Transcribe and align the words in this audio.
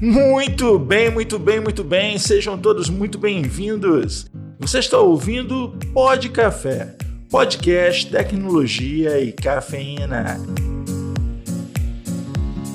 Muito 0.00 0.78
bem, 0.78 1.10
muito 1.10 1.38
bem, 1.38 1.60
muito 1.60 1.84
bem. 1.84 2.16
Sejam 2.16 2.56
todos 2.56 2.88
muito 2.88 3.18
bem-vindos. 3.18 4.24
Você 4.58 4.78
está 4.78 4.96
ouvindo 4.96 5.76
Pod 5.92 6.26
Café, 6.30 6.96
podcast, 7.28 8.10
tecnologia 8.10 9.20
e 9.20 9.30
cafeína. 9.30 10.40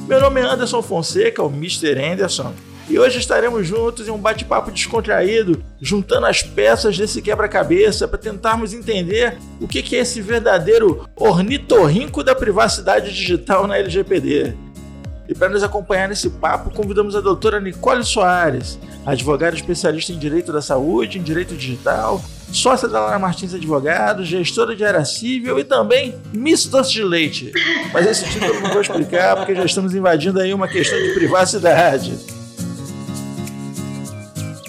Meu 0.08 0.22
nome 0.22 0.40
é 0.40 0.44
Anderson 0.44 0.84
Fonseca, 0.84 1.42
o 1.42 1.50
Mr. 1.50 2.00
Anderson, 2.00 2.54
e 2.88 3.00
hoje 3.00 3.18
estaremos 3.18 3.68
juntos 3.68 4.08
em 4.08 4.12
um 4.12 4.20
bate-papo 4.20 4.70
descontraído, 4.70 5.64
juntando 5.82 6.28
as 6.28 6.44
peças 6.44 6.96
desse 6.96 7.24
quebra-cabeça 7.24 8.08
para 8.08 8.20
tentarmos 8.20 8.72
entender 8.72 9.40
o 9.60 9.68
que 9.68 9.96
é 9.96 10.00
esse 10.02 10.22
verdadeiro 10.22 11.10
ornitorrinco 11.16 12.24
da 12.24 12.36
privacidade 12.36 13.12
digital 13.12 13.66
na 13.66 13.80
LGPD. 13.80 14.65
E 15.28 15.34
para 15.34 15.50
nos 15.50 15.64
acompanhar 15.64 16.08
nesse 16.08 16.30
papo, 16.30 16.70
convidamos 16.70 17.16
a 17.16 17.22
doutora 17.22 17.60
Nicole 17.60 18.04
Soares, 18.04 18.80
advogada 19.06 19.56
especialista 19.56 20.12
em 20.12 20.20
direito 20.20 20.54
da 20.54 20.62
saúde, 20.62 21.18
em 21.18 21.24
direito 21.24 21.56
digital, 21.56 22.24
sócia 22.52 22.88
da 22.88 23.00
Lara 23.00 23.20
Martins 23.20 23.54
Advogados, 23.54 24.28
gestora 24.28 24.76
de 24.76 24.86
área 24.86 25.04
civil 25.04 25.58
e 25.60 25.64
também 25.64 26.16
Miss 26.32 26.68
Doce 26.68 26.94
de 26.94 27.04
Leite. 27.04 27.52
Mas 27.92 28.06
esse 28.06 28.30
título 28.30 28.54
eu 28.54 28.62
não 28.62 28.72
vou 28.72 28.82
explicar 28.82 29.36
porque 29.36 29.56
já 29.56 29.66
estamos 29.66 29.96
invadindo 29.96 30.40
aí 30.40 30.54
uma 30.54 30.68
questão 30.68 30.98
de 30.98 31.14
privacidade. 31.14 32.35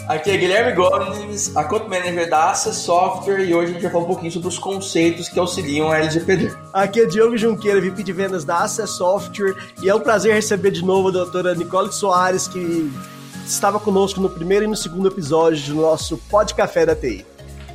Aqui 0.09 0.31
é 0.31 0.37
Guilherme 0.37 0.73
Gomes, 0.73 1.57
a 1.57 1.65
Content 1.65 1.89
Manager 1.89 2.31
da 2.31 2.51
Access 2.51 2.79
Software 2.83 3.41
e 3.41 3.53
hoje 3.53 3.71
a 3.71 3.73
gente 3.73 3.83
vai 3.83 3.91
falar 3.91 4.05
um 4.05 4.07
pouquinho 4.07 4.31
sobre 4.31 4.47
os 4.47 4.57
conceitos 4.57 5.29
que 5.29 5.37
auxiliam 5.37 5.91
a 5.91 5.99
LGPD. 5.99 6.55
Aqui 6.73 7.01
é 7.01 7.07
Diogo 7.07 7.37
Junqueira, 7.37 7.81
VP 7.81 8.05
de 8.05 8.13
vendas 8.13 8.45
da 8.45 8.59
Access 8.59 8.93
Software 8.93 9.57
e 9.83 9.89
é 9.89 9.95
um 9.95 9.99
prazer 9.99 10.33
receber 10.33 10.71
de 10.71 10.85
novo 10.85 11.09
a 11.09 11.11
doutora 11.11 11.57
Nicole 11.57 11.93
Soares, 11.93 12.47
que 12.47 12.89
estava 13.45 13.81
conosco 13.81 14.21
no 14.21 14.31
primeiro 14.31 14.65
e 14.65 14.69
no 14.69 14.77
segundo 14.77 15.09
episódio 15.09 15.75
do 15.75 15.83
nosso 15.83 16.17
Pod 16.31 16.55
Café 16.55 16.87
da 16.87 16.95
TI. 16.95 17.27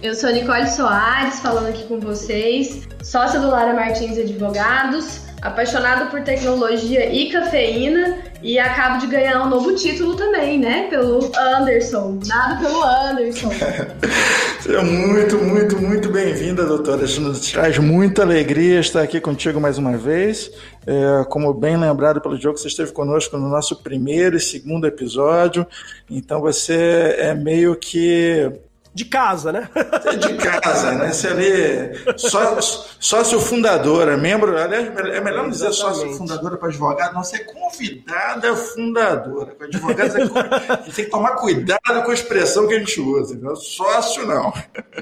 Eu 0.02 0.16
sou 0.16 0.32
Nicole 0.32 0.70
Soares, 0.70 1.42
falando 1.42 1.68
aqui 1.68 1.84
com 1.84 2.00
vocês, 2.00 2.88
sócia 3.04 3.42
do 3.42 3.50
Lara 3.50 3.74
Martins 3.74 4.18
Advogados, 4.18 5.20
apaixonada 5.42 6.06
por 6.06 6.22
tecnologia 6.22 7.12
e 7.12 7.32
cafeína 7.32 8.20
e 8.44 8.60
acabo 8.60 9.00
de 9.00 9.08
ganhar 9.08 9.44
um 9.44 9.50
novo 9.50 9.74
título 9.76 10.16
também, 10.16 10.60
né? 10.60 10.88
Pelo 10.90 11.32
Anderson. 11.36 12.20
Nada 12.28 12.60
pelo 12.60 12.84
Anderson. 12.84 13.50
Seja 14.62 14.84
muito, 14.84 15.38
muito, 15.40 15.82
muito 15.82 16.10
bem-vinda, 16.10 16.66
doutora. 16.66 17.06
Isso 17.06 17.20
nos 17.20 17.52
traz 17.52 17.80
muita 17.80 18.22
alegria 18.22 18.80
estar 18.80 19.02
aqui 19.02 19.20
contigo 19.20 19.60
mais 19.60 19.78
uma 19.80 19.98
vez. 19.98 20.52
É, 20.86 21.24
como 21.30 21.54
bem 21.54 21.78
lembrado 21.78 22.22
pelo 22.22 22.38
Diogo, 22.38 22.58
você 22.58 22.68
esteve 22.68 22.92
conosco 22.92 23.38
no 23.38 23.50
nosso 23.50 23.82
primeiro 23.82 24.38
e 24.38 24.40
segundo 24.40 24.86
episódio. 24.86 25.66
Então 26.10 26.42
você 26.42 27.16
é 27.18 27.34
meio 27.34 27.76
que 27.76 28.52
de 28.94 29.06
casa, 29.06 29.54
né? 29.54 29.70
De 30.20 30.34
casa, 30.36 30.92
né? 30.94 31.14
Você 31.14 31.28
ali, 31.30 32.18
sócio, 32.18 32.86
sócio 33.00 33.40
fundadora, 33.40 34.18
membro, 34.18 34.58
aliás, 34.58 34.88
é 34.98 35.22
melhor 35.22 35.44
não 35.44 35.50
dizer 35.50 35.72
sócio 35.72 36.12
fundadora 36.14 36.58
para 36.58 36.68
advogado, 36.68 37.14
não, 37.14 37.24
você 37.24 37.38
é 37.38 37.44
convidada 37.46 38.54
fundadora. 38.56 39.56
Com 39.56 39.64
advogados, 39.64 40.16
é, 40.16 40.24
a 40.74 40.76
gente 40.84 40.96
tem 40.96 41.06
que 41.06 41.12
tomar 41.12 41.36
cuidado 41.36 42.04
com 42.04 42.12
a 42.12 42.14
expressão 42.14 42.68
que 42.68 42.74
a 42.74 42.80
gente 42.80 43.00
usa, 43.00 43.38
não 43.40 43.56
sócio 43.56 44.26
não. 44.28 44.52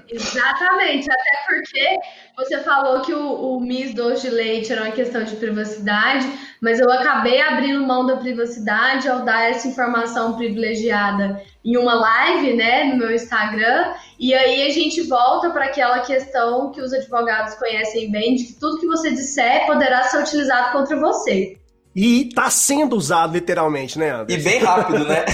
Exatamente, 0.08 1.10
até 1.12 1.32
porque 1.48 1.98
você 2.38 2.60
falou 2.60 3.02
que 3.02 3.14
o, 3.14 3.56
o 3.56 3.60
Miss 3.60 3.96
Doce 3.96 4.30
de 4.30 4.36
Leite 4.36 4.72
era 4.72 4.84
uma 4.84 4.92
questão 4.92 5.24
de 5.24 5.36
privacidade, 5.36 6.32
mas 6.62 6.80
eu 6.80 6.92
acabei 6.92 7.42
abrindo 7.42 7.88
mão 7.88 8.06
da 8.06 8.18
privacidade 8.18 9.10
ao 9.10 9.26
dar 9.26 9.50
essa 9.50 9.68
informação 9.68 10.38
privilegiada 10.38 11.42
em 11.64 11.78
uma 11.78 11.94
live, 11.94 12.54
né, 12.54 12.86
no 12.86 12.98
meu 12.98 13.14
Instagram, 13.14 13.94
e 14.18 14.34
aí 14.34 14.66
a 14.66 14.70
gente 14.70 15.02
volta 15.04 15.50
para 15.50 15.66
aquela 15.66 16.00
questão 16.00 16.72
que 16.72 16.82
os 16.82 16.94
advogados 16.94 17.56
conhecem 17.56 18.12
bem, 18.12 18.36
de 18.36 18.46
que 18.46 18.54
tudo 18.54 18.80
que 18.80 18.88
você 18.88 19.12
disser 19.12 19.66
poderá 19.66 20.04
ser 20.04 20.22
utilizado 20.22 20.72
contra 20.72 20.98
você. 21.00 21.60
E 21.96 22.28
está 22.28 22.50
sendo 22.50 22.96
usado 22.96 23.34
literalmente, 23.34 23.98
né, 23.98 24.12
Anderson? 24.12 24.40
E 24.40 24.44
bem 24.44 24.60
rápido, 24.60 25.06
né? 25.06 25.26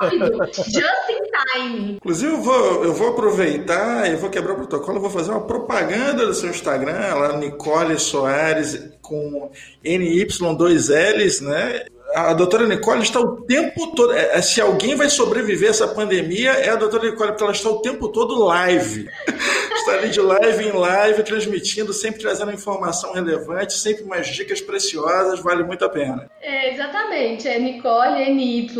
rápido, 0.00 0.46
just 0.54 1.10
in 1.10 1.58
time. 1.58 1.92
Inclusive, 1.96 2.32
eu 2.32 2.40
vou, 2.40 2.84
eu 2.84 2.94
vou 2.94 3.08
aproveitar 3.08 4.10
e 4.10 4.16
vou 4.16 4.30
quebrar 4.30 4.52
o 4.52 4.56
protocolo, 4.56 4.98
eu 4.98 5.02
vou 5.02 5.10
fazer 5.10 5.32
uma 5.32 5.46
propaganda 5.46 6.26
do 6.26 6.32
seu 6.32 6.48
Instagram, 6.48 7.14
lá 7.16 7.36
Nicole 7.36 7.98
Soares, 7.98 8.80
com 9.02 9.50
NY2Ls, 9.84 11.42
né? 11.42 11.84
A 12.14 12.32
doutora 12.32 12.66
Nicole 12.66 13.02
está 13.02 13.20
o 13.20 13.42
tempo 13.42 13.94
todo. 13.94 14.12
É, 14.12 14.38
é, 14.38 14.42
se 14.42 14.60
alguém 14.60 14.94
vai 14.94 15.08
sobreviver 15.08 15.68
a 15.68 15.70
essa 15.70 15.88
pandemia, 15.88 16.50
é 16.52 16.70
a 16.70 16.76
doutora 16.76 17.10
Nicole, 17.10 17.30
porque 17.30 17.42
ela 17.42 17.52
está 17.52 17.68
o 17.70 17.80
tempo 17.80 18.08
todo 18.08 18.44
live. 18.44 19.08
está 19.76 19.92
ali 19.92 20.10
de 20.10 20.20
live 20.20 20.68
em 20.68 20.72
live, 20.72 21.22
transmitindo, 21.22 21.92
sempre 21.92 22.20
trazendo 22.20 22.52
informação 22.52 23.12
relevante, 23.12 23.74
sempre 23.74 24.04
umas 24.04 24.26
dicas 24.26 24.60
preciosas, 24.60 25.40
vale 25.40 25.62
muito 25.62 25.84
a 25.84 25.88
pena. 25.88 26.30
É, 26.40 26.72
exatamente. 26.74 27.46
É 27.48 27.58
Nicole, 27.58 28.22
N-Y-C-O-L-L-E-A 28.22 28.78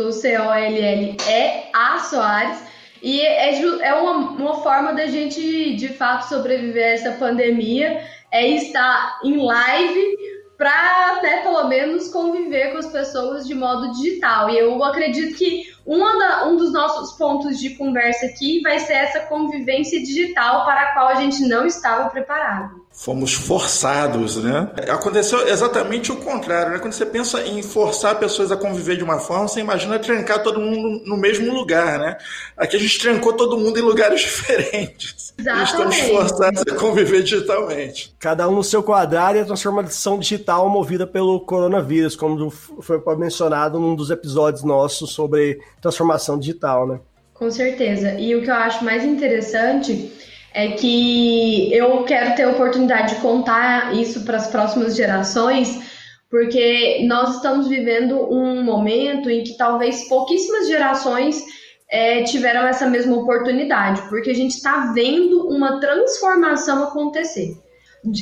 Soares. 1.99 2.57
E 3.01 3.21
é, 3.21 3.61
é 3.63 3.93
uma, 3.95 4.31
uma 4.31 4.61
forma 4.61 4.93
da 4.93 5.07
gente, 5.07 5.75
de 5.75 5.89
fato, 5.89 6.29
sobreviver 6.29 6.83
a 6.83 6.89
essa 6.89 7.11
pandemia, 7.13 8.03
é 8.31 8.47
estar 8.47 9.19
em 9.23 9.37
live 9.43 10.30
para 10.61 11.13
até 11.13 11.37
pelo 11.37 11.67
menos 11.67 12.09
conviver 12.09 12.71
com 12.71 12.77
as 12.77 12.85
pessoas 12.85 13.47
de 13.47 13.55
modo 13.55 13.93
digital. 13.93 14.47
E 14.47 14.59
eu 14.59 14.83
acredito 14.83 15.35
que 15.35 15.63
da, 15.87 16.45
um 16.45 16.55
dos 16.55 16.71
nossos 16.71 17.17
pontos 17.17 17.59
de 17.59 17.71
conversa 17.71 18.27
aqui 18.27 18.61
vai 18.61 18.77
ser 18.77 18.93
essa 18.93 19.21
convivência 19.21 19.99
digital 19.99 20.63
para 20.63 20.81
a 20.81 20.93
qual 20.93 21.07
a 21.07 21.15
gente 21.15 21.41
não 21.47 21.65
estava 21.65 22.11
preparado. 22.11 22.80
Fomos 23.01 23.33
forçados, 23.33 24.35
né? 24.37 24.69
Aconteceu 24.87 25.47
exatamente 25.47 26.11
o 26.11 26.17
contrário, 26.17 26.73
né? 26.73 26.77
Quando 26.77 26.93
você 26.93 27.03
pensa 27.03 27.41
em 27.41 27.63
forçar 27.63 28.19
pessoas 28.19 28.51
a 28.51 28.55
conviver 28.55 28.95
de 28.95 29.03
uma 29.03 29.17
forma, 29.17 29.47
você 29.47 29.59
imagina 29.59 29.97
trancar 29.97 30.43
todo 30.43 30.61
mundo 30.61 31.01
no 31.03 31.17
mesmo 31.17 31.51
lugar, 31.51 31.97
né? 31.97 32.15
Aqui 32.55 32.75
a 32.75 32.79
gente 32.79 32.99
trancou 32.99 33.33
todo 33.33 33.57
mundo 33.57 33.79
em 33.79 33.81
lugares 33.81 34.21
diferentes. 34.21 35.33
Exatamente. 35.35 35.71
Estamos 35.71 35.97
forçados 35.97 36.61
a 36.61 36.75
conviver 36.75 37.23
digitalmente. 37.23 38.15
Cada 38.19 38.47
um 38.47 38.53
no 38.53 38.63
seu 38.63 38.83
quadrado 38.83 39.39
e 39.39 39.41
a 39.41 39.45
transformação 39.45 40.19
digital 40.19 40.69
movida 40.69 41.07
pelo 41.07 41.39
coronavírus, 41.39 42.15
como 42.15 42.51
foi 42.51 43.01
mencionado 43.17 43.79
num 43.79 43.95
dos 43.95 44.11
episódios 44.11 44.63
nossos 44.63 45.11
sobre 45.11 45.59
transformação 45.81 46.37
digital, 46.37 46.87
né? 46.87 46.99
Com 47.33 47.49
certeza. 47.49 48.13
E 48.19 48.35
o 48.35 48.43
que 48.43 48.49
eu 48.51 48.53
acho 48.53 48.85
mais 48.85 49.03
interessante 49.03 50.13
é 50.53 50.71
que 50.71 51.73
eu 51.73 52.03
quero 52.03 52.35
ter 52.35 52.43
a 52.43 52.49
oportunidade 52.49 53.15
de 53.15 53.21
contar 53.21 53.95
isso 53.95 54.23
para 54.25 54.37
as 54.37 54.47
próximas 54.47 54.95
gerações, 54.95 55.91
porque 56.29 57.05
nós 57.07 57.35
estamos 57.35 57.67
vivendo 57.67 58.17
um 58.31 58.63
momento 58.63 59.29
em 59.29 59.43
que 59.43 59.57
talvez 59.57 60.07
pouquíssimas 60.07 60.67
gerações 60.67 61.43
é, 61.89 62.23
tiveram 62.23 62.65
essa 62.65 62.89
mesma 62.89 63.17
oportunidade, 63.17 64.01
porque 64.09 64.29
a 64.29 64.35
gente 64.35 64.55
está 64.55 64.91
vendo 64.93 65.47
uma 65.47 65.79
transformação 65.79 66.83
acontecer. 66.83 67.53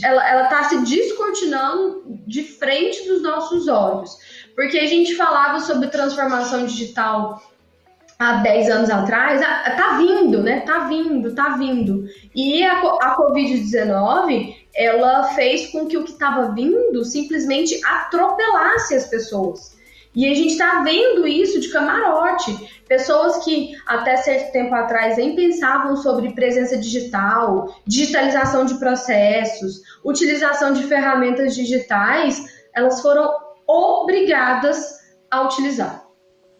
Ela 0.03 0.43
está 0.43 0.63
se 0.65 0.83
descortinando 0.83 2.03
de 2.27 2.43
frente 2.43 3.07
dos 3.07 3.21
nossos 3.21 3.67
olhos, 3.67 4.17
porque 4.55 4.77
a 4.77 4.85
gente 4.85 5.15
falava 5.15 5.59
sobre 5.61 5.87
transformação 5.87 6.65
digital 6.65 7.41
há 8.19 8.33
10 8.33 8.69
anos 8.69 8.89
atrás, 8.89 9.41
ah, 9.41 9.71
tá 9.77 9.97
vindo, 9.97 10.43
né? 10.43 10.59
Tá 10.61 10.79
vindo, 10.89 11.33
tá 11.33 11.55
vindo. 11.55 12.05
E 12.35 12.61
a, 12.65 12.81
a 12.81 13.15
Covid-19, 13.15 14.55
ela 14.75 15.23
fez 15.35 15.67
com 15.67 15.87
que 15.87 15.97
o 15.97 16.03
que 16.03 16.11
estava 16.11 16.51
vindo 16.51 17.05
simplesmente 17.05 17.79
atropelasse 17.85 18.93
as 18.93 19.07
pessoas. 19.07 19.79
E 20.13 20.29
a 20.29 20.33
gente 20.33 20.51
está 20.51 20.81
vendo 20.81 21.25
isso 21.25 21.61
de 21.61 21.69
camarote. 21.69 22.81
Pessoas 22.89 23.43
que 23.45 23.77
até 23.87 24.17
certo 24.17 24.51
tempo 24.51 24.75
atrás 24.75 25.15
nem 25.15 25.33
pensavam 25.33 25.95
sobre 25.95 26.33
presença 26.33 26.75
digital, 26.75 27.73
digitalização 27.85 28.65
de 28.65 28.73
processos, 28.79 29.81
utilização 30.03 30.73
de 30.73 30.83
ferramentas 30.83 31.55
digitais, 31.55 32.43
elas 32.75 33.01
foram 33.01 33.31
obrigadas 33.65 34.99
a 35.31 35.43
utilizar. 35.43 36.08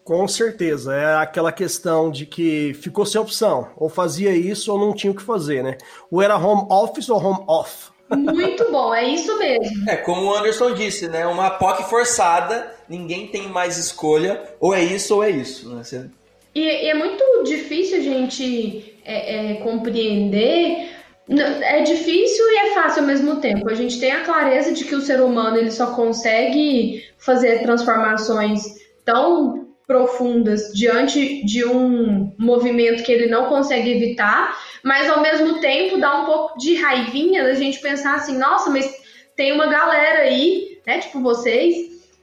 Com 0.04 0.26
certeza, 0.26 0.94
é 0.94 1.16
aquela 1.16 1.52
questão 1.52 2.10
de 2.10 2.26
que 2.26 2.74
ficou 2.74 3.06
sem 3.06 3.20
opção, 3.20 3.68
ou 3.76 3.88
fazia 3.88 4.32
isso 4.32 4.72
ou 4.72 4.78
não 4.78 4.94
tinha 4.94 5.12
o 5.12 5.14
que 5.14 5.22
fazer, 5.22 5.62
né? 5.62 5.76
Ou 6.10 6.20
era 6.22 6.36
home 6.36 6.66
office 6.70 7.08
ou 7.08 7.22
home 7.22 7.44
off. 7.46 7.90
Muito 8.16 8.70
bom, 8.72 8.92
é 8.92 9.04
isso 9.08 9.38
mesmo. 9.38 9.88
É, 9.88 9.96
como 9.96 10.26
o 10.26 10.34
Anderson 10.34 10.74
disse, 10.74 11.08
né? 11.08 11.26
Uma 11.26 11.50
POC 11.50 11.88
forçada, 11.88 12.74
ninguém 12.88 13.28
tem 13.28 13.48
mais 13.48 13.78
escolha, 13.78 14.42
ou 14.58 14.74
é 14.74 14.82
isso 14.82 15.14
ou 15.14 15.22
é 15.22 15.30
isso. 15.30 15.68
Né? 15.68 15.84
Você... 15.84 16.06
E, 16.54 16.60
e 16.60 16.88
é 16.88 16.94
muito 16.94 17.22
difícil 17.44 17.98
a 17.98 18.02
gente 18.02 18.96
é, 19.04 19.52
é, 19.52 19.54
compreender. 19.56 20.88
É 21.28 21.82
difícil 21.82 22.44
e 22.50 22.56
é 22.56 22.74
fácil 22.74 23.02
ao 23.02 23.06
mesmo 23.06 23.36
tempo. 23.36 23.70
A 23.70 23.74
gente 23.74 24.00
tem 24.00 24.10
a 24.10 24.24
clareza 24.24 24.72
de 24.72 24.84
que 24.84 24.96
o 24.96 25.00
ser 25.00 25.20
humano 25.20 25.56
ele 25.56 25.70
só 25.70 25.94
consegue 25.94 27.04
fazer 27.18 27.62
transformações 27.62 28.64
tão 29.04 29.59
profundas 29.90 30.72
diante 30.72 31.44
de 31.44 31.64
um 31.64 32.32
movimento 32.38 33.02
que 33.02 33.10
ele 33.10 33.26
não 33.26 33.46
consegue 33.46 33.90
evitar, 33.90 34.56
mas 34.84 35.10
ao 35.10 35.20
mesmo 35.20 35.58
tempo 35.58 35.98
dá 35.98 36.20
um 36.20 36.26
pouco 36.26 36.56
de 36.56 36.76
raivinha 36.76 37.42
da 37.42 37.54
gente 37.54 37.80
pensar 37.80 38.14
assim, 38.14 38.38
nossa, 38.38 38.70
mas 38.70 38.88
tem 39.34 39.50
uma 39.50 39.66
galera 39.66 40.20
aí, 40.20 40.78
né, 40.86 41.00
tipo 41.00 41.20
vocês, 41.20 41.74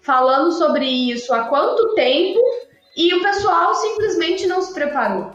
falando 0.01 0.53
sobre 0.53 0.85
isso 0.85 1.33
há 1.33 1.49
quanto 1.49 1.93
tempo 1.93 2.39
e 2.95 3.13
o 3.13 3.21
pessoal 3.21 3.75
simplesmente 3.75 4.47
não 4.47 4.61
se 4.61 4.73
preparou. 4.73 5.31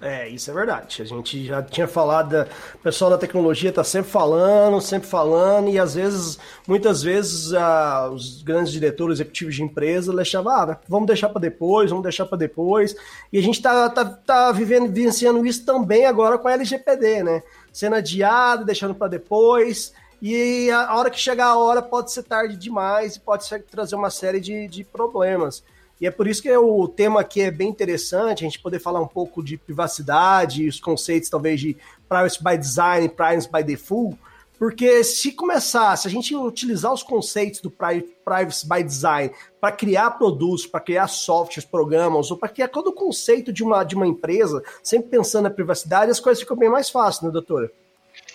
É, 0.00 0.28
isso 0.28 0.50
é 0.50 0.54
verdade. 0.54 1.00
A 1.00 1.04
gente 1.04 1.46
já 1.46 1.62
tinha 1.62 1.86
falado, 1.86 2.46
o 2.74 2.78
pessoal 2.78 3.10
da 3.10 3.16
tecnologia 3.16 3.70
está 3.70 3.84
sempre 3.84 4.10
falando, 4.10 4.80
sempre 4.80 5.08
falando, 5.08 5.70
e 5.70 5.78
às 5.78 5.94
vezes, 5.94 6.38
muitas 6.66 7.02
vezes, 7.02 7.52
os 8.12 8.42
grandes 8.42 8.72
diretores 8.72 9.16
executivos 9.16 9.54
de 9.54 9.62
empresa 9.62 10.14
deixavam, 10.14 10.52
ah, 10.52 10.78
vamos 10.88 11.06
deixar 11.06 11.28
para 11.28 11.40
depois, 11.40 11.90
vamos 11.90 12.02
deixar 12.02 12.26
para 12.26 12.36
depois. 12.36 12.94
E 13.32 13.38
a 13.38 13.42
gente 13.42 13.56
está 13.56 13.88
tá, 13.88 14.04
tá 14.04 14.52
vivendo, 14.52 14.92
vivenciando 14.92 15.46
isso 15.46 15.64
também 15.64 16.04
agora 16.06 16.38
com 16.38 16.48
a 16.48 16.52
LGPD, 16.52 17.22
né? 17.22 17.42
Sendo 17.72 17.96
adiado, 17.96 18.64
deixando 18.64 18.94
para 18.94 19.08
depois. 19.08 19.92
E 20.20 20.70
a 20.70 20.96
hora 20.96 21.10
que 21.10 21.20
chegar 21.20 21.46
a 21.46 21.58
hora 21.58 21.82
pode 21.82 22.12
ser 22.12 22.22
tarde 22.24 22.56
demais 22.56 23.16
e 23.16 23.20
pode 23.20 23.46
trazer 23.70 23.94
uma 23.94 24.10
série 24.10 24.40
de, 24.40 24.66
de 24.68 24.84
problemas. 24.84 25.62
E 26.04 26.06
é 26.06 26.10
por 26.10 26.28
isso 26.28 26.42
que 26.42 26.54
o 26.54 26.86
tema 26.86 27.22
aqui 27.22 27.40
é 27.40 27.50
bem 27.50 27.66
interessante, 27.66 28.44
a 28.44 28.46
gente 28.46 28.60
poder 28.60 28.78
falar 28.78 29.00
um 29.00 29.06
pouco 29.06 29.42
de 29.42 29.56
privacidade, 29.56 30.68
os 30.68 30.78
conceitos 30.78 31.30
talvez 31.30 31.58
de 31.58 31.78
privacy 32.06 32.44
by 32.44 32.58
design, 32.58 33.08
privacy 33.08 33.50
by 33.50 33.62
default, 33.62 34.18
porque 34.58 35.02
se 35.02 35.32
começar, 35.32 35.96
se 35.96 36.06
a 36.06 36.10
gente 36.10 36.36
utilizar 36.36 36.92
os 36.92 37.02
conceitos 37.02 37.62
do 37.62 37.70
privacy 37.70 38.68
by 38.68 38.82
design 38.82 39.32
para 39.58 39.72
criar 39.72 40.10
produtos, 40.10 40.66
para 40.66 40.80
criar 40.80 41.08
softwares, 41.08 41.64
programas, 41.64 42.30
ou 42.30 42.36
para 42.36 42.50
criar 42.50 42.68
todo 42.68 42.88
o 42.88 42.92
conceito 42.92 43.50
de 43.50 43.64
uma, 43.64 43.82
de 43.82 43.94
uma 43.94 44.06
empresa, 44.06 44.62
sempre 44.82 45.08
pensando 45.08 45.44
na 45.44 45.50
privacidade, 45.50 46.10
as 46.10 46.20
coisas 46.20 46.42
ficam 46.42 46.54
bem 46.54 46.68
mais 46.68 46.90
fáceis, 46.90 47.22
né, 47.22 47.30
doutora? 47.30 47.72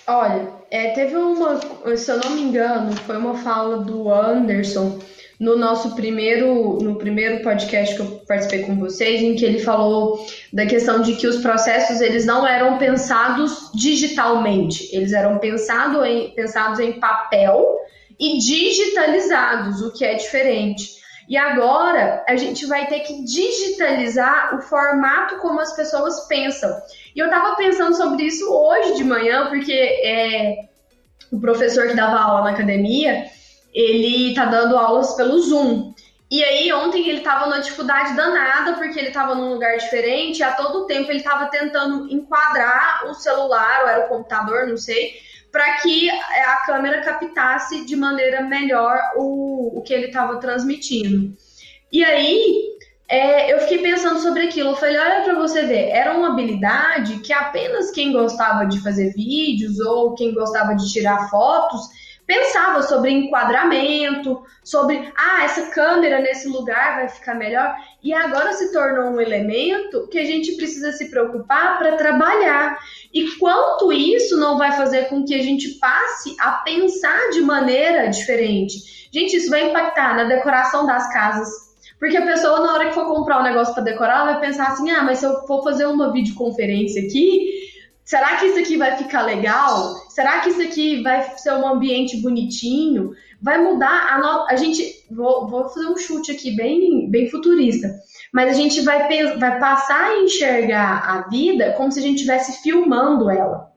Olha, 0.08 0.50
é, 0.72 0.90
teve 0.94 1.16
uma, 1.16 1.60
se 1.96 2.10
eu 2.10 2.20
não 2.20 2.32
me 2.32 2.42
engano, 2.42 2.98
foi 2.98 3.16
uma 3.16 3.36
fala 3.36 3.78
do 3.78 4.12
Anderson, 4.12 4.98
no 5.40 5.56
nosso 5.56 5.96
primeiro, 5.96 6.80
no 6.82 6.96
primeiro 6.96 7.42
podcast 7.42 7.96
que 7.96 8.02
eu 8.02 8.22
participei 8.28 8.64
com 8.64 8.78
vocês, 8.78 9.22
em 9.22 9.36
que 9.36 9.46
ele 9.46 9.60
falou 9.60 10.26
da 10.52 10.66
questão 10.66 11.02
de 11.02 11.16
que 11.16 11.26
os 11.26 11.38
processos 11.38 12.02
eles 12.02 12.26
não 12.26 12.46
eram 12.46 12.78
pensados 12.78 13.72
digitalmente, 13.74 14.94
eles 14.94 15.14
eram 15.14 15.38
pensado 15.38 16.04
em, 16.04 16.32
pensados 16.32 16.80
em 16.80 17.00
papel 17.00 17.80
e 18.20 18.38
digitalizados, 18.38 19.82
o 19.82 19.94
que 19.94 20.04
é 20.04 20.16
diferente. 20.16 21.00
E 21.30 21.38
agora 21.38 22.26
a 22.28 22.36
gente 22.36 22.66
vai 22.66 22.88
ter 22.88 23.02
que 23.02 23.24
digitalizar 23.24 24.58
o 24.58 24.62
formato 24.62 25.38
como 25.38 25.62
as 25.62 25.74
pessoas 25.74 26.28
pensam. 26.28 26.76
E 27.16 27.20
eu 27.20 27.28
estava 27.28 27.56
pensando 27.56 27.96
sobre 27.96 28.24
isso 28.24 28.52
hoje 28.52 28.96
de 28.96 29.04
manhã, 29.04 29.48
porque 29.48 29.72
é, 29.72 30.66
o 31.32 31.40
professor 31.40 31.88
que 31.88 31.96
dava 31.96 32.18
aula 32.18 32.46
na 32.46 32.50
academia, 32.50 33.26
ele 33.80 34.34
tá 34.34 34.46
dando 34.46 34.78
aulas 34.78 35.14
pelo 35.14 35.40
Zoom. 35.40 35.94
E 36.30 36.44
aí, 36.44 36.72
ontem 36.74 37.08
ele 37.10 37.22
tava 37.22 37.46
numa 37.46 37.62
dificuldade 37.62 38.14
danada, 38.14 38.74
porque 38.74 39.00
ele 39.00 39.12
tava 39.12 39.34
num 39.34 39.54
lugar 39.54 39.78
diferente, 39.78 40.40
e 40.40 40.44
a 40.44 40.52
todo 40.52 40.86
tempo 40.86 41.10
ele 41.10 41.24
tava 41.24 41.48
tentando 41.48 42.12
enquadrar 42.12 43.10
o 43.10 43.14
celular, 43.14 43.84
ou 43.84 43.88
era 43.90 44.06
o 44.06 44.10
computador, 44.10 44.68
não 44.68 44.78
sei, 44.78 45.14
para 45.52 45.78
que 45.78 46.10
a 46.10 46.66
câmera 46.66 47.02
captasse 47.02 47.86
de 47.86 47.96
maneira 47.96 48.42
melhor 48.42 49.00
o, 49.16 49.80
o 49.80 49.82
que 49.82 49.94
ele 49.94 50.08
estava 50.08 50.38
transmitindo. 50.38 51.34
E 51.92 52.04
aí, 52.04 52.78
é, 53.08 53.52
eu 53.52 53.62
fiquei 53.62 53.80
pensando 53.80 54.20
sobre 54.20 54.44
aquilo. 54.44 54.72
Eu 54.72 54.76
falei, 54.76 55.00
olha 55.00 55.24
para 55.24 55.34
você 55.36 55.64
ver, 55.64 55.90
era 55.90 56.16
uma 56.16 56.34
habilidade 56.34 57.22
que 57.22 57.34
apenas 57.34 57.90
quem 57.90 58.12
gostava 58.12 58.66
de 58.66 58.80
fazer 58.82 59.14
vídeos 59.14 59.80
ou 59.80 60.14
quem 60.14 60.34
gostava 60.34 60.76
de 60.76 60.92
tirar 60.92 61.28
fotos 61.30 62.09
pensava 62.30 62.84
sobre 62.84 63.10
enquadramento, 63.10 64.44
sobre, 64.64 65.12
ah, 65.18 65.44
essa 65.46 65.72
câmera 65.72 66.20
nesse 66.20 66.48
lugar 66.48 66.98
vai 66.98 67.10
ficar 67.10 67.34
melhor. 67.34 67.76
E 68.04 68.14
agora 68.14 68.54
se 68.54 68.72
tornou 68.72 69.10
um 69.10 69.20
elemento 69.20 70.08
que 70.10 70.20
a 70.20 70.24
gente 70.24 70.56
precisa 70.56 70.92
se 70.92 71.10
preocupar 71.10 71.80
para 71.80 71.98
trabalhar. 71.98 72.78
E 73.12 73.32
quanto 73.38 73.92
isso 73.92 74.38
não 74.38 74.60
vai 74.60 74.74
fazer 74.74 75.06
com 75.06 75.26
que 75.26 75.34
a 75.34 75.42
gente 75.42 75.70
passe 75.80 76.36
a 76.40 76.52
pensar 76.52 77.32
de 77.32 77.42
maneira 77.42 78.06
diferente? 78.10 79.10
Gente, 79.12 79.36
isso 79.36 79.50
vai 79.50 79.72
impactar 79.72 80.16
na 80.16 80.26
decoração 80.26 80.86
das 80.86 81.12
casas. 81.12 81.50
Porque 81.98 82.16
a 82.16 82.26
pessoa, 82.28 82.60
na 82.60 82.74
hora 82.76 82.90
que 82.90 82.94
for 82.94 83.08
comprar 83.08 83.40
um 83.40 83.44
negócio 83.44 83.74
para 83.74 83.84
decorar, 83.84 84.18
ela 84.22 84.34
vai 84.34 84.40
pensar 84.40 84.68
assim: 84.68 84.92
ah, 84.92 85.02
mas 85.02 85.18
se 85.18 85.26
eu 85.26 85.48
for 85.48 85.64
fazer 85.64 85.88
uma 85.88 86.14
videoconferência 86.14 87.02
aqui, 87.02 87.70
Será 88.10 88.38
que 88.38 88.48
isso 88.48 88.58
aqui 88.58 88.76
vai 88.76 88.98
ficar 88.98 89.22
legal? 89.22 89.94
Será 90.20 90.42
que 90.42 90.50
isso 90.50 90.62
aqui 90.62 91.02
vai 91.02 91.38
ser 91.38 91.54
um 91.54 91.66
ambiente 91.66 92.18
bonitinho? 92.18 93.16
Vai 93.42 93.58
mudar 93.58 94.14
a 94.14 94.18
no... 94.18 94.46
a 94.50 94.56
gente 94.58 95.06
vou, 95.10 95.48
vou 95.48 95.70
fazer 95.70 95.86
um 95.86 95.96
chute 95.96 96.34
aqui 96.34 96.52
bem 96.52 97.10
bem 97.10 97.30
futurista, 97.30 97.88
mas 98.34 98.50
a 98.50 98.54
gente 98.54 98.82
vai 98.82 99.08
vai 99.38 99.58
passar 99.62 100.10
a 100.10 100.18
enxergar 100.18 101.10
a 101.10 101.30
vida 101.30 101.72
como 101.78 101.90
se 101.90 102.00
a 102.00 102.02
gente 102.02 102.16
estivesse 102.16 102.62
filmando 102.62 103.30
ela. 103.30 103.72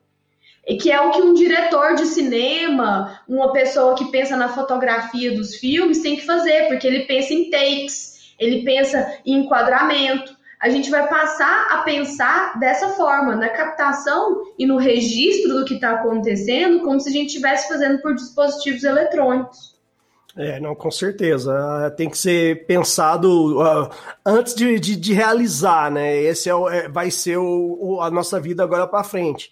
E 0.67 0.77
que 0.77 0.91
é 0.91 1.01
o 1.01 1.13
que 1.13 1.23
um 1.23 1.33
diretor 1.33 1.95
de 1.95 2.07
cinema, 2.07 3.21
uma 3.29 3.53
pessoa 3.53 3.95
que 3.95 4.11
pensa 4.11 4.37
na 4.37 4.49
fotografia 4.49 5.37
dos 5.37 5.55
filmes 5.55 6.03
tem 6.03 6.17
que 6.17 6.27
fazer, 6.27 6.67
porque 6.67 6.89
ele 6.89 7.05
pensa 7.05 7.33
em 7.33 7.51
takes, 7.51 8.35
ele 8.37 8.65
pensa 8.65 9.17
em 9.25 9.45
enquadramento, 9.45 10.37
a 10.63 10.69
gente 10.69 10.89
vai 10.91 11.09
passar 11.09 11.67
a 11.73 11.79
pensar 11.79 12.57
dessa 12.61 12.91
forma, 12.91 13.35
na 13.35 13.49
captação 13.49 14.45
e 14.57 14.65
no 14.65 14.77
registro 14.77 15.57
do 15.57 15.65
que 15.65 15.75
está 15.75 15.91
acontecendo, 15.91 16.85
como 16.85 17.01
se 17.01 17.09
a 17.09 17.13
gente 17.13 17.27
estivesse 17.27 17.67
fazendo 17.67 18.01
por 18.01 18.15
dispositivos 18.15 18.85
eletrônicos. 18.85 19.73
É, 20.37 20.61
não, 20.61 20.77
com 20.77 20.91
certeza. 20.91 21.53
Ah, 21.53 21.91
tem 21.91 22.09
que 22.09 22.17
ser 22.17 22.65
pensado 22.65 23.61
uh, 23.61 23.91
antes 24.25 24.55
de, 24.55 24.79
de, 24.79 24.95
de, 24.95 25.13
realizar, 25.13 25.91
né? 25.91 26.17
Esse 26.17 26.49
é, 26.49 26.53
é 26.53 26.89
vai 26.89 27.11
ser 27.11 27.39
o, 27.39 27.79
o, 27.81 28.01
a 28.01 28.09
nossa 28.09 28.39
vida 28.39 28.63
agora 28.63 28.87
para 28.87 29.03
frente. 29.03 29.51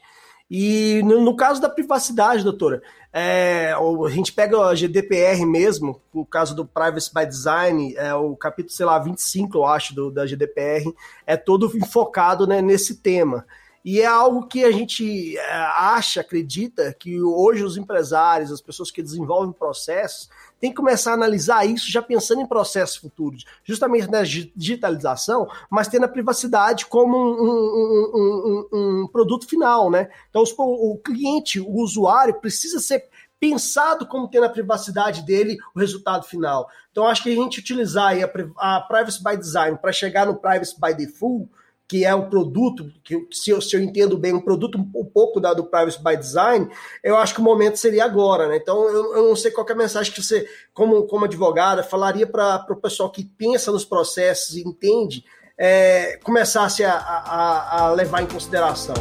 E 0.51 1.01
no, 1.05 1.21
no, 1.21 1.37
caso 1.37 1.61
da 1.61 1.69
privacidade, 1.69 2.43
doutora, 2.43 2.83
é, 3.13 3.73
a 3.73 4.11
gente 4.11 4.33
pega 4.33 4.59
a 4.59 4.75
GDPR 4.75 5.47
mesmo, 5.47 6.01
o 6.13 6.27
caso 6.27 6.57
do 6.57 6.67
Privacy 6.67 7.11
by 7.15 7.25
Design, 7.25 7.95
é 7.97 8.13
o 8.15 8.35
capítulo, 8.35 8.75
sei 8.75 8.85
lá, 8.85 8.99
25, 8.99 9.57
eu 9.57 9.65
acho, 9.65 9.95
do, 9.95 10.11
da 10.11 10.27
GDPR, 10.27 10.93
é 11.25 11.37
todo 11.37 11.71
enfocado 11.77 12.49
né, 12.49 12.61
nesse 12.61 12.97
tema. 12.97 13.47
E 13.85 14.01
é 14.01 14.07
algo 14.07 14.47
que 14.47 14.65
a 14.65 14.73
gente 14.73 15.39
é, 15.39 15.53
acha, 15.53 16.21
acredita, 16.21 16.95
que 16.99 17.23
hoje 17.23 17.63
os 17.63 17.77
empresários, 17.77 18.51
as 18.51 18.61
pessoas 18.61 18.91
que 18.91 19.03
desenvolvem 19.03 19.53
processos, 19.53 20.29
tem 20.61 20.71
que 20.71 20.77
começar 20.77 21.13
a 21.13 21.15
analisar 21.15 21.65
isso 21.65 21.91
já 21.91 22.03
pensando 22.03 22.43
em 22.43 22.47
processos 22.47 22.97
futuros, 22.97 23.45
justamente 23.65 24.11
na 24.11 24.23
digitalização, 24.23 25.49
mas 25.71 25.89
tendo 25.89 26.05
a 26.05 26.09
privacidade 26.09 26.87
como 26.87 27.17
um, 27.17 28.11
um, 28.15 28.69
um, 28.73 29.03
um 29.03 29.09
produto 29.09 29.49
final, 29.49 29.91
né? 29.91 30.11
Então, 30.29 30.45
o 30.59 30.99
cliente, 30.99 31.59
o 31.59 31.77
usuário, 31.77 32.41
precisa 32.41 32.79
ser 32.79 33.09
pensado 33.41 34.07
como 34.07 34.29
tendo 34.29 34.45
a 34.45 34.51
privacidade 34.51 35.23
dele 35.23 35.57
o 35.75 35.81
resultado 35.81 36.27
final. 36.27 36.69
Então, 36.93 37.07
acho 37.07 37.23
que 37.23 37.33
a 37.33 37.35
gente 37.35 37.59
utilizar 37.59 38.13
a, 38.13 38.77
a 38.77 38.81
Privacy 38.83 39.25
by 39.25 39.37
Design 39.37 39.79
para 39.81 39.93
chegar 39.93 40.27
no 40.27 40.37
Privacy 40.37 40.77
by 40.79 40.95
Default 40.95 41.49
que 41.91 42.05
é 42.05 42.15
um 42.15 42.31
produto, 42.31 42.89
que 43.03 43.27
se 43.33 43.51
eu, 43.51 43.61
se 43.61 43.75
eu 43.75 43.81
entendo 43.81 44.17
bem, 44.17 44.33
um 44.33 44.41
produto 44.41 44.79
um 44.79 45.05
pouco 45.05 45.41
da, 45.41 45.53
do 45.53 45.65
Privacy 45.65 45.99
by 46.01 46.17
Design, 46.17 46.71
eu 47.03 47.17
acho 47.17 47.35
que 47.35 47.41
o 47.41 47.43
momento 47.43 47.79
seria 47.79 48.05
agora, 48.05 48.47
né? 48.47 48.59
Então, 48.59 48.89
eu, 48.89 49.17
eu 49.17 49.29
não 49.29 49.35
sei 49.35 49.51
qual 49.51 49.67
é 49.69 49.73
a 49.73 49.75
mensagem 49.75 50.13
que 50.13 50.23
você, 50.23 50.49
como, 50.73 51.03
como 51.09 51.25
advogada, 51.25 51.83
falaria 51.83 52.29
para 52.29 52.65
o 52.71 52.77
pessoal 52.77 53.11
que 53.11 53.25
pensa 53.25 53.73
nos 53.73 53.85
processos 53.85 54.55
e 54.55 54.61
entende, 54.61 55.25
é, 55.59 56.17
começasse 56.23 56.85
a, 56.85 56.95
a, 56.95 57.81
a 57.81 57.93
levar 57.93 58.23
em 58.23 58.27
consideração. 58.27 58.95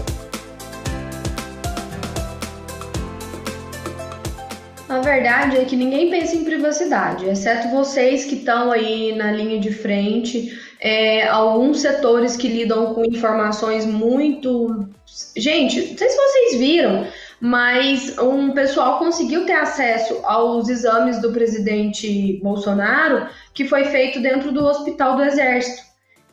A 4.90 4.98
verdade 5.02 5.56
é 5.56 5.66
que 5.66 5.76
ninguém 5.76 6.10
pensa 6.10 6.36
em 6.36 6.44
privacidade, 6.44 7.30
exceto 7.30 7.70
vocês 7.70 8.26
que 8.26 8.38
estão 8.38 8.72
aí 8.72 9.16
na 9.16 9.32
linha 9.32 9.60
de 9.60 9.72
frente 9.72 10.60
é, 10.80 11.28
alguns 11.28 11.80
setores 11.80 12.36
que 12.36 12.48
lidam 12.48 12.96
com 12.96 13.06
informações 13.06 13.86
muito. 13.86 14.90
Gente, 15.38 15.92
não 15.92 15.98
sei 15.98 16.10
se 16.10 16.16
vocês 16.16 16.60
viram, 16.60 17.08
mas 17.40 18.18
um 18.18 18.50
pessoal 18.52 18.98
conseguiu 18.98 19.46
ter 19.46 19.54
acesso 19.54 20.22
aos 20.24 20.70
exames 20.70 21.22
do 21.22 21.32
presidente 21.32 22.40
Bolsonaro 22.42 23.30
que 23.54 23.66
foi 23.66 23.86
feito 23.86 24.20
dentro 24.20 24.52
do 24.52 24.66
hospital 24.66 25.18
do 25.18 25.24
Exército. 25.24 25.84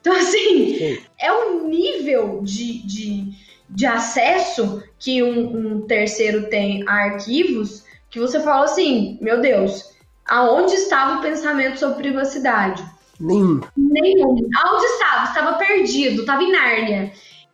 Então, 0.00 0.16
assim, 0.16 0.78
Sim. 0.78 0.98
é 1.20 1.30
um 1.30 1.68
nível 1.68 2.40
de, 2.42 2.86
de, 2.86 3.32
de 3.68 3.84
acesso 3.84 4.82
que 4.98 5.22
um, 5.22 5.56
um 5.56 5.80
terceiro 5.82 6.48
tem 6.48 6.84
a 6.88 6.94
arquivos 7.04 7.84
que 8.16 8.20
você 8.20 8.40
fala 8.40 8.64
assim: 8.64 9.18
meu 9.20 9.42
Deus, 9.42 9.94
aonde 10.26 10.74
estava 10.74 11.18
o 11.18 11.20
pensamento 11.20 11.78
sobre 11.78 11.98
privacidade? 11.98 12.82
Nenhum. 13.20 13.60
Nenhum. 13.76 14.48
Aonde 14.56 14.84
estava? 14.86 15.24
Estava 15.24 15.58
perdido, 15.58 16.22
estava 16.22 16.42
em 16.42 16.50
Nárnia. 16.50 17.12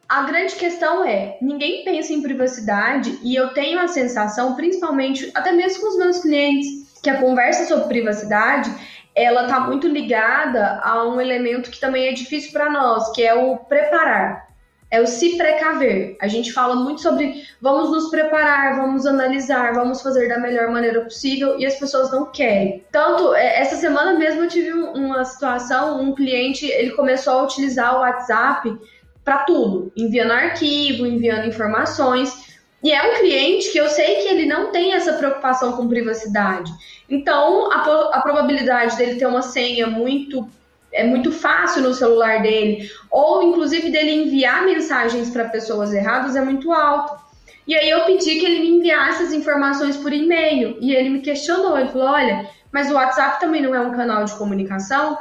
A 0.08 0.22
grande 0.22 0.54
questão 0.54 1.04
é, 1.04 1.36
ninguém 1.42 1.84
pensa 1.84 2.12
em 2.12 2.22
privacidade 2.22 3.18
e 3.24 3.34
eu 3.34 3.48
tenho 3.48 3.80
a 3.80 3.88
sensação, 3.88 4.54
principalmente, 4.54 5.32
até 5.34 5.50
mesmo 5.50 5.80
com 5.80 5.88
os 5.88 5.96
meus 5.96 6.18
clientes, 6.20 7.00
que 7.02 7.10
a 7.10 7.18
conversa 7.18 7.66
sobre 7.66 7.88
privacidade, 7.88 8.72
ela 9.16 9.44
está 9.44 9.60
muito 9.60 9.88
ligada 9.88 10.80
a 10.84 11.04
um 11.08 11.20
elemento 11.20 11.70
que 11.70 11.80
também 11.80 12.06
é 12.06 12.12
difícil 12.12 12.52
para 12.52 12.70
nós, 12.70 13.10
que 13.12 13.22
é 13.22 13.34
o 13.34 13.56
preparar 13.56 14.51
é 14.92 15.00
o 15.00 15.06
se 15.06 15.38
precaver. 15.38 16.18
A 16.20 16.28
gente 16.28 16.52
fala 16.52 16.76
muito 16.76 17.00
sobre 17.00 17.42
vamos 17.62 17.90
nos 17.90 18.10
preparar, 18.10 18.76
vamos 18.76 19.06
analisar, 19.06 19.72
vamos 19.72 20.02
fazer 20.02 20.28
da 20.28 20.38
melhor 20.38 20.70
maneira 20.70 21.00
possível 21.00 21.58
e 21.58 21.64
as 21.64 21.76
pessoas 21.76 22.12
não 22.12 22.26
querem. 22.26 22.84
Tanto, 22.92 23.34
é, 23.34 23.58
essa 23.58 23.76
semana 23.76 24.18
mesmo 24.18 24.42
eu 24.42 24.48
tive 24.48 24.70
uma 24.70 25.24
situação, 25.24 25.98
um 25.98 26.14
cliente, 26.14 26.66
ele 26.66 26.90
começou 26.90 27.32
a 27.32 27.42
utilizar 27.44 27.96
o 27.96 28.00
WhatsApp 28.00 28.78
para 29.24 29.38
tudo, 29.38 29.90
enviando 29.96 30.32
arquivo, 30.32 31.06
enviando 31.06 31.48
informações. 31.48 32.52
E 32.82 32.92
é 32.92 33.02
um 33.02 33.14
cliente 33.20 33.72
que 33.72 33.78
eu 33.78 33.88
sei 33.88 34.16
que 34.16 34.28
ele 34.28 34.44
não 34.44 34.72
tem 34.72 34.92
essa 34.92 35.14
preocupação 35.14 35.72
com 35.72 35.88
privacidade. 35.88 36.70
Então, 37.08 37.72
a, 37.72 37.78
a 38.12 38.20
probabilidade 38.20 38.98
dele 38.98 39.18
ter 39.18 39.26
uma 39.26 39.40
senha 39.40 39.86
muito 39.86 40.46
é 40.92 41.04
muito 41.04 41.32
fácil 41.32 41.82
no 41.82 41.94
celular 41.94 42.42
dele, 42.42 42.90
ou 43.10 43.42
inclusive 43.42 43.90
dele 43.90 44.12
enviar 44.12 44.64
mensagens 44.64 45.30
para 45.30 45.48
pessoas 45.48 45.92
erradas 45.92 46.36
é 46.36 46.40
muito 46.40 46.72
alto. 46.72 47.20
E 47.66 47.74
aí 47.74 47.88
eu 47.88 48.04
pedi 48.04 48.38
que 48.38 48.44
ele 48.44 48.60
me 48.60 48.78
enviasse 48.78 49.22
as 49.22 49.32
informações 49.32 49.96
por 49.96 50.12
e-mail, 50.12 50.76
e 50.80 50.94
ele 50.94 51.08
me 51.08 51.20
questionou, 51.20 51.78
ele 51.78 51.88
falou: 51.88 52.08
"Olha, 52.08 52.48
mas 52.70 52.90
o 52.90 52.94
WhatsApp 52.94 53.40
também 53.40 53.62
não 53.62 53.74
é 53.74 53.80
um 53.80 53.92
canal 53.92 54.24
de 54.24 54.34
comunicação?" 54.34 55.18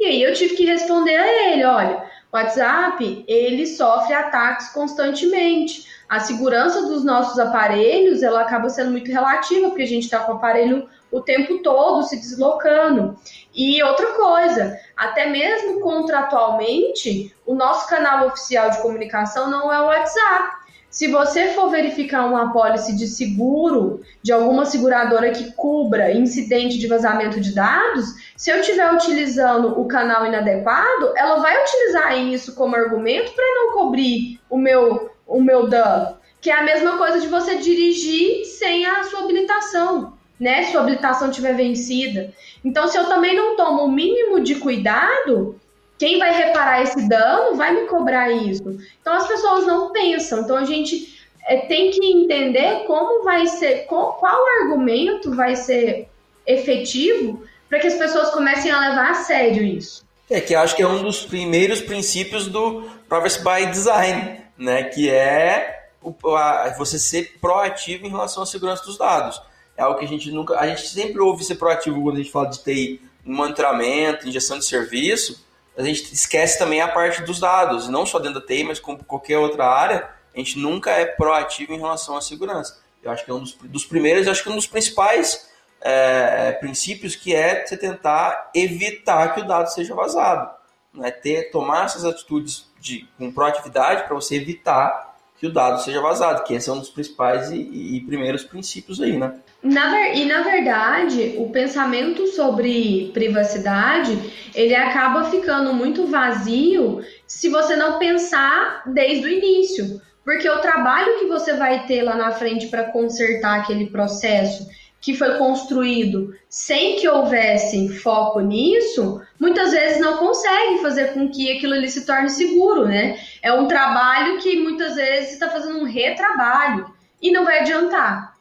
E 0.00 0.04
aí 0.06 0.22
eu 0.22 0.32
tive 0.32 0.56
que 0.56 0.64
responder 0.64 1.16
a 1.16 1.52
ele, 1.52 1.64
olha, 1.64 2.02
o 2.32 2.36
WhatsApp, 2.36 3.24
ele 3.28 3.66
sofre 3.66 4.14
ataques 4.14 4.70
constantemente. 4.70 5.86
A 6.08 6.18
segurança 6.18 6.82
dos 6.82 7.04
nossos 7.04 7.38
aparelhos, 7.38 8.22
ela 8.22 8.40
acaba 8.40 8.68
sendo 8.68 8.90
muito 8.90 9.10
relativa, 9.10 9.68
porque 9.68 9.82
a 9.82 9.86
gente 9.86 10.04
está 10.04 10.18
com 10.20 10.32
o 10.32 10.34
aparelho 10.36 10.88
o 11.12 11.20
tempo 11.20 11.62
todo 11.62 12.02
se 12.02 12.16
deslocando. 12.16 13.16
E 13.54 13.82
outra 13.82 14.06
coisa, 14.14 14.78
até 14.96 15.26
mesmo 15.26 15.80
contratualmente, 15.80 17.34
o 17.44 17.54
nosso 17.54 17.88
canal 17.88 18.26
oficial 18.26 18.70
de 18.70 18.80
comunicação 18.80 19.50
não 19.50 19.72
é 19.72 19.80
o 19.80 19.86
WhatsApp. 19.86 20.62
Se 20.92 21.08
você 21.08 21.48
for 21.54 21.70
verificar 21.70 22.26
uma 22.26 22.50
apólice 22.50 22.94
de 22.94 23.06
seguro 23.06 24.02
de 24.22 24.30
alguma 24.30 24.66
seguradora 24.66 25.30
que 25.30 25.52
cubra 25.52 26.12
incidente 26.12 26.78
de 26.78 26.86
vazamento 26.86 27.40
de 27.40 27.54
dados, 27.54 28.04
se 28.36 28.50
eu 28.50 28.60
estiver 28.60 28.92
utilizando 28.92 29.80
o 29.80 29.86
canal 29.86 30.26
inadequado, 30.26 31.14
ela 31.16 31.36
vai 31.36 31.62
utilizar 31.62 32.18
isso 32.18 32.54
como 32.54 32.76
argumento 32.76 33.32
para 33.32 33.54
não 33.54 33.72
cobrir 33.72 34.38
o 34.50 34.58
meu, 34.58 35.10
o 35.26 35.40
meu 35.40 35.66
dano. 35.66 36.18
Que 36.42 36.50
é 36.50 36.58
a 36.58 36.64
mesma 36.64 36.98
coisa 36.98 37.20
de 37.20 37.28
você 37.28 37.56
dirigir 37.56 38.44
sem 38.44 38.84
a 38.84 39.04
sua 39.04 39.20
habilitação 39.20 40.11
né, 40.42 40.64
se 40.64 40.76
a 40.76 40.80
habilitação 40.80 41.30
tiver 41.30 41.54
vencida. 41.54 42.34
Então, 42.64 42.88
se 42.88 42.98
eu 42.98 43.06
também 43.06 43.36
não 43.36 43.56
tomo 43.56 43.84
o 43.84 43.90
mínimo 43.90 44.40
de 44.40 44.56
cuidado, 44.56 45.54
quem 45.96 46.18
vai 46.18 46.36
reparar 46.36 46.82
esse 46.82 47.08
dano 47.08 47.54
vai 47.54 47.72
me 47.72 47.86
cobrar 47.86 48.28
isso. 48.28 48.76
Então, 49.00 49.14
as 49.14 49.28
pessoas 49.28 49.64
não 49.64 49.92
pensam. 49.92 50.40
Então, 50.40 50.56
a 50.56 50.64
gente 50.64 51.16
é, 51.46 51.58
tem 51.58 51.92
que 51.92 52.04
entender 52.04 52.82
como 52.88 53.22
vai 53.22 53.46
ser, 53.46 53.86
qual, 53.86 54.14
qual 54.14 54.44
argumento 54.62 55.32
vai 55.32 55.54
ser 55.54 56.08
efetivo 56.44 57.44
para 57.68 57.78
que 57.78 57.86
as 57.86 57.94
pessoas 57.94 58.30
comecem 58.30 58.72
a 58.72 58.80
levar 58.80 59.12
a 59.12 59.14
sério 59.14 59.62
isso. 59.62 60.04
É 60.28 60.40
que 60.40 60.56
acho 60.56 60.74
que 60.74 60.82
é 60.82 60.88
um 60.88 61.04
dos 61.04 61.24
primeiros 61.24 61.80
princípios 61.80 62.48
do 62.48 62.90
Privacy 63.08 63.38
by 63.44 63.66
Design, 63.70 64.40
né? 64.58 64.82
Que 64.84 65.08
é 65.08 65.86
o, 66.02 66.12
a, 66.34 66.74
você 66.76 66.98
ser 66.98 67.38
proativo 67.40 68.06
em 68.06 68.10
relação 68.10 68.42
à 68.42 68.46
segurança 68.46 68.84
dos 68.84 68.98
dados 68.98 69.40
é 69.82 69.84
algo 69.84 69.98
que 69.98 70.04
a 70.04 70.08
gente 70.08 70.30
nunca. 70.30 70.58
A 70.58 70.66
gente 70.66 70.88
sempre 70.88 71.20
ouve 71.20 71.44
ser 71.44 71.56
proativo 71.56 72.00
quando 72.02 72.16
a 72.16 72.18
gente 72.18 72.30
fala 72.30 72.48
de 72.48 72.62
TI, 72.62 73.00
monitoramento, 73.24 74.28
injeção 74.28 74.58
de 74.58 74.64
serviço. 74.64 75.44
A 75.76 75.82
gente 75.82 76.12
esquece 76.12 76.58
também 76.58 76.80
a 76.80 76.88
parte 76.88 77.22
dos 77.22 77.40
dados, 77.40 77.88
não 77.88 78.06
só 78.06 78.18
dentro 78.18 78.40
da 78.40 78.46
TI, 78.46 78.64
mas 78.64 78.78
como 78.78 79.02
qualquer 79.04 79.38
outra 79.38 79.66
área, 79.66 80.08
a 80.34 80.38
gente 80.38 80.58
nunca 80.58 80.90
é 80.90 81.06
proativo 81.06 81.72
em 81.72 81.78
relação 81.78 82.16
à 82.16 82.20
segurança. 82.20 82.80
Eu 83.02 83.10
acho 83.10 83.24
que 83.24 83.30
é 83.30 83.34
um 83.34 83.40
dos, 83.40 83.54
dos 83.54 83.84
primeiros, 83.84 84.28
acho 84.28 84.42
que 84.42 84.50
um 84.50 84.54
dos 84.54 84.66
principais 84.66 85.50
é, 85.80 86.52
princípios 86.52 87.16
que 87.16 87.34
é 87.34 87.66
você 87.66 87.76
tentar 87.76 88.50
evitar 88.54 89.34
que 89.34 89.40
o 89.40 89.46
dado 89.46 89.68
seja 89.68 89.94
vazado. 89.94 90.50
Né? 90.94 91.10
Ter, 91.10 91.50
tomar 91.50 91.86
essas 91.86 92.04
atitudes 92.04 92.70
de, 92.78 93.08
com 93.18 93.32
proatividade 93.32 94.04
para 94.04 94.14
você 94.14 94.36
evitar 94.36 95.11
que 95.42 95.48
o 95.48 95.52
dado 95.52 95.82
seja 95.82 96.00
vazado, 96.00 96.44
que 96.44 96.54
esse 96.54 96.70
é 96.70 96.72
um 96.72 96.78
dos 96.78 96.88
principais 96.88 97.50
e, 97.50 97.56
e 97.56 98.00
primeiros 98.06 98.44
princípios 98.44 99.00
aí, 99.00 99.18
né? 99.18 99.34
Na, 99.60 100.10
e 100.10 100.24
na 100.24 100.42
verdade, 100.42 101.34
o 101.36 101.50
pensamento 101.50 102.28
sobre 102.28 103.10
privacidade 103.12 104.16
ele 104.54 104.72
acaba 104.72 105.24
ficando 105.24 105.74
muito 105.74 106.06
vazio 106.06 107.00
se 107.26 107.48
você 107.48 107.74
não 107.74 107.98
pensar 107.98 108.84
desde 108.86 109.26
o 109.26 109.28
início. 109.28 110.00
Porque 110.24 110.48
o 110.48 110.60
trabalho 110.60 111.18
que 111.18 111.26
você 111.26 111.54
vai 111.54 111.86
ter 111.86 112.02
lá 112.02 112.14
na 112.14 112.30
frente 112.30 112.68
para 112.68 112.92
consertar 112.92 113.58
aquele 113.58 113.86
processo 113.86 114.68
que 115.02 115.16
foi 115.16 115.36
construído 115.36 116.32
sem 116.48 116.96
que 116.96 117.08
houvesse 117.08 117.88
foco 117.98 118.38
nisso, 118.38 119.20
muitas 119.38 119.72
vezes 119.72 120.00
não 120.00 120.16
consegue 120.16 120.80
fazer 120.80 121.12
com 121.12 121.28
que 121.28 121.50
aquilo 121.50 121.74
ali 121.74 121.90
se 121.90 122.06
torne 122.06 122.30
seguro, 122.30 122.86
né? 122.86 123.18
É 123.42 123.52
um 123.52 123.66
trabalho 123.66 124.38
que 124.38 124.56
muitas 124.60 124.94
vezes 124.94 125.32
está 125.32 125.50
fazendo 125.50 125.80
um 125.80 125.84
retrabalho 125.84 126.86
e 127.20 127.32
não 127.32 127.44
vai 127.44 127.58
adiantar. 127.58 128.32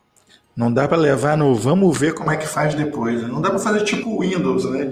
Não 0.56 0.72
dá 0.72 0.88
para 0.88 0.98
levar 0.98 1.36
no 1.36 1.56
vamos 1.56 1.98
ver 1.98 2.14
como 2.14 2.30
é 2.30 2.38
que 2.38 2.46
faz 2.46 2.76
depois. 2.76 3.24
Né? 3.24 3.28
Não 3.28 3.42
dá 3.42 3.50
para 3.50 3.58
fazer 3.58 3.84
tipo 3.84 4.20
Windows, 4.20 4.70
né? 4.70 4.88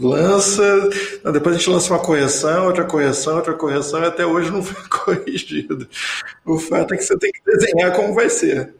Lança, 0.00 0.88
depois 1.32 1.54
a 1.54 1.58
gente 1.58 1.70
lança 1.70 1.92
uma 1.92 2.00
correção, 2.02 2.66
outra 2.66 2.84
correção, 2.84 3.36
outra 3.36 3.52
correção, 3.52 4.02
e 4.02 4.06
até 4.06 4.26
hoje 4.26 4.50
não 4.50 4.62
foi 4.62 4.82
corrigido. 4.90 5.86
O 6.44 6.58
fato 6.58 6.94
é 6.94 6.96
que 6.96 7.04
você 7.04 7.16
tem 7.16 7.30
que 7.30 7.40
desenhar 7.44 7.92
como 7.92 8.12
vai 8.12 8.28
ser. 8.28 8.74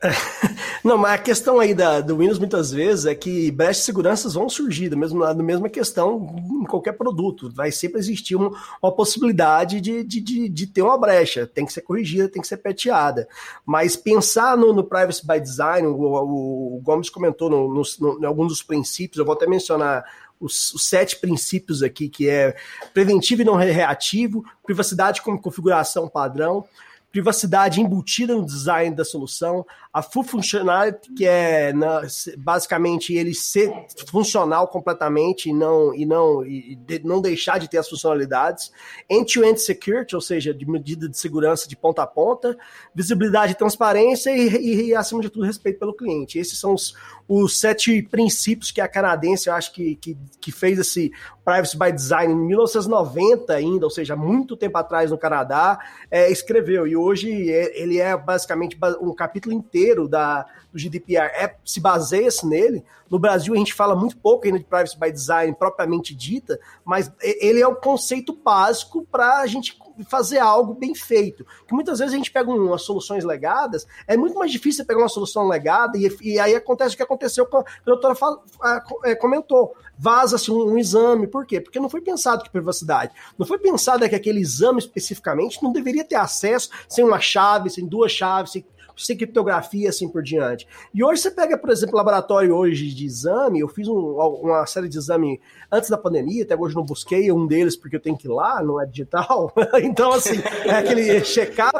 Não, 0.84 0.96
mas 0.96 1.12
a 1.12 1.18
questão 1.18 1.58
aí 1.58 1.74
da, 1.74 2.00
do 2.00 2.18
Windows 2.18 2.38
muitas 2.38 2.70
vezes 2.70 3.04
é 3.04 3.14
que 3.14 3.50
brechas 3.50 3.78
de 3.78 3.82
segurança 3.82 4.28
vão 4.28 4.48
surgir, 4.48 4.88
da 4.88 4.96
mesma, 4.96 5.34
da 5.34 5.42
mesma 5.42 5.68
questão 5.68 6.36
em 6.62 6.64
qualquer 6.64 6.92
produto. 6.92 7.50
Vai 7.52 7.72
sempre 7.72 7.98
existir 7.98 8.36
uma, 8.36 8.50
uma 8.80 8.92
possibilidade 8.92 9.80
de, 9.80 10.04
de, 10.04 10.20
de, 10.20 10.48
de, 10.48 10.66
ter 10.68 10.82
uma 10.82 10.96
brecha. 10.96 11.46
Tem 11.46 11.66
que 11.66 11.72
ser 11.72 11.82
corrigida, 11.82 12.28
tem 12.28 12.40
que 12.40 12.48
ser 12.48 12.58
peteada. 12.58 13.28
Mas 13.66 13.96
pensar 13.96 14.56
no, 14.56 14.72
no 14.72 14.84
Privacy 14.84 15.26
by 15.26 15.40
Design, 15.40 15.88
o, 15.88 15.96
o, 15.96 16.76
o 16.76 16.80
Gomes 16.80 17.10
comentou 17.10 17.50
no, 17.50 17.74
no, 17.74 17.82
no, 17.98 18.20
em 18.20 18.24
alguns 18.24 18.48
dos 18.48 18.62
princípios, 18.62 19.18
eu 19.18 19.24
vou 19.24 19.34
até 19.34 19.46
mencionar 19.48 20.04
os, 20.40 20.72
os, 20.72 20.88
sete 20.88 21.16
princípios 21.16 21.82
aqui, 21.82 22.08
que 22.08 22.28
é 22.28 22.54
preventivo 22.94 23.42
e 23.42 23.44
não 23.44 23.56
reativo, 23.56 24.44
privacidade 24.64 25.20
como 25.22 25.40
configuração 25.40 26.08
padrão, 26.08 26.64
privacidade 27.10 27.80
embutida 27.80 28.34
no 28.34 28.44
design 28.44 28.94
da 28.94 29.04
solução, 29.04 29.64
a 29.92 30.02
full 30.02 30.22
functionality, 30.22 31.12
que 31.14 31.26
é 31.26 31.72
na, 31.72 32.02
basicamente 32.36 33.14
ele 33.14 33.34
ser 33.34 33.72
funcional 34.08 34.68
completamente 34.68 35.48
e 35.48 35.52
não, 35.52 35.94
e 35.94 36.04
não, 36.04 36.44
e 36.44 36.76
de, 36.76 37.00
não 37.04 37.20
deixar 37.20 37.58
de 37.58 37.68
ter 37.68 37.78
as 37.78 37.88
funcionalidades, 37.88 38.70
end-to-end 39.08 39.54
-end 39.54 39.58
security, 39.58 40.14
ou 40.14 40.20
seja, 40.20 40.52
de 40.52 40.66
medida 40.66 41.08
de 41.08 41.18
segurança 41.18 41.66
de 41.66 41.76
ponta 41.76 42.02
a 42.02 42.06
ponta, 42.06 42.56
visibilidade 42.94 43.52
e 43.52 43.56
transparência 43.56 44.30
e, 44.30 44.48
e, 44.48 44.86
e 44.88 44.94
acima 44.94 45.22
de 45.22 45.30
tudo, 45.30 45.46
respeito 45.46 45.78
pelo 45.78 45.94
cliente. 45.94 46.38
Esses 46.38 46.58
são 46.60 46.74
os, 46.74 46.94
os 47.26 47.58
sete 47.58 48.02
princípios 48.02 48.70
que 48.70 48.80
a 48.80 48.88
canadense, 48.88 49.48
eu 49.48 49.54
acho 49.54 49.72
que, 49.72 49.96
que, 49.96 50.16
que 50.40 50.52
fez 50.52 50.78
esse 50.78 51.10
Privacy 51.48 51.78
by 51.78 51.90
Design 51.90 52.32
em 52.34 52.36
1990 52.36 53.54
ainda, 53.54 53.86
ou 53.86 53.90
seja, 53.90 54.14
muito 54.14 54.54
tempo 54.54 54.76
atrás 54.76 55.10
no 55.10 55.16
Canadá, 55.16 55.78
é, 56.10 56.30
escreveu. 56.30 56.86
E 56.86 56.94
hoje 56.98 57.50
é, 57.50 57.80
ele 57.80 57.98
é 57.98 58.16
basicamente 58.16 58.76
um 59.00 59.14
capítulo 59.14 59.54
inteiro 59.54 60.08
da, 60.08 60.44
do 60.72 60.78
GDPR, 60.78 61.30
é, 61.34 61.56
se 61.64 61.80
baseia-se 61.80 62.46
nele. 62.46 62.84
No 63.08 63.18
Brasil 63.18 63.54
a 63.54 63.56
gente 63.56 63.72
fala 63.72 63.96
muito 63.96 64.16
pouco 64.16 64.46
ainda 64.46 64.58
de 64.58 64.64
Privacy 64.64 64.98
by 64.98 65.10
Design 65.10 65.56
propriamente 65.58 66.14
dita, 66.14 66.58
mas 66.84 67.10
ele 67.22 67.62
é 67.62 67.66
o 67.66 67.76
conceito 67.76 68.32
básico 68.32 69.06
para 69.10 69.38
a 69.38 69.46
gente 69.46 69.78
fazer 70.04 70.38
algo 70.38 70.74
bem 70.74 70.94
feito. 70.94 71.44
Que 71.66 71.74
muitas 71.74 71.98
vezes 71.98 72.14
a 72.14 72.16
gente 72.16 72.30
pega 72.30 72.50
umas 72.50 72.82
soluções 72.82 73.24
legadas, 73.24 73.86
é 74.06 74.16
muito 74.16 74.38
mais 74.38 74.50
difícil 74.50 74.84
pegar 74.84 75.00
uma 75.00 75.08
solução 75.08 75.48
legada 75.48 75.96
e, 75.96 76.16
e 76.20 76.38
aí 76.38 76.54
acontece 76.54 76.94
o 76.94 76.96
que 76.96 77.02
aconteceu 77.02 77.46
com 77.46 77.58
a, 77.58 77.60
a 77.60 77.64
doutora 77.84 78.14
a, 78.60 78.84
é, 79.04 79.14
comentou. 79.14 79.74
Vaza-se 79.98 80.50
um, 80.50 80.72
um, 80.72 80.78
exame, 80.78 81.26
por 81.26 81.44
quê? 81.44 81.60
Porque 81.60 81.80
não 81.80 81.88
foi 81.88 82.00
pensado 82.00 82.44
que 82.44 82.50
privacidade. 82.50 83.12
Não 83.36 83.46
foi 83.46 83.58
pensado 83.58 84.08
que 84.08 84.14
aquele 84.14 84.40
exame 84.40 84.78
especificamente 84.78 85.62
não 85.62 85.72
deveria 85.72 86.04
ter 86.04 86.14
acesso 86.14 86.70
sem 86.88 87.04
uma 87.04 87.20
chave, 87.20 87.68
sem 87.68 87.86
duas 87.86 88.12
chaves, 88.12 88.52
sem 88.52 88.64
sem 88.98 89.16
criptografia 89.16 89.88
assim 89.88 90.08
por 90.08 90.22
diante. 90.22 90.66
E 90.92 91.02
hoje 91.02 91.22
você 91.22 91.30
pega, 91.30 91.56
por 91.56 91.70
exemplo, 91.70 91.96
laboratório 91.96 92.54
hoje 92.54 92.92
de 92.92 93.06
exame, 93.06 93.60
eu 93.60 93.68
fiz 93.68 93.88
um, 93.88 93.96
uma 93.96 94.66
série 94.66 94.88
de 94.88 94.98
exame 94.98 95.40
antes 95.70 95.88
da 95.88 95.96
pandemia, 95.96 96.44
até 96.44 96.56
hoje 96.56 96.74
não 96.74 96.84
busquei 96.84 97.30
um 97.30 97.46
deles 97.46 97.76
porque 97.76 97.96
eu 97.96 98.00
tenho 98.00 98.16
que 98.16 98.26
ir 98.26 98.30
lá, 98.30 98.62
não 98.62 98.80
é 98.80 98.86
digital. 98.86 99.52
então, 99.82 100.12
assim, 100.12 100.38
é 100.64 100.70
aquele 100.70 101.20
check-up. 101.22 101.78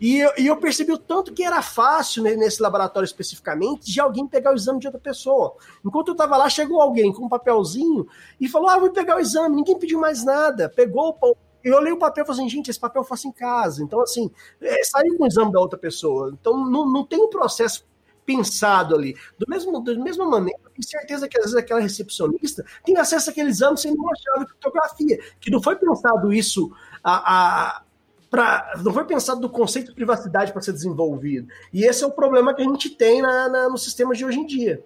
E, 0.00 0.18
eu, 0.18 0.32
e 0.38 0.46
eu 0.46 0.56
percebi 0.56 0.92
o 0.92 0.98
tanto 0.98 1.32
que 1.32 1.42
era 1.42 1.62
fácil 1.62 2.22
nesse 2.22 2.62
laboratório 2.62 3.04
especificamente 3.04 3.90
de 3.90 4.00
alguém 4.00 4.26
pegar 4.26 4.52
o 4.52 4.56
exame 4.56 4.80
de 4.80 4.86
outra 4.86 5.00
pessoa. 5.00 5.54
Enquanto 5.84 6.08
eu 6.08 6.12
estava 6.12 6.36
lá, 6.36 6.48
chegou 6.48 6.80
alguém 6.80 7.12
com 7.12 7.26
um 7.26 7.28
papelzinho 7.28 8.06
e 8.40 8.48
falou: 8.48 8.68
Ah, 8.68 8.78
vou 8.78 8.90
pegar 8.90 9.16
o 9.16 9.20
exame. 9.20 9.56
Ninguém 9.56 9.78
pediu 9.78 10.00
mais 10.00 10.24
nada. 10.24 10.68
Pegou 10.68 11.18
o 11.22 11.36
eu 11.62 11.76
olhei 11.76 11.92
o 11.92 11.98
papel 11.98 12.24
e 12.24 12.26
falei 12.26 12.42
assim, 12.42 12.50
gente, 12.50 12.70
esse 12.70 12.80
papel 12.80 13.02
eu 13.02 13.06
faço 13.06 13.28
em 13.28 13.32
casa. 13.32 13.82
Então, 13.82 14.00
assim, 14.00 14.30
é, 14.60 14.84
saiu 14.84 15.16
com 15.16 15.24
o 15.24 15.26
exame 15.26 15.52
da 15.52 15.60
outra 15.60 15.78
pessoa. 15.78 16.30
Então, 16.38 16.64
não, 16.64 16.90
não 16.90 17.04
tem 17.04 17.18
um 17.18 17.30
processo 17.30 17.84
pensado 18.24 18.94
ali. 18.94 19.16
Do 19.38 19.46
mesmo, 19.48 19.82
da 19.82 19.94
mesma 19.94 20.24
maneira, 20.24 20.58
eu 20.64 20.70
tenho 20.70 20.86
certeza 20.86 21.28
que 21.28 21.36
às 21.36 21.44
vezes 21.44 21.56
aquela 21.56 21.80
recepcionista 21.80 22.64
tem 22.84 22.96
acesso 22.96 23.30
àquele 23.30 23.50
exame 23.50 23.76
sem 23.76 23.92
uma 23.92 24.12
chave 24.14 24.46
de 24.46 24.52
fotografia, 24.52 25.18
que 25.40 25.50
não 25.50 25.62
foi 25.62 25.76
pensado 25.76 26.32
isso 26.32 26.70
a, 27.02 27.76
a 27.76 27.82
Pra, 28.30 28.80
não 28.84 28.92
foi 28.92 29.04
pensado 29.04 29.40
do 29.40 29.50
conceito 29.50 29.88
de 29.88 29.94
privacidade 29.94 30.52
para 30.52 30.62
ser 30.62 30.72
desenvolvido. 30.72 31.48
E 31.72 31.84
esse 31.84 32.04
é 32.04 32.06
o 32.06 32.12
problema 32.12 32.54
que 32.54 32.62
a 32.62 32.64
gente 32.64 32.90
tem 32.90 33.20
na, 33.20 33.48
na, 33.48 33.68
nos 33.68 33.82
sistemas 33.82 34.16
de 34.16 34.24
hoje 34.24 34.38
em 34.38 34.46
dia. 34.46 34.84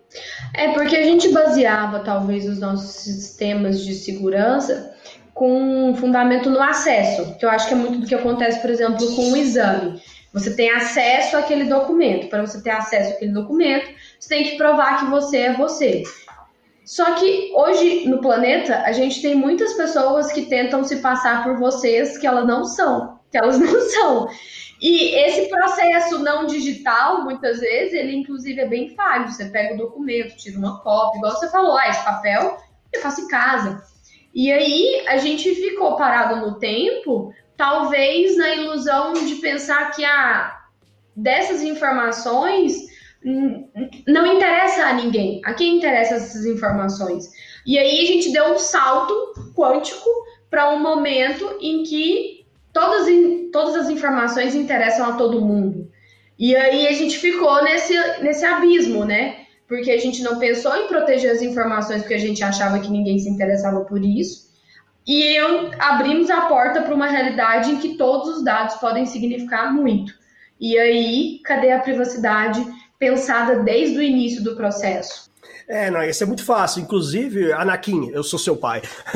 É 0.55 0.73
porque 0.73 0.97
a 0.97 1.05
gente 1.05 1.29
baseava, 1.29 2.01
talvez, 2.01 2.49
os 2.49 2.59
nossos 2.59 2.91
sistemas 3.03 3.85
de 3.85 3.95
segurança 3.97 4.95
com 5.35 5.95
fundamento 5.97 6.49
no 6.49 6.63
acesso, 6.63 7.37
que 7.37 7.45
eu 7.45 7.51
acho 7.51 7.67
que 7.67 7.75
é 7.75 7.77
muito 7.77 7.99
do 7.99 8.07
que 8.07 8.15
acontece, 8.15 8.61
por 8.61 8.71
exemplo, 8.71 9.05
com 9.17 9.33
o 9.33 9.37
exame. 9.37 10.01
Você 10.33 10.55
tem 10.55 10.71
acesso 10.71 11.37
àquele 11.37 11.65
documento. 11.65 12.29
Para 12.29 12.47
você 12.47 12.63
ter 12.63 12.71
acesso 12.71 13.15
àquele 13.15 13.33
documento, 13.33 13.89
você 14.19 14.29
tem 14.29 14.45
que 14.45 14.57
provar 14.57 15.01
que 15.01 15.11
você 15.11 15.39
é 15.39 15.53
você. 15.53 16.05
Só 16.85 17.15
que 17.15 17.53
hoje 17.55 18.09
no 18.09 18.21
planeta 18.21 18.83
a 18.83 18.93
gente 18.93 19.21
tem 19.21 19.35
muitas 19.35 19.73
pessoas 19.75 20.33
que 20.33 20.43
tentam 20.43 20.85
se 20.85 20.97
passar 20.97 21.43
por 21.43 21.57
vocês 21.57 22.17
que 22.19 22.27
elas 22.27 22.47
não 22.47 22.65
são, 22.65 23.19
que 23.31 23.39
elas 23.39 23.59
não 23.61 23.81
são. 23.91 24.29
E 24.81 25.17
esse 25.17 25.49
processo 25.49 26.19
não 26.19 26.47
digital, 26.47 27.25
muitas 27.25 27.59
vezes, 27.59 27.95
ele 27.95 28.15
inclusive 28.15 28.61
é 28.61 28.69
bem 28.69 28.91
falho. 28.95 29.31
Você 29.31 29.47
pega 29.47 29.75
o 29.75 29.79
documento, 29.79 30.37
tira 30.37 30.59
uma 30.59 30.81
cópia, 30.81 31.19
igual 31.19 31.33
você 31.33 31.49
falou, 31.49 31.77
ah, 31.77 31.89
esse 31.89 32.05
papel 32.05 32.59
eu 32.93 33.01
faço 33.01 33.23
em 33.23 33.29
casa. 33.29 33.94
E 34.35 34.53
aí 34.53 35.05
a 35.07 35.17
gente 35.19 35.55
ficou 35.55 35.97
parado 35.97 36.45
no 36.45 36.59
tempo, 36.59 37.33
talvez 37.57 38.37
na 38.37 38.55
ilusão 38.55 39.13
de 39.13 39.37
pensar 39.37 39.93
que 39.93 40.05
ah, 40.05 40.61
dessas 41.15 41.63
informações 41.63 42.93
não 44.07 44.27
interessa 44.27 44.87
a 44.87 44.93
ninguém. 44.93 45.41
A 45.45 45.55
quem 45.55 45.79
interessam 45.79 46.17
essas 46.17 46.45
informações? 46.45 47.31
E 47.65 47.79
aí 47.79 48.01
a 48.01 48.07
gente 48.07 48.33
deu 48.33 48.53
um 48.53 48.59
salto 48.59 49.15
quântico 49.57 50.11
para 50.51 50.75
um 50.75 50.81
momento 50.81 51.57
em 51.61 51.83
que 51.85 52.45
todas, 52.73 53.07
todas 53.53 53.77
as 53.77 53.89
informações 53.89 54.55
interessam 54.55 55.09
a 55.09 55.13
todo 55.13 55.41
mundo. 55.41 55.91
E 56.39 56.55
aí 56.55 56.87
a 56.89 56.93
gente 56.93 57.19
ficou 57.19 57.63
nesse, 57.63 57.95
nesse 58.21 58.45
abismo, 58.45 59.05
né? 59.05 59.44
Porque 59.75 59.91
a 59.91 59.99
gente 59.99 60.23
não 60.23 60.39
pensou 60.39 60.77
em 60.77 60.87
proteger 60.87 61.33
as 61.33 61.43
informações 61.43 62.03
porque 62.03 62.15
a 62.15 62.19
gente 62.19 62.45
achava 62.45 62.79
que 62.79 62.89
ninguém 62.89 63.19
se 63.19 63.29
interessava 63.29 63.81
por 63.81 64.05
isso. 64.05 64.45
E 65.05 65.21
eu, 65.37 65.71
abrimos 65.81 66.31
a 66.31 66.43
porta 66.43 66.81
para 66.81 66.95
uma 66.95 67.09
realidade 67.09 67.73
em 67.73 67.79
que 67.79 67.97
todos 67.97 68.37
os 68.37 68.45
dados 68.45 68.77
podem 68.77 69.05
significar 69.05 69.75
muito. 69.75 70.15
E 70.61 70.79
aí, 70.79 71.41
cadê 71.45 71.73
a 71.73 71.81
privacidade 71.81 72.65
pensada 72.99 73.65
desde 73.65 73.99
o 73.99 74.03
início 74.03 74.45
do 74.45 74.55
processo? 74.55 75.29
É, 75.67 75.91
não, 75.91 76.03
isso 76.03 76.23
é 76.23 76.27
muito 76.27 76.45
fácil. 76.45 76.83
Inclusive, 76.83 77.53
Anakin, 77.53 78.11
eu 78.11 78.23
sou 78.23 78.39
seu 78.39 78.57
pai. 78.57 78.83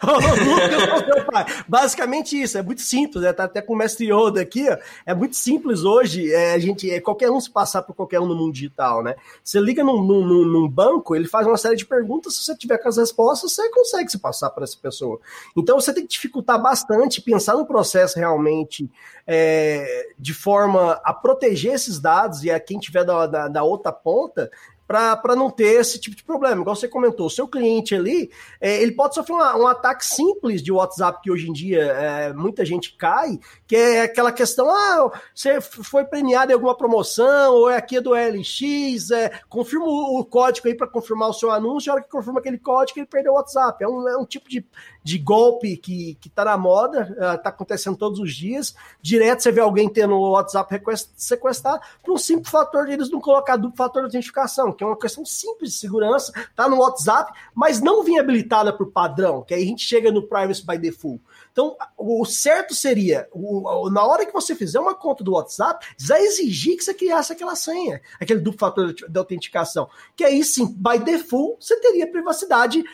eu 0.00 0.80
sou 0.88 1.14
seu 1.14 1.24
pai. 1.26 1.44
Basicamente 1.68 2.40
isso, 2.40 2.56
é 2.56 2.62
muito 2.62 2.80
simples, 2.80 3.22
né? 3.22 3.32
Tá 3.32 3.44
até 3.44 3.60
com 3.60 3.74
o 3.74 3.76
mestre 3.76 4.06
Yoda 4.06 4.40
aqui, 4.40 4.68
ó. 4.70 4.76
É 5.04 5.14
muito 5.14 5.36
simples 5.36 5.82
hoje, 5.82 6.32
é, 6.32 6.54
a 6.54 6.58
gente, 6.58 6.90
é, 6.90 7.00
qualquer 7.00 7.30
um 7.30 7.40
se 7.40 7.50
passar 7.50 7.82
por 7.82 7.94
qualquer 7.94 8.20
um 8.20 8.26
no 8.26 8.36
mundo 8.36 8.52
digital, 8.52 9.02
né? 9.02 9.16
Você 9.42 9.58
liga 9.60 9.82
num, 9.82 10.02
num, 10.02 10.44
num, 10.44 10.68
banco, 10.68 11.16
ele 11.16 11.26
faz 11.26 11.46
uma 11.46 11.56
série 11.56 11.76
de 11.76 11.84
perguntas, 11.84 12.36
se 12.36 12.44
você 12.44 12.56
tiver 12.56 12.78
com 12.78 12.88
as 12.88 12.96
respostas, 12.96 13.52
você 13.52 13.68
consegue 13.70 14.10
se 14.10 14.18
passar 14.18 14.50
para 14.50 14.64
essa 14.64 14.76
pessoa. 14.80 15.18
Então 15.56 15.80
você 15.80 15.92
tem 15.92 16.04
que 16.04 16.12
dificultar 16.12 16.60
bastante, 16.60 17.20
pensar 17.20 17.54
no 17.54 17.66
processo 17.66 18.18
realmente 18.18 18.88
é, 19.26 20.08
de 20.18 20.32
forma 20.32 21.00
a 21.04 21.12
proteger 21.12 21.74
esses 21.74 21.98
dados 21.98 22.44
e 22.44 22.50
a 22.50 22.60
quem 22.60 22.78
tiver 22.78 23.04
da, 23.04 23.26
da, 23.26 23.48
da 23.48 23.62
outra 23.62 23.92
ponta 23.92 24.50
para 24.90 25.36
não 25.36 25.48
ter 25.48 25.80
esse 25.80 26.00
tipo 26.00 26.16
de 26.16 26.24
problema. 26.24 26.62
Igual 26.62 26.74
você 26.74 26.88
comentou, 26.88 27.26
o 27.26 27.30
seu 27.30 27.46
cliente 27.46 27.94
ali, 27.94 28.28
é, 28.60 28.82
ele 28.82 28.90
pode 28.90 29.14
sofrer 29.14 29.34
uma, 29.34 29.56
um 29.56 29.68
ataque 29.68 30.04
simples 30.04 30.60
de 30.60 30.72
WhatsApp, 30.72 31.20
que 31.22 31.30
hoje 31.30 31.48
em 31.48 31.52
dia 31.52 31.80
é, 31.80 32.32
muita 32.32 32.64
gente 32.64 32.96
cai, 32.96 33.38
que 33.68 33.76
é 33.76 34.02
aquela 34.02 34.32
questão, 34.32 34.68
ah, 34.68 35.12
você 35.32 35.60
foi 35.60 36.04
premiado 36.04 36.50
em 36.50 36.54
alguma 36.54 36.76
promoção, 36.76 37.54
ou 37.54 37.70
é 37.70 37.76
aqui 37.76 37.98
é 37.98 38.00
do 38.00 38.14
LX, 38.14 39.12
é, 39.12 39.30
confirma 39.48 39.86
o, 39.86 40.24
código 40.24 40.66
aí 40.66 40.74
para 40.74 40.88
confirmar 40.88 41.28
o 41.28 41.34
seu 41.34 41.52
anúncio, 41.52 41.92
a 41.92 41.94
hora 41.94 42.02
que 42.02 42.10
confirma 42.10 42.40
aquele 42.40 42.58
código, 42.58 42.98
ele 42.98 43.06
perdeu 43.06 43.32
o 43.32 43.36
WhatsApp. 43.36 43.84
É 43.84 43.86
um, 43.86 44.08
é 44.08 44.16
um 44.16 44.26
tipo 44.26 44.48
de, 44.48 44.66
de 45.02 45.18
golpe 45.18 45.76
que, 45.76 46.16
que 46.20 46.28
tá 46.28 46.44
na 46.44 46.56
moda, 46.56 47.12
uh, 47.12 47.42
tá 47.42 47.50
acontecendo 47.50 47.96
todos 47.96 48.20
os 48.20 48.34
dias. 48.34 48.74
Direto 49.00 49.42
você 49.42 49.52
vê 49.52 49.60
alguém 49.60 49.88
tendo 49.88 50.14
o 50.14 50.32
WhatsApp 50.32 50.80
sequestrado 51.16 51.80
por 52.02 52.14
um 52.14 52.18
simples 52.18 52.50
fator 52.50 52.86
de 52.86 52.92
eles 52.92 53.10
não 53.10 53.20
colocar 53.20 53.56
duplo 53.56 53.76
fator 53.76 54.02
de 54.02 54.06
autentificação, 54.06 54.72
que 54.72 54.84
é 54.84 54.86
uma 54.86 54.98
questão 54.98 55.24
simples 55.24 55.72
de 55.72 55.78
segurança, 55.78 56.32
tá 56.54 56.68
no 56.68 56.78
WhatsApp, 56.78 57.32
mas 57.54 57.80
não 57.80 58.02
vinha 58.02 58.20
habilitada 58.20 58.72
por 58.72 58.90
padrão, 58.90 59.42
que 59.42 59.54
aí 59.54 59.62
a 59.62 59.66
gente 59.66 59.84
chega 59.84 60.10
no 60.10 60.22
privacy 60.22 60.64
by 60.66 60.78
default. 60.78 61.20
Então, 61.52 61.76
o 61.98 62.24
certo 62.24 62.74
seria, 62.74 63.28
o, 63.32 63.90
na 63.90 64.04
hora 64.04 64.24
que 64.24 64.32
você 64.32 64.54
fizer 64.54 64.78
uma 64.78 64.94
conta 64.94 65.24
do 65.24 65.32
WhatsApp, 65.32 65.84
já 65.98 66.20
exigir 66.20 66.76
que 66.76 66.84
você 66.84 66.94
criasse 66.94 67.32
aquela 67.32 67.56
senha, 67.56 68.00
aquele 68.20 68.40
duplo 68.40 68.58
fator 68.58 68.92
de 68.92 69.18
autenticação. 69.18 69.88
Que 70.14 70.24
aí 70.24 70.44
sim, 70.44 70.66
by 70.66 70.98
default, 70.98 71.64
você 71.64 71.76
teria 71.80 72.10
privacidade 72.10 72.84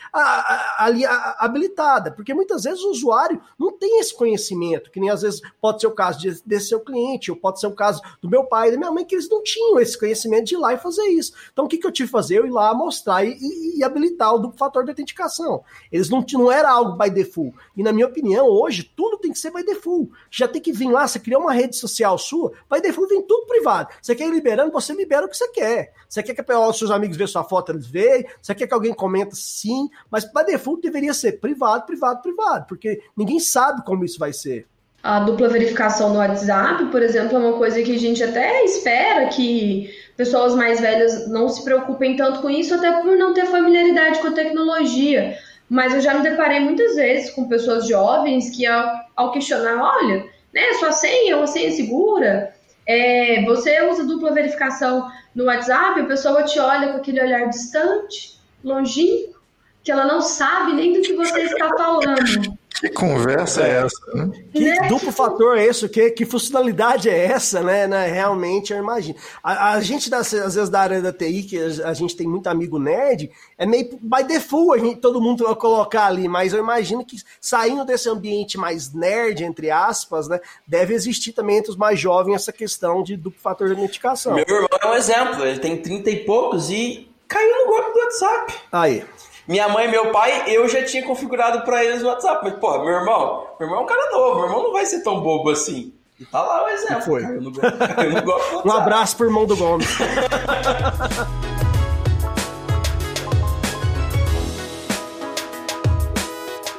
ali 0.79 1.05
habilitada. 1.39 2.11
Porque 2.11 2.33
muitas 2.33 2.65
vezes 2.65 2.83
o 2.83 2.91
usuário 2.91 3.41
não 3.59 3.77
tem 3.77 4.01
esse 4.01 4.15
conhecimento, 4.15 4.91
que 4.91 5.01
nem 5.01 5.11
às 5.11 5.23
vezes 5.23 5.41
pode 5.61 5.81
ser 5.81 5.87
o 5.87 5.95
caso 5.95 6.19
de, 6.19 6.43
desse 6.45 6.69
seu 6.69 6.81
cliente, 6.81 7.31
ou 7.31 7.37
pode 7.37 7.61
ser 7.61 7.67
o 7.67 7.75
caso 7.75 8.01
do 8.23 8.31
meu 8.31 8.45
pai 8.45 8.69
e 8.69 8.73
da 8.73 8.79
minha 8.79 8.91
mãe, 8.91 9.05
que 9.05 9.15
eles 9.15 9.29
não 9.29 9.43
tinham 9.43 9.79
esse 9.79 9.99
conhecimento 9.99 10.47
de 10.47 10.55
ir 10.55 10.59
lá 10.59 10.73
e 10.73 10.79
fazer 10.79 11.05
isso. 11.09 11.33
Então, 11.53 11.67
o 11.67 11.69
que, 11.69 11.77
que 11.77 11.87
eu 11.87 11.93
tive 11.93 12.07
que 12.07 12.13
fazer? 12.13 12.39
Eu 12.39 12.47
ir 12.47 12.51
lá 12.51 12.73
mostrar 12.73 13.25
e, 13.25 13.37
e, 13.39 13.79
e 13.79 13.85
habilitar 13.85 14.35
o 14.35 14.39
duplo 14.39 14.57
fator 14.57 14.85
de 14.85 14.91
autenticação. 14.91 15.63
Eles 15.93 16.09
não, 16.09 16.25
não 16.33 16.51
era 16.51 16.71
algo 16.71 16.97
by 16.97 17.11
default. 17.11 17.55
E 17.77 17.83
na 17.83 17.93
minha 17.93 18.07
opinião, 18.07 18.46
então, 18.47 18.49
hoje, 18.49 18.85
tudo 18.97 19.19
tem 19.19 19.33
que 19.33 19.39
ser 19.39 19.51
by 19.51 19.65
default. 19.65 20.11
Já 20.31 20.47
tem 20.47 20.63
que 20.63 20.73
vir 20.73 20.89
lá, 20.89 21.07
você 21.07 21.19
criar 21.19 21.39
uma 21.39 21.53
rede 21.53 21.75
social 21.75 22.17
sua, 22.17 22.53
by 22.71 22.81
default 22.81 23.13
vem 23.13 23.23
tudo 23.23 23.47
privado. 23.47 23.89
Você 24.01 24.15
quer 24.15 24.29
ir 24.29 24.31
liberando, 24.31 24.71
você 24.71 24.93
libera 24.95 25.27
o 25.27 25.29
que 25.29 25.37
você 25.37 25.49
quer. 25.49 25.93
Você 26.09 26.23
quer 26.23 26.35
que 26.35 26.53
os 26.53 26.79
seus 26.79 26.91
amigos 26.91 27.17
vejam 27.17 27.33
sua 27.33 27.45
foto, 27.45 27.73
eles 27.73 27.87
veem. 27.87 28.25
Você 28.41 28.55
quer 28.55 28.69
que 28.69 28.75
alguém 28.75 28.95
comenta, 28.95 29.35
sim. 29.35 29.89
Mas 30.11 30.25
by 30.25 30.45
default 30.47 30.81
deveria 30.81 31.13
ser 31.13 31.41
privado, 31.41 31.85
privado, 31.87 32.23
privado. 32.23 32.67
Porque 32.69 33.03
ninguém 33.17 33.41
sabe 33.41 33.85
como 33.85 34.05
isso 34.05 34.19
vai 34.19 34.33
ser. 34.33 34.67
A 35.03 35.21
dupla 35.21 35.49
verificação 35.49 36.11
no 36.11 36.19
WhatsApp, 36.19 36.87
por 36.87 37.03
exemplo, 37.03 37.37
é 37.37 37.39
uma 37.39 37.59
coisa 37.59 37.83
que 37.83 37.95
a 37.95 37.99
gente 37.99 38.23
até 38.23 38.65
espera 38.65 39.29
que 39.29 39.91
pessoas 40.17 40.55
mais 40.55 40.81
velhas 40.81 41.29
não 41.29 41.49
se 41.49 41.63
preocupem 41.63 42.17
tanto 42.17 42.41
com 42.41 42.51
isso, 42.51 42.75
até 42.75 42.91
por 43.03 43.17
não 43.17 43.33
ter 43.33 43.47
familiaridade 43.47 44.19
com 44.21 44.29
a 44.29 44.33
tecnologia. 44.33 45.39
Mas 45.69 45.95
eu 45.95 46.01
já 46.01 46.15
me 46.15 46.23
deparei 46.23 46.61
muitas 46.61 46.95
vezes 46.95 47.31
com 47.31 47.49
pessoas 47.49 47.89
jovens 47.89 48.55
que, 48.55 48.65
ao, 48.67 49.01
ao 49.17 49.33
questionar, 49.33 49.83
olha, 49.83 50.27
né, 50.55 50.73
sua 50.75 50.93
senha 50.93 51.33
é 51.33 51.37
uma 51.37 51.47
senha 51.47 51.71
segura, 51.73 52.55
é, 52.87 53.45
você 53.45 53.83
usa 53.83 54.05
dupla 54.05 54.33
verificação 54.33 55.11
no 55.35 55.45
WhatsApp, 55.45 56.01
a 56.01 56.05
pessoa 56.05 56.45
te 56.45 56.59
olha 56.61 56.93
com 56.93 56.99
aquele 56.99 57.21
olhar 57.21 57.49
distante, 57.49 58.39
longínquo, 58.63 59.41
que 59.83 59.91
ela 59.91 60.07
não 60.07 60.21
sabe 60.21 60.73
nem 60.73 60.93
do 60.93 61.01
que 61.01 61.15
você 61.15 61.43
está 61.43 61.69
falando. 61.77 62.56
Que 62.81 62.91
conversa 62.91 63.63
é, 63.63 63.71
é 63.71 63.85
essa, 63.85 64.15
né? 64.15 64.31
Que 64.53 64.65
né? 64.65 64.89
duplo 64.89 65.11
fator 65.11 65.57
é 65.57 65.65
esse? 65.65 65.89
Que, 65.89 66.11
que 66.11 66.27
funcionalidade 66.27 67.09
é 67.09 67.25
essa, 67.25 67.63
né? 67.63 67.87
né? 67.87 68.07
Realmente, 68.07 68.73
eu 68.73 68.79
imagino. 68.79 69.17
A, 69.43 69.73
a 69.73 69.81
gente, 69.81 70.11
das, 70.11 70.33
às 70.35 70.55
vezes, 70.55 70.69
da 70.69 70.81
área 70.81 71.01
da 71.01 71.13
TI, 71.13 71.43
que 71.43 71.59
a, 71.59 71.89
a, 71.89 71.95
gente 71.95 72.15
tem 72.15 72.27
muito 72.27 72.49
amigo 72.49 72.79
nerd, 72.79 73.31
é 73.57 73.65
meio 73.65 73.99
by 74.03 74.25
default, 74.25 74.81
a 74.81 74.85
gente, 74.85 75.01
todo 75.01 75.21
mundo 75.21 75.45
vai 75.45 75.55
colocar 75.55 76.07
ali, 76.07 76.29
mas 76.29 76.53
eu 76.53 76.61
imagino 76.61 77.05
que 77.05 77.17
saindo 77.41 77.85
desse 77.85 78.09
ambiente 78.09 78.59
mais 78.59 78.93
nerd, 78.93 79.43
entre 79.43 79.71
aspas, 79.71 80.29
né? 80.29 80.39
Deve 80.67 80.93
existir 80.93 81.33
também 81.33 81.59
entre 81.59 81.71
os 81.71 81.77
mais 81.77 81.99
jovens 81.99 82.35
essa 82.35 82.53
questão 82.53 83.03
de 83.03 83.17
duplo 83.17 83.41
fator 83.41 83.69
de 83.69 83.75
identificação. 83.75 84.35
Meu 84.35 84.45
irmão 84.47 84.69
é 84.83 84.87
um 84.87 84.95
exemplo, 84.95 85.47
ele 85.47 85.61
tem 85.61 85.81
30 85.81 86.11
e 86.11 86.25
poucos 86.25 86.71
e 86.71 87.09
caiu 87.27 87.65
no 87.65 87.67
golpe 87.67 87.93
do 87.93 87.99
WhatsApp. 88.01 88.55
Aí. 88.71 89.05
Minha 89.49 89.69
mãe 89.69 89.87
e 89.87 89.91
meu 89.91 90.11
pai, 90.11 90.43
eu 90.49 90.69
já 90.69 90.85
tinha 90.85 91.05
configurado 91.05 91.63
para 91.65 91.85
eles 91.85 92.03
o 92.03 92.07
WhatsApp. 92.07 92.41
Mas, 92.43 92.55
porra, 92.55 92.81
meu 92.85 92.95
irmão, 92.95 93.47
meu 93.61 93.69
irmão 93.69 93.81
é 93.81 93.85
um 93.85 93.87
cara 93.87 94.11
novo, 94.11 94.35
meu 94.41 94.47
irmão 94.47 94.63
não 94.65 94.73
vai 94.73 94.85
ser 94.85 95.05
tão 95.05 95.21
bobo 95.21 95.51
assim. 95.51 95.93
E 96.19 96.25
tá 96.25 96.43
lá 96.43 96.65
o 96.65 96.69
exemplo. 96.69 97.03
Foi. 97.03 97.23
Eu 97.23 97.41
não, 97.41 97.53
eu 98.03 98.13
não 98.13 98.23
gosto 98.23 98.67
Um 98.67 98.73
abraço 98.73 99.17
pro 99.17 99.27
irmão 99.27 99.47
do 99.47 99.57
Gomes. 99.57 99.87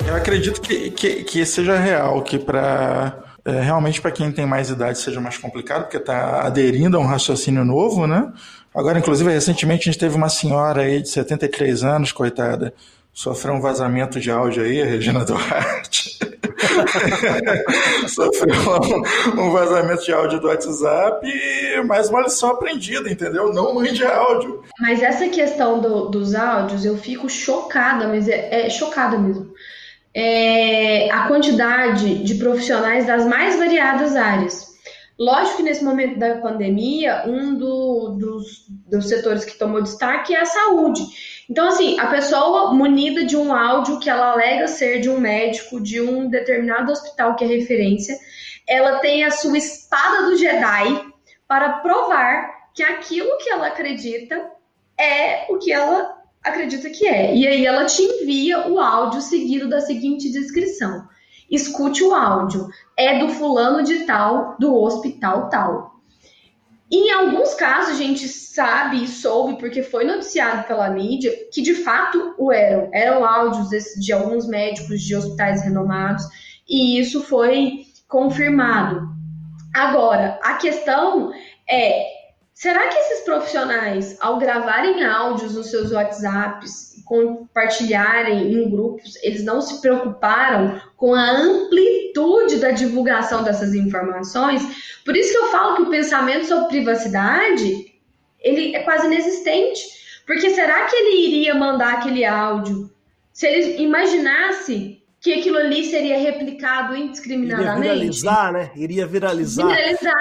Eu 0.06 0.16
acredito 0.16 0.62
que, 0.62 0.90
que, 0.92 1.24
que 1.26 1.46
seja 1.46 1.78
real, 1.78 2.22
que 2.22 2.40
para 2.40 3.28
é, 3.48 3.62
realmente 3.62 4.02
para 4.02 4.12
quem 4.12 4.30
tem 4.30 4.46
mais 4.46 4.70
idade 4.70 5.00
seja 5.00 5.22
mais 5.22 5.38
complicado, 5.38 5.84
porque 5.84 5.96
está 5.96 6.46
aderindo 6.46 6.98
a 6.98 7.00
um 7.00 7.06
raciocínio 7.06 7.64
novo, 7.64 8.06
né? 8.06 8.30
Agora, 8.78 9.00
inclusive, 9.00 9.32
recentemente 9.32 9.90
a 9.90 9.92
gente 9.92 10.00
teve 10.00 10.16
uma 10.16 10.30
senhora 10.30 10.84
aí 10.84 11.02
de 11.02 11.10
73 11.10 11.84
anos, 11.84 12.12
coitada, 12.12 12.72
sofreu 13.12 13.56
um 13.56 13.60
vazamento 13.60 14.20
de 14.20 14.30
áudio 14.30 14.62
aí, 14.64 14.80
a 14.80 14.86
Regina 14.86 15.26
Duarte. 15.26 16.20
sofreu 18.08 18.54
um, 19.36 19.50
vazamento 19.50 20.06
de 20.06 20.14
áudio 20.14 20.40
do 20.40 20.48
WhatsApp 20.48 21.28
e 21.28 21.82
mais 21.86 22.10
uma 22.10 22.22
lição 22.22 22.52
aprendida, 22.52 23.10
entendeu? 23.10 23.52
Não 23.52 23.74
mande 23.74 24.06
áudio. 24.06 24.62
Mas 24.80 25.02
essa 25.02 25.28
questão 25.28 25.82
do, 25.82 26.10
dos 26.10 26.36
áudios, 26.36 26.86
eu 26.86 26.96
fico 27.00 27.28
chocada, 27.28 28.08
mas 28.08 28.28
é, 28.28 28.68
é 28.68 28.70
chocada 28.70 29.18
mesmo 29.18 29.56
é, 30.20 31.12
a 31.12 31.28
quantidade 31.28 32.24
de 32.24 32.36
profissionais 32.36 33.06
das 33.06 33.24
mais 33.28 33.56
variadas 33.56 34.16
áreas. 34.16 34.67
Lógico 35.20 35.58
que 35.58 35.64
nesse 35.64 35.84
momento 35.84 36.20
da 36.20 36.36
pandemia, 36.38 37.24
um 37.26 37.56
do, 37.56 38.10
dos, 38.20 38.68
dos 38.88 39.08
setores 39.08 39.44
que 39.44 39.58
tomou 39.58 39.82
destaque 39.82 40.36
é 40.36 40.42
a 40.42 40.46
saúde. 40.46 41.02
Então, 41.50 41.68
assim, 41.68 42.00
a 42.00 42.08
pessoa 42.08 42.74
munida 42.74 43.26
de 43.26 43.36
um 43.36 43.52
áudio 43.52 44.00
que 44.00 44.10
ela 44.10 44.34
alega 44.34 44.68
ser 44.68 45.00
de 45.00 45.10
um 45.10 45.20
médico, 45.20 45.82
de 45.82 46.00
um 46.00 46.30
determinado 46.30 46.92
hospital 46.92 47.36
que 47.36 47.44
é 47.44 47.48
referência, 47.48 48.16
ela 48.68 49.00
tem 49.00 49.24
a 49.24 49.32
sua 49.32 49.58
espada 49.58 50.26
do 50.26 50.38
Jedi 50.38 51.06
para 51.48 51.80
provar 51.80 52.72
que 52.76 52.84
aquilo 52.84 53.38
que 53.40 53.50
ela 53.50 53.68
acredita 53.68 54.52
é 55.00 55.48
o 55.50 55.58
que 55.58 55.72
ela 55.72 56.16
acredita 56.44 56.90
que 56.90 57.08
é. 57.08 57.36
E 57.36 57.48
aí 57.48 57.66
ela 57.66 57.86
te 57.86 58.04
envia 58.04 58.68
o 58.68 58.80
áudio 58.80 59.22
seguido 59.22 59.68
da 59.68 59.82
seguinte 59.82 60.32
descrição: 60.32 61.08
escute 61.50 62.04
o 62.04 62.14
áudio, 62.14 62.68
é 62.98 63.20
do 63.20 63.30
fulano 63.30 63.84
de 63.84 64.06
tal, 64.06 64.56
do 64.60 64.76
hospital 64.76 65.50
tal. 65.50 65.98
Em 66.90 67.12
alguns 67.12 67.54
casos, 67.54 67.96
a 67.96 67.98
gente 67.98 68.28
sabe 68.28 69.04
e 69.04 69.08
soube, 69.08 69.58
porque 69.58 69.84
foi 69.84 70.06
noticiado 70.06 70.66
pela 70.68 70.90
mídia, 70.90 71.32
que 71.52 71.62
de 71.62 71.76
fato 71.76 72.34
o 72.38 72.52
eram. 72.52 72.90
Eram 72.94 73.26
áudios 73.26 73.70
de 74.00 74.14
alguns 74.14 74.48
médicos 74.48 75.02
de 75.02 75.16
hospitais 75.16 75.64
renomados, 75.64 76.24
e 76.68 77.00
isso 77.00 77.22
foi 77.22 77.86
confirmado. 78.08 79.02
Agora, 79.76 80.40
a 80.42 80.54
questão 80.54 81.32
é 81.70 82.18
Será 82.58 82.88
que 82.88 82.98
esses 82.98 83.24
profissionais, 83.24 84.18
ao 84.20 84.40
gravarem 84.40 85.06
áudios 85.06 85.54
nos 85.54 85.70
seus 85.70 85.92
WhatsApps, 85.92 86.87
compartilharem 87.08 88.54
em 88.54 88.70
grupos, 88.70 89.16
eles 89.24 89.44
não 89.44 89.62
se 89.62 89.82
preocuparam 89.82 90.82
com 90.96 91.14
a 91.14 91.32
amplitude 91.32 92.58
da 92.58 92.72
divulgação 92.72 93.44
dessas 93.44 93.74
informações? 93.74 94.62
Por 95.06 95.16
isso 95.16 95.32
que 95.32 95.38
eu 95.38 95.48
falo 95.48 95.76
que 95.78 95.82
o 95.84 95.90
pensamento 95.90 96.46
sobre 96.46 96.68
privacidade 96.68 97.88
ele 98.40 98.76
é 98.76 98.84
quase 98.84 99.08
inexistente. 99.08 99.82
Porque 100.26 100.50
será 100.52 100.86
que 100.86 100.96
ele 100.96 101.28
iria 101.28 101.56
mandar 101.56 101.96
aquele 101.96 102.26
áudio 102.26 102.92
se 103.32 103.48
ele 103.48 103.82
imaginasse 103.82 105.02
que 105.20 105.34
aquilo 105.34 105.58
ali 105.58 105.84
seria 105.84 106.20
replicado 106.20 106.96
indiscriminadamente. 106.96 107.80
Iria 107.80 107.94
viralizar, 107.94 108.54
né? 108.54 108.72
Iria 108.76 109.08
viralizar. 109.08 109.68
Viralizar, 109.68 110.14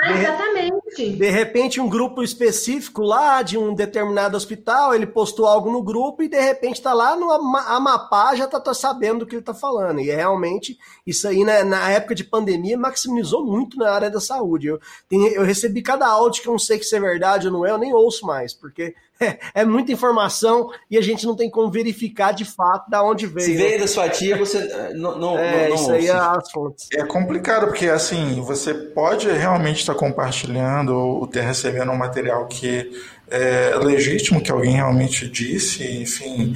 de, 0.55 0.70
exatamente. 1.02 1.18
De 1.18 1.30
repente, 1.30 1.80
um 1.80 1.88
grupo 1.88 2.22
específico 2.22 3.02
lá 3.02 3.42
de 3.42 3.59
um 3.59 3.74
determinado 3.74 4.37
hospital, 4.37 4.94
ele 4.94 5.06
postou 5.06 5.46
algo 5.46 5.70
no 5.70 5.82
grupo 5.82 6.22
e 6.22 6.28
de 6.28 6.40
repente 6.40 6.80
tá 6.80 6.92
lá 6.92 7.16
no 7.16 7.30
Amapá, 7.30 8.35
já 8.35 8.46
tá, 8.46 8.61
tá 8.61 8.74
sabendo 8.74 9.20
do 9.20 9.26
que 9.26 9.37
ele 9.37 9.42
tá 9.42 9.54
falando. 9.54 10.00
E 10.00 10.11
é 10.11 10.16
realmente, 10.16 10.78
isso 11.06 11.26
aí, 11.28 11.44
né, 11.44 11.62
na 11.62 11.90
época 11.90 12.14
de 12.14 12.24
pandemia, 12.24 12.78
maximizou 12.78 13.44
muito 13.44 13.76
na 13.76 13.90
área 13.90 14.11
da 14.11 14.20
saúde. 14.20 14.68
Eu, 14.68 14.80
tem, 15.09 15.26
eu 15.28 15.44
recebi 15.44 15.82
cada 15.82 16.06
áudio 16.06 16.42
que 16.42 16.48
eu 16.48 16.52
não 16.52 16.59
sei 16.59 16.82
se 16.82 16.96
é 16.96 17.00
verdade 17.00 17.46
ou 17.46 17.52
não 17.52 17.66
é, 17.66 17.70
eu 17.70 17.78
nem 17.78 17.92
ouço 17.92 18.26
mais, 18.26 18.52
porque 18.52 18.94
é, 19.20 19.38
é, 19.55 19.64
muita 19.64 19.92
informação 19.92 20.70
e 20.90 20.98
a 20.98 21.00
gente 21.00 21.24
não 21.26 21.35
tem 21.35 21.50
como 21.50 21.70
verificar 21.70 22.33
de 22.33 22.44
fato 22.44 22.90
da 22.90 23.02
onde 23.02 23.26
veio. 23.26 23.46
Se 23.46 23.55
veio 23.55 23.81
da 23.81 23.87
sua 23.87 24.09
tia, 24.09 24.37
você 24.37 24.59
eh, 24.59 24.92
não, 24.94 25.18
não, 25.18 25.38
é, 25.38 25.68
não, 25.68 25.74
isso 25.74 25.90
aí 25.90 26.07
é 26.07 26.12
as 26.12 26.50
fontes. 26.50 26.88
É 26.92 27.05
complicado, 27.05 27.66
porque 27.66 27.88
assim, 27.88 28.40
você 28.42 28.74
pode 28.74 29.31
realmente 29.31 29.81
estar 29.81 29.94
compartilhando 29.94 30.94
ou 30.94 31.26
ter 31.26 31.42
recebendo 31.42 31.90
um 31.92 31.96
material 31.96 32.46
que 32.46 32.90
é 33.31 33.74
legítimo, 33.83 34.40
que 34.40 34.52
alguém 34.52 34.74
realmente 34.74 35.29
disse, 35.29 35.85
enfim, 35.85 36.55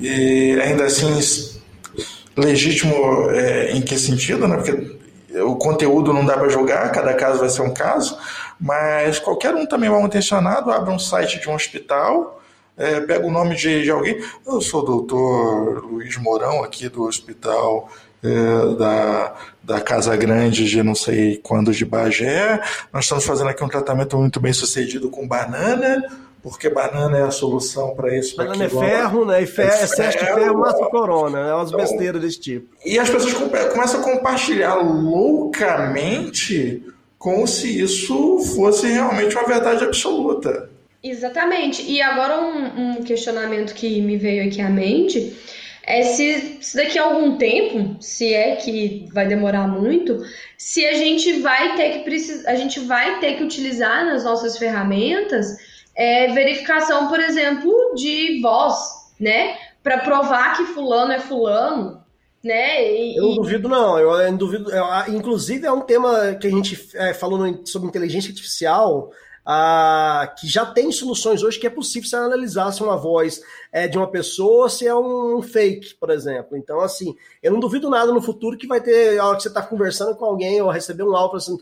e 0.00 0.58
ainda 0.60 0.84
assim 0.84 1.18
legítimo 2.36 3.30
é, 3.30 3.72
em 3.72 3.80
que 3.80 3.98
sentido, 3.98 4.46
né? 4.46 4.56
Porque 4.56 4.98
o 5.44 5.56
conteúdo 5.56 6.12
não 6.12 6.24
dá 6.24 6.36
para 6.36 6.48
julgar, 6.48 6.90
cada 6.92 7.14
caso 7.14 7.38
vai 7.38 7.48
ser 7.48 7.62
um 7.62 7.72
caso, 7.72 8.18
mas 8.60 9.18
qualquer 9.18 9.54
um 9.54 9.66
também 9.66 9.88
mal 9.88 10.04
intencionado 10.04 10.70
abre 10.70 10.90
um 10.90 10.98
site 10.98 11.40
de 11.40 11.48
um 11.48 11.54
hospital, 11.54 12.40
é, 12.76 13.00
pega 13.00 13.26
o 13.26 13.30
nome 13.30 13.56
de, 13.56 13.82
de, 13.82 13.90
alguém. 13.90 14.22
Eu 14.46 14.60
sou 14.60 14.82
o 14.82 14.86
doutor 14.86 15.84
Luiz 15.84 16.16
Mourão, 16.16 16.64
aqui 16.64 16.88
do 16.88 17.02
hospital 17.02 17.90
é, 18.22 18.74
da, 18.76 19.34
da 19.62 19.80
Casa 19.80 20.16
Grande 20.16 20.64
de 20.64 20.82
não 20.82 20.94
sei 20.94 21.38
quando 21.42 21.72
de 21.72 21.84
Bagé. 21.84 22.60
Nós 22.92 23.04
estamos 23.04 23.24
fazendo 23.24 23.50
aqui 23.50 23.62
um 23.62 23.68
tratamento 23.68 24.16
muito 24.16 24.40
bem 24.40 24.52
sucedido 24.52 25.10
com 25.10 25.28
banana, 25.28 26.02
porque 26.42 26.68
banana 26.68 27.18
é 27.18 27.22
a 27.22 27.30
solução 27.30 27.94
para 27.94 28.16
isso. 28.16 28.36
Banana 28.36 28.64
é 28.64 28.68
ferro, 28.68 29.24
né? 29.24 29.42
E 29.42 29.46
ferro, 29.46 29.70
é 29.70 29.84
excesso 29.84 30.18
de 30.18 30.24
ferro 30.24 30.58
mata 30.58 30.84
corona, 30.86 31.38
é 31.38 31.54
umas 31.54 31.68
então, 31.68 31.80
besteiras 31.80 32.20
desse 32.20 32.40
tipo. 32.40 32.74
E 32.84 32.98
as 32.98 33.08
pessoas 33.08 33.34
começam 33.34 34.00
a 34.00 34.02
compartilhar 34.02 34.74
loucamente 34.76 36.82
como 37.18 37.46
se 37.46 37.80
isso 37.80 38.38
fosse 38.56 38.88
realmente 38.88 39.36
uma 39.36 39.46
verdade 39.46 39.84
absoluta. 39.84 40.70
Exatamente. 41.02 41.82
E 41.82 42.00
agora 42.00 42.40
um, 42.40 42.92
um 42.92 43.02
questionamento 43.02 43.74
que 43.74 44.00
me 44.00 44.16
veio 44.16 44.46
aqui 44.46 44.60
à 44.60 44.70
mente 44.70 45.36
é 45.82 46.02
se, 46.02 46.58
se, 46.60 46.76
daqui 46.76 46.98
a 46.98 47.04
algum 47.04 47.36
tempo, 47.36 47.96
se 48.00 48.32
é 48.32 48.56
que 48.56 49.06
vai 49.12 49.26
demorar 49.26 49.66
muito, 49.66 50.22
se 50.56 50.86
a 50.86 50.94
gente 50.94 51.40
vai 51.40 51.74
ter 51.74 51.90
que 51.90 51.98
precisar, 52.04 52.50
a 52.50 52.54
gente 52.54 52.80
vai 52.80 53.18
ter 53.18 53.34
que 53.34 53.42
utilizar 53.42 54.04
nas 54.04 54.24
nossas 54.24 54.56
ferramentas 54.56 55.56
é, 56.00 56.32
verificação, 56.32 57.08
por 57.08 57.20
exemplo, 57.20 57.70
de 57.94 58.40
voz, 58.40 58.74
né? 59.20 59.58
Para 59.82 59.98
provar 59.98 60.56
que 60.56 60.64
fulano 60.64 61.12
é 61.12 61.20
fulano, 61.20 62.02
né? 62.42 62.90
E, 62.90 63.18
eu 63.18 63.24
não 63.24 63.34
duvido, 63.34 63.68
não. 63.68 63.98
Eu, 63.98 64.10
eu 64.12 64.36
duvido. 64.38 64.70
Eu, 64.70 65.14
inclusive, 65.14 65.66
é 65.66 65.70
um 65.72 65.82
tema 65.82 66.36
que 66.36 66.46
a 66.46 66.50
gente 66.50 66.88
é, 66.94 67.12
falou 67.12 67.38
no, 67.38 67.66
sobre 67.66 67.86
inteligência 67.86 68.30
artificial. 68.30 69.10
Ah, 69.44 70.32
que 70.38 70.46
já 70.46 70.64
tem 70.64 70.92
soluções 70.92 71.42
hoje 71.42 71.58
que 71.58 71.66
é 71.66 71.70
possível 71.70 72.08
se 72.08 72.82
uma 72.82 72.96
voz 72.96 73.42
é 73.72 73.86
de 73.86 73.96
uma 73.96 74.06
pessoa 74.06 74.68
se 74.68 74.86
é 74.86 74.94
um 74.94 75.40
fake, 75.42 75.94
por 75.94 76.10
exemplo. 76.10 76.56
Então, 76.56 76.80
assim, 76.80 77.16
eu 77.42 77.52
não 77.52 77.60
duvido 77.60 77.88
nada 77.88 78.12
no 78.12 78.20
futuro 78.20 78.56
que 78.56 78.66
vai 78.66 78.80
ter, 78.80 79.20
a 79.20 79.34
que 79.36 79.42
você 79.42 79.48
está 79.48 79.62
conversando 79.62 80.16
com 80.16 80.24
alguém 80.24 80.60
ou 80.60 80.70
receber 80.70 81.04
um 81.04 81.16
áudio 81.16 81.36
assim, 81.36 81.58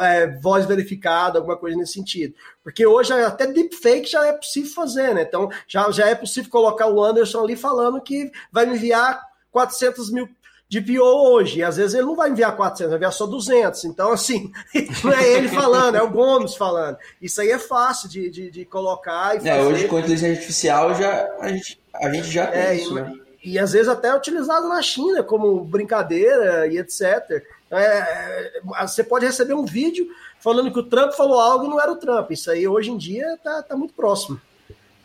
é, 0.00 0.38
voz 0.38 0.64
verificada, 0.66 1.38
alguma 1.38 1.56
coisa 1.56 1.76
nesse 1.76 1.94
sentido. 1.94 2.34
Porque 2.62 2.86
hoje 2.86 3.12
até 3.12 3.46
deepfake 3.46 4.10
já 4.10 4.26
é 4.26 4.32
possível 4.32 4.70
fazer, 4.72 5.14
né? 5.14 5.22
Então, 5.22 5.50
já, 5.66 5.90
já 5.90 6.08
é 6.08 6.14
possível 6.14 6.50
colocar 6.50 6.86
o 6.86 7.02
Anderson 7.02 7.42
ali 7.42 7.56
falando 7.56 8.00
que 8.00 8.30
vai 8.52 8.66
me 8.66 8.76
enviar 8.76 9.20
400 9.50 10.10
mil 10.10 10.28
de 10.74 10.80
PO 10.80 11.02
hoje. 11.02 11.58
E 11.60 11.62
às 11.62 11.76
vezes 11.76 11.94
ele 11.94 12.06
não 12.06 12.16
vai 12.16 12.30
enviar 12.30 12.56
400, 12.56 12.90
vai 12.90 12.96
enviar 12.96 13.12
só 13.12 13.26
200. 13.26 13.84
Então, 13.84 14.12
assim, 14.12 14.52
não 15.04 15.12
é 15.12 15.32
ele 15.32 15.48
falando, 15.48 15.96
é 15.96 16.02
o 16.02 16.10
Gomes 16.10 16.54
falando. 16.56 16.96
Isso 17.22 17.40
aí 17.40 17.50
é 17.50 17.58
fácil 17.58 18.08
de, 18.08 18.28
de, 18.28 18.50
de 18.50 18.64
colocar 18.64 19.36
e 19.36 19.38
fazer. 19.38 19.50
É, 19.50 19.62
hoje 19.62 19.88
com 19.88 19.96
a 19.96 20.00
inteligência 20.00 20.34
artificial 20.34 20.94
já, 20.94 21.28
a, 21.40 21.48
gente, 21.48 21.80
a 21.94 22.10
gente 22.10 22.28
já 22.28 22.46
tem 22.48 22.60
é, 22.60 22.74
isso, 22.74 22.94
né? 22.94 23.12
E, 23.42 23.52
e, 23.52 23.58
às 23.58 23.72
vezes 23.72 23.88
até 23.88 24.08
é 24.08 24.16
utilizado 24.16 24.68
na 24.68 24.82
China 24.82 25.22
como 25.22 25.64
brincadeira 25.64 26.66
e 26.66 26.78
etc. 26.78 27.44
Então, 27.66 27.78
é, 27.78 28.52
é, 28.58 28.86
você 28.86 29.04
pode 29.04 29.26
receber 29.26 29.54
um 29.54 29.64
vídeo 29.64 30.08
falando 30.40 30.72
que 30.72 30.78
o 30.78 30.88
Trump 30.88 31.12
falou 31.12 31.38
algo 31.38 31.66
e 31.66 31.68
não 31.68 31.80
era 31.80 31.92
o 31.92 31.96
Trump. 31.96 32.30
Isso 32.32 32.50
aí 32.50 32.66
hoje 32.66 32.90
em 32.90 32.96
dia 32.96 33.38
tá, 33.42 33.62
tá 33.62 33.76
muito 33.76 33.94
próximo. 33.94 34.40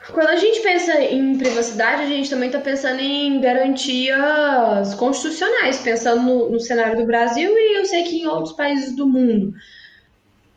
Quando 0.07 0.27
a 0.27 0.35
gente 0.35 0.61
pensa 0.61 0.99
em 1.01 1.37
privacidade, 1.37 2.03
a 2.03 2.07
gente 2.07 2.29
também 2.29 2.47
está 2.47 2.59
pensando 2.59 2.99
em 2.99 3.39
garantias 3.39 4.93
constitucionais, 4.95 5.79
pensando 5.79 6.23
no, 6.23 6.49
no, 6.49 6.59
cenário 6.59 6.97
do 6.97 7.05
Brasil 7.05 7.51
e 7.51 7.77
eu 7.77 7.85
sei 7.85 8.03
que 8.03 8.21
em 8.21 8.25
outros 8.25 8.55
países 8.55 8.95
do 8.95 9.05
mundo. 9.05 9.53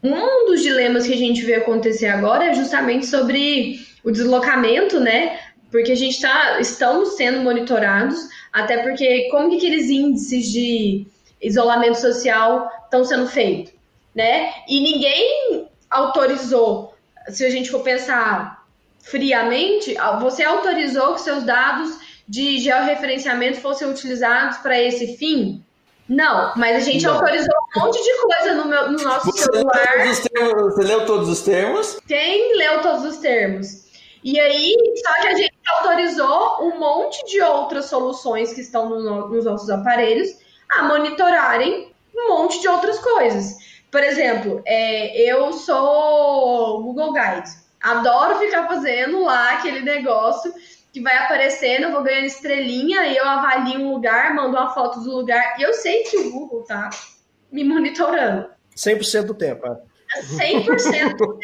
Um 0.03 0.47
dos 0.47 0.63
dilemas 0.63 1.07
que 1.07 1.13
a 1.13 1.17
gente 1.17 1.43
vê 1.43 1.55
acontecer 1.55 2.07
agora 2.07 2.47
é 2.47 2.55
justamente 2.55 3.07
sobre 3.07 3.81
o 4.03 4.11
deslocamento, 4.11 4.99
né? 4.99 5.39
Porque 5.71 5.93
a 5.93 5.97
gente 5.97 6.15
está, 6.15 6.61
estamos 6.61 7.17
sendo 7.17 7.41
monitorados, 7.41 8.19
até 8.53 8.79
porque 8.79 9.29
como 9.31 9.51
que 9.51 9.57
aqueles 9.57 9.91
índices 9.91 10.51
de 10.51 11.07
isolamento 11.41 12.01
social 12.01 12.71
estão 12.87 13.05
sendo 13.05 13.27
feitos? 13.27 13.73
né? 14.15 14.53
E 14.69 14.81
ninguém 14.81 15.69
autorizou, 15.91 16.95
se 17.29 17.45
a 17.45 17.51
gente 17.51 17.71
for 17.71 17.81
pensar 17.81 18.62
friamente, 19.03 19.95
você 20.21 20.45
autorizou 20.45 21.15
que 21.15 21.21
seus 21.21 21.43
dados 21.45 21.91
de 22.27 22.59
georreferenciamento 22.59 23.61
fossem 23.61 23.89
utilizados 23.89 24.59
para 24.59 24.81
esse 24.81 25.17
fim? 25.19 25.63
Não, 26.09 26.53
mas 26.57 26.77
a 26.77 26.81
gente 26.81 27.05
não. 27.05 27.15
autorizou 27.15 27.55
um 27.77 27.81
monte 27.81 28.03
de 28.03 28.23
coisa 28.23 28.55
no, 28.55 28.67
meu, 28.67 28.91
no 28.93 28.99
nosso 29.03 29.27
você 29.27 29.45
celular. 29.45 29.75
Leu 29.97 30.23
termos, 30.23 30.75
você 30.75 30.83
leu 30.83 31.07
todos 31.07 31.29
os 31.29 31.43
termos? 31.43 31.99
Quem 32.07 32.57
leu 32.57 32.81
todos 32.83 33.05
os 33.05 33.17
termos? 33.19 33.83
E 34.25 34.39
aí, 34.39 34.75
só 35.05 35.21
que 35.21 35.29
a 35.29 35.35
gente 35.35 35.55
autorizou 35.79 36.63
um 36.63 36.79
monte 36.79 37.25
de 37.27 37.41
outras 37.41 37.87
soluções 37.87 38.53
que 38.53 38.61
estão 38.61 38.89
no, 38.89 39.29
nos 39.29 39.45
nossos 39.45 39.69
aparelhos 39.69 40.31
a 40.71 40.85
monitorarem 40.85 41.93
um 42.15 42.29
monte 42.29 42.61
de 42.61 42.69
outras 42.69 42.99
coisas. 42.99 43.57
Por 43.91 44.03
exemplo, 44.03 44.63
é, 44.65 45.31
eu 45.31 45.53
sou 45.53 46.83
Google 46.83 47.13
Guide. 47.13 47.62
Adoro 47.83 48.39
ficar 48.39 48.67
fazendo 48.67 49.25
lá 49.25 49.55
aquele 49.55 49.81
negócio 49.81 50.53
que 50.93 51.01
vai 51.01 51.17
aparecendo, 51.17 51.85
eu 51.85 51.93
vou 51.93 52.03
ganhando 52.03 52.27
estrelinha 52.27 53.07
e 53.07 53.17
eu 53.17 53.27
avalio 53.27 53.81
um 53.81 53.93
lugar, 53.93 54.35
mando 54.35 54.57
uma 54.57 54.75
foto 54.75 55.01
do 55.01 55.11
lugar. 55.11 55.59
E 55.59 55.63
eu 55.63 55.73
sei 55.73 56.03
que 56.05 56.17
o 56.19 56.31
Google 56.31 56.65
tá 56.65 56.91
me 57.51 57.65
monitorando. 57.65 58.49
100% 58.77 59.25
do 59.25 59.35
tempo. 59.35 59.67
É. 59.67 59.81
100% 60.21 61.17
do 61.17 61.39
tempo. 61.39 61.41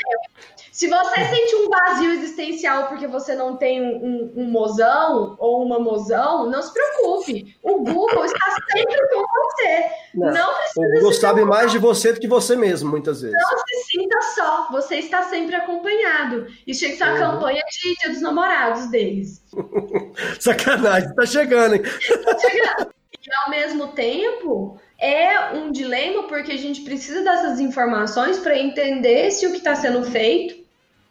Se 0.79 0.87
você 0.87 1.25
sente 1.25 1.57
um 1.57 1.69
vazio 1.69 2.13
existencial 2.13 2.87
porque 2.87 3.09
você 3.09 3.35
não 3.35 3.57
tem 3.57 3.83
um, 3.83 3.97
um, 3.97 4.33
um, 4.37 4.45
mozão 4.45 5.35
ou 5.41 5.61
uma 5.65 5.81
mozão, 5.81 6.49
não 6.49 6.63
se 6.63 6.73
preocupe. 6.73 7.59
O 7.65 7.83
Google 7.83 8.25
está 8.25 8.57
sempre 8.71 8.97
com 9.09 9.21
você. 9.21 9.91
Não, 10.15 10.33
não 10.33 10.55
precisa 10.55 10.87
o 10.87 10.93
Google 10.93 11.13
sabe 11.15 11.45
mais 11.45 11.73
de 11.73 11.79
você 11.79 12.13
do 12.13 12.21
que 12.21 12.29
você 12.29 12.55
mesmo, 12.55 12.89
muitas 12.89 13.23
vezes. 13.23 13.37
Não 13.37 13.59
se 13.59 13.91
sinta 13.91 14.23
só. 14.37 14.69
Você 14.71 14.99
está 14.99 15.25
sempre 15.25 15.57
acompanhado. 15.57 16.47
Isso 16.65 16.79
tinha 16.79 16.93
que 16.93 16.97
ser 16.99 17.03
a 17.03 17.13
uhum. 17.13 17.19
campanha 17.19 17.63
de 17.69 17.97
Dia 17.97 18.13
dos 18.13 18.23
Namorados 18.23 18.87
deles. 18.87 19.45
Sacanagem, 20.39 21.13
tá 21.13 21.27
chegando, 21.27 21.75
hein? 21.75 21.83
Tá 21.83 22.39
chegando. 22.39 22.95
E 23.27 23.35
ao 23.45 23.51
mesmo 23.51 23.89
tempo, 23.89 24.81
é 24.97 25.55
um 25.55 25.73
dilema 25.73 26.29
porque 26.29 26.53
a 26.53 26.57
gente 26.57 26.83
precisa 26.83 27.25
dessas 27.25 27.59
informações 27.59 28.39
para 28.39 28.57
entender 28.57 29.33
se 29.33 29.45
o 29.45 29.51
que 29.51 29.59
está 29.59 29.75
sendo 29.75 30.05
feito 30.05 30.68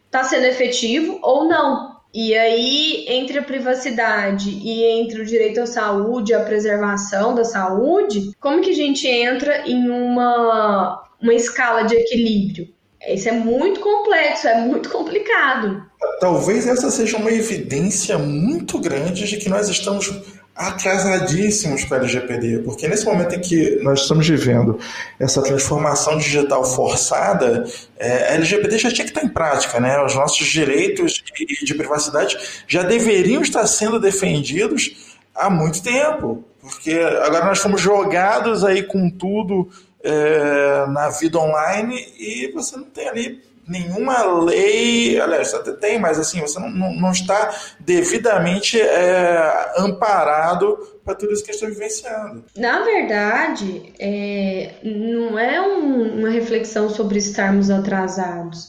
está 0.08 0.24
sendo 0.24 0.46
efetivo 0.46 1.18
ou 1.22 1.44
não. 1.44 1.98
E 2.12 2.34
aí, 2.34 3.04
entre 3.06 3.38
a 3.38 3.42
privacidade 3.42 4.50
e 4.50 4.82
entre 4.82 5.20
o 5.20 5.26
direito 5.26 5.60
à 5.60 5.66
saúde, 5.66 6.34
a 6.34 6.40
preservação 6.40 7.34
da 7.34 7.44
saúde, 7.44 8.32
como 8.40 8.62
que 8.62 8.70
a 8.70 8.74
gente 8.74 9.06
entra 9.06 9.68
em 9.68 9.88
uma, 9.90 11.04
uma 11.20 11.34
escala 11.34 11.82
de 11.82 11.94
equilíbrio? 11.94 12.68
Isso 13.06 13.28
é 13.28 13.32
muito 13.32 13.80
complexo, 13.80 14.48
é 14.48 14.58
muito 14.60 14.88
complicado. 14.88 15.82
Talvez 16.18 16.66
essa 16.66 16.90
seja 16.90 17.16
uma 17.16 17.30
evidência 17.30 18.18
muito 18.18 18.78
grande 18.78 19.26
de 19.26 19.36
que 19.36 19.48
nós 19.48 19.68
estamos 19.68 20.10
atrasadíssimos 20.58 21.84
para 21.84 21.98
a 21.98 22.00
LGPD, 22.00 22.58
porque 22.64 22.88
nesse 22.88 23.04
momento 23.04 23.32
em 23.36 23.40
que 23.40 23.76
nós 23.76 24.00
estamos 24.00 24.28
vivendo 24.28 24.76
essa 25.18 25.40
transformação 25.40 26.18
digital 26.18 26.64
forçada, 26.64 27.64
é, 27.96 28.30
a 28.30 28.34
LGPD 28.34 28.78
já 28.78 28.90
tinha 28.90 29.04
que 29.04 29.12
estar 29.12 29.24
em 29.24 29.28
prática, 29.28 29.78
né? 29.78 30.02
Os 30.04 30.16
nossos 30.16 30.44
direitos 30.48 31.22
de, 31.32 31.64
de 31.64 31.74
privacidade 31.74 32.36
já 32.66 32.82
deveriam 32.82 33.40
estar 33.40 33.64
sendo 33.68 34.00
defendidos 34.00 35.16
há 35.32 35.48
muito 35.48 35.80
tempo, 35.80 36.44
porque 36.60 36.92
agora 37.22 37.44
nós 37.44 37.60
fomos 37.60 37.80
jogados 37.80 38.64
aí 38.64 38.82
com 38.82 39.08
tudo 39.08 39.68
é, 40.02 40.86
na 40.88 41.08
vida 41.08 41.38
online 41.38 42.04
e 42.18 42.50
você 42.52 42.76
não 42.76 42.84
tem 42.84 43.08
ali 43.08 43.47
nenhuma 43.68 44.24
lei, 44.42 45.20
aliás, 45.20 45.52
até 45.52 45.72
tem, 45.72 45.98
mas 45.98 46.18
assim, 46.18 46.40
você 46.40 46.58
não, 46.58 46.70
não, 46.70 47.12
está 47.12 47.54
devidamente 47.78 48.80
é, 48.80 49.72
amparado 49.76 50.76
para 51.04 51.14
tudo 51.14 51.32
isso 51.32 51.44
que 51.44 51.50
está 51.50 51.66
vivenciando. 51.66 52.44
Na 52.56 52.82
verdade, 52.82 53.92
é, 53.98 54.74
não 54.82 55.38
é 55.38 55.60
um, 55.60 56.20
uma 56.20 56.30
reflexão 56.30 56.88
sobre 56.88 57.18
estarmos 57.18 57.70
atrasados. 57.70 58.68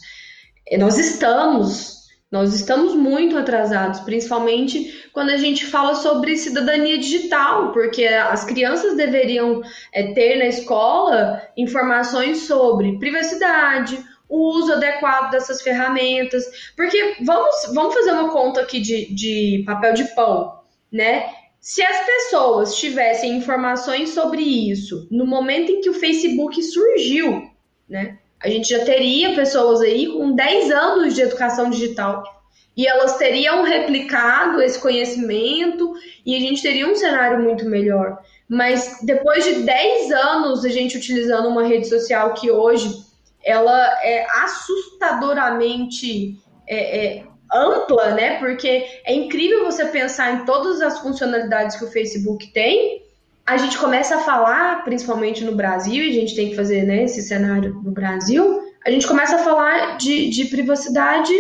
É, 0.68 0.78
nós 0.78 0.98
estamos, 0.98 2.08
nós 2.32 2.54
estamos 2.54 2.94
muito 2.94 3.38
atrasados, 3.38 4.02
principalmente 4.02 5.10
quando 5.14 5.30
a 5.30 5.38
gente 5.38 5.66
fala 5.66 5.96
sobre 5.96 6.38
cidadania 6.38 6.98
digital, 6.98 7.72
porque 7.72 8.06
as 8.06 8.44
crianças 8.44 8.96
deveriam 8.96 9.62
é, 9.94 10.14
ter 10.14 10.38
na 10.38 10.46
escola 10.46 11.42
informações 11.58 12.40
sobre 12.40 13.00
privacidade, 13.00 13.98
o 14.30 14.56
uso 14.56 14.74
adequado 14.74 15.32
dessas 15.32 15.62
ferramentas. 15.62 16.46
Porque 16.76 17.18
vamos, 17.26 17.56
vamos 17.74 17.94
fazer 17.96 18.12
uma 18.12 18.32
conta 18.32 18.62
aqui 18.62 18.80
de, 18.80 19.14
de 19.14 19.64
papel 19.66 19.94
de 19.94 20.04
pão, 20.16 20.60
né? 20.92 21.34
Se 21.60 21.84
as 21.84 22.06
pessoas 22.06 22.76
tivessem 22.76 23.36
informações 23.36 24.12
sobre 24.12 24.42
isso 24.42 25.08
no 25.12 25.26
momento 25.26 25.72
em 25.72 25.82
que 25.82 25.90
o 25.90 25.94
Facebook 25.94 26.62
surgiu, 26.64 27.50
né? 27.90 28.18
A 28.42 28.50
gente 28.50 28.70
já 28.70 28.86
teria 28.86 29.36
pessoas 29.36 29.82
aí 29.82 30.08
com 30.08 30.32
10 30.32 30.72
anos 30.72 31.14
de 31.14 31.22
educação 31.22 31.70
digital 31.70 32.24
e 32.78 32.88
elas 32.88 33.18
teriam 33.18 33.64
replicado 33.64 34.62
esse 34.62 34.80
conhecimento 34.80 35.94
e 36.26 36.34
a 36.38 36.40
gente 36.40 36.62
teria 36.62 36.88
um 36.88 36.96
cenário 36.96 37.44
muito 37.44 37.66
melhor. 37.66 38.18
Mas 38.48 39.00
depois 39.04 39.44
de 39.44 39.64
10 39.64 40.12
anos 40.14 40.64
a 40.64 40.70
gente 40.70 40.98
utilizando 40.98 41.50
uma 41.50 41.68
rede 41.68 41.90
social 41.90 42.34
que 42.34 42.50
hoje 42.50 43.09
ela 43.44 44.04
é 44.04 44.26
assustadoramente 44.44 46.38
é, 46.68 47.18
é, 47.18 47.24
ampla, 47.54 48.12
né? 48.12 48.40
Porque 48.40 48.86
é 49.06 49.14
incrível 49.14 49.66
você 49.66 49.86
pensar 49.86 50.34
em 50.34 50.46
todas 50.46 50.82
as 50.82 51.00
funcionalidades 51.00 51.78
que 51.78 51.86
o 51.86 51.92
Facebook 51.92 52.48
tem. 52.54 53.04
A 53.46 53.58
gente 53.58 53.78
começa 53.78 54.18
a 54.18 54.20
falar, 54.20 54.84
principalmente 54.84 55.44
no 55.44 55.56
Brasil, 55.56 56.04
e 56.04 56.10
a 56.10 56.14
gente 56.14 56.36
tem 56.36 56.50
que 56.50 56.56
fazer 56.56 56.84
né, 56.84 57.06
esse 57.06 57.22
cenário 57.22 57.82
no 57.84 57.92
Brasil, 57.92 58.70
a 58.86 58.92
gente 58.92 59.08
começa 59.08 59.36
a 59.36 59.40
falar 59.40 59.98
de, 59.98 60.30
de 60.30 60.46
privacidade 60.46 61.34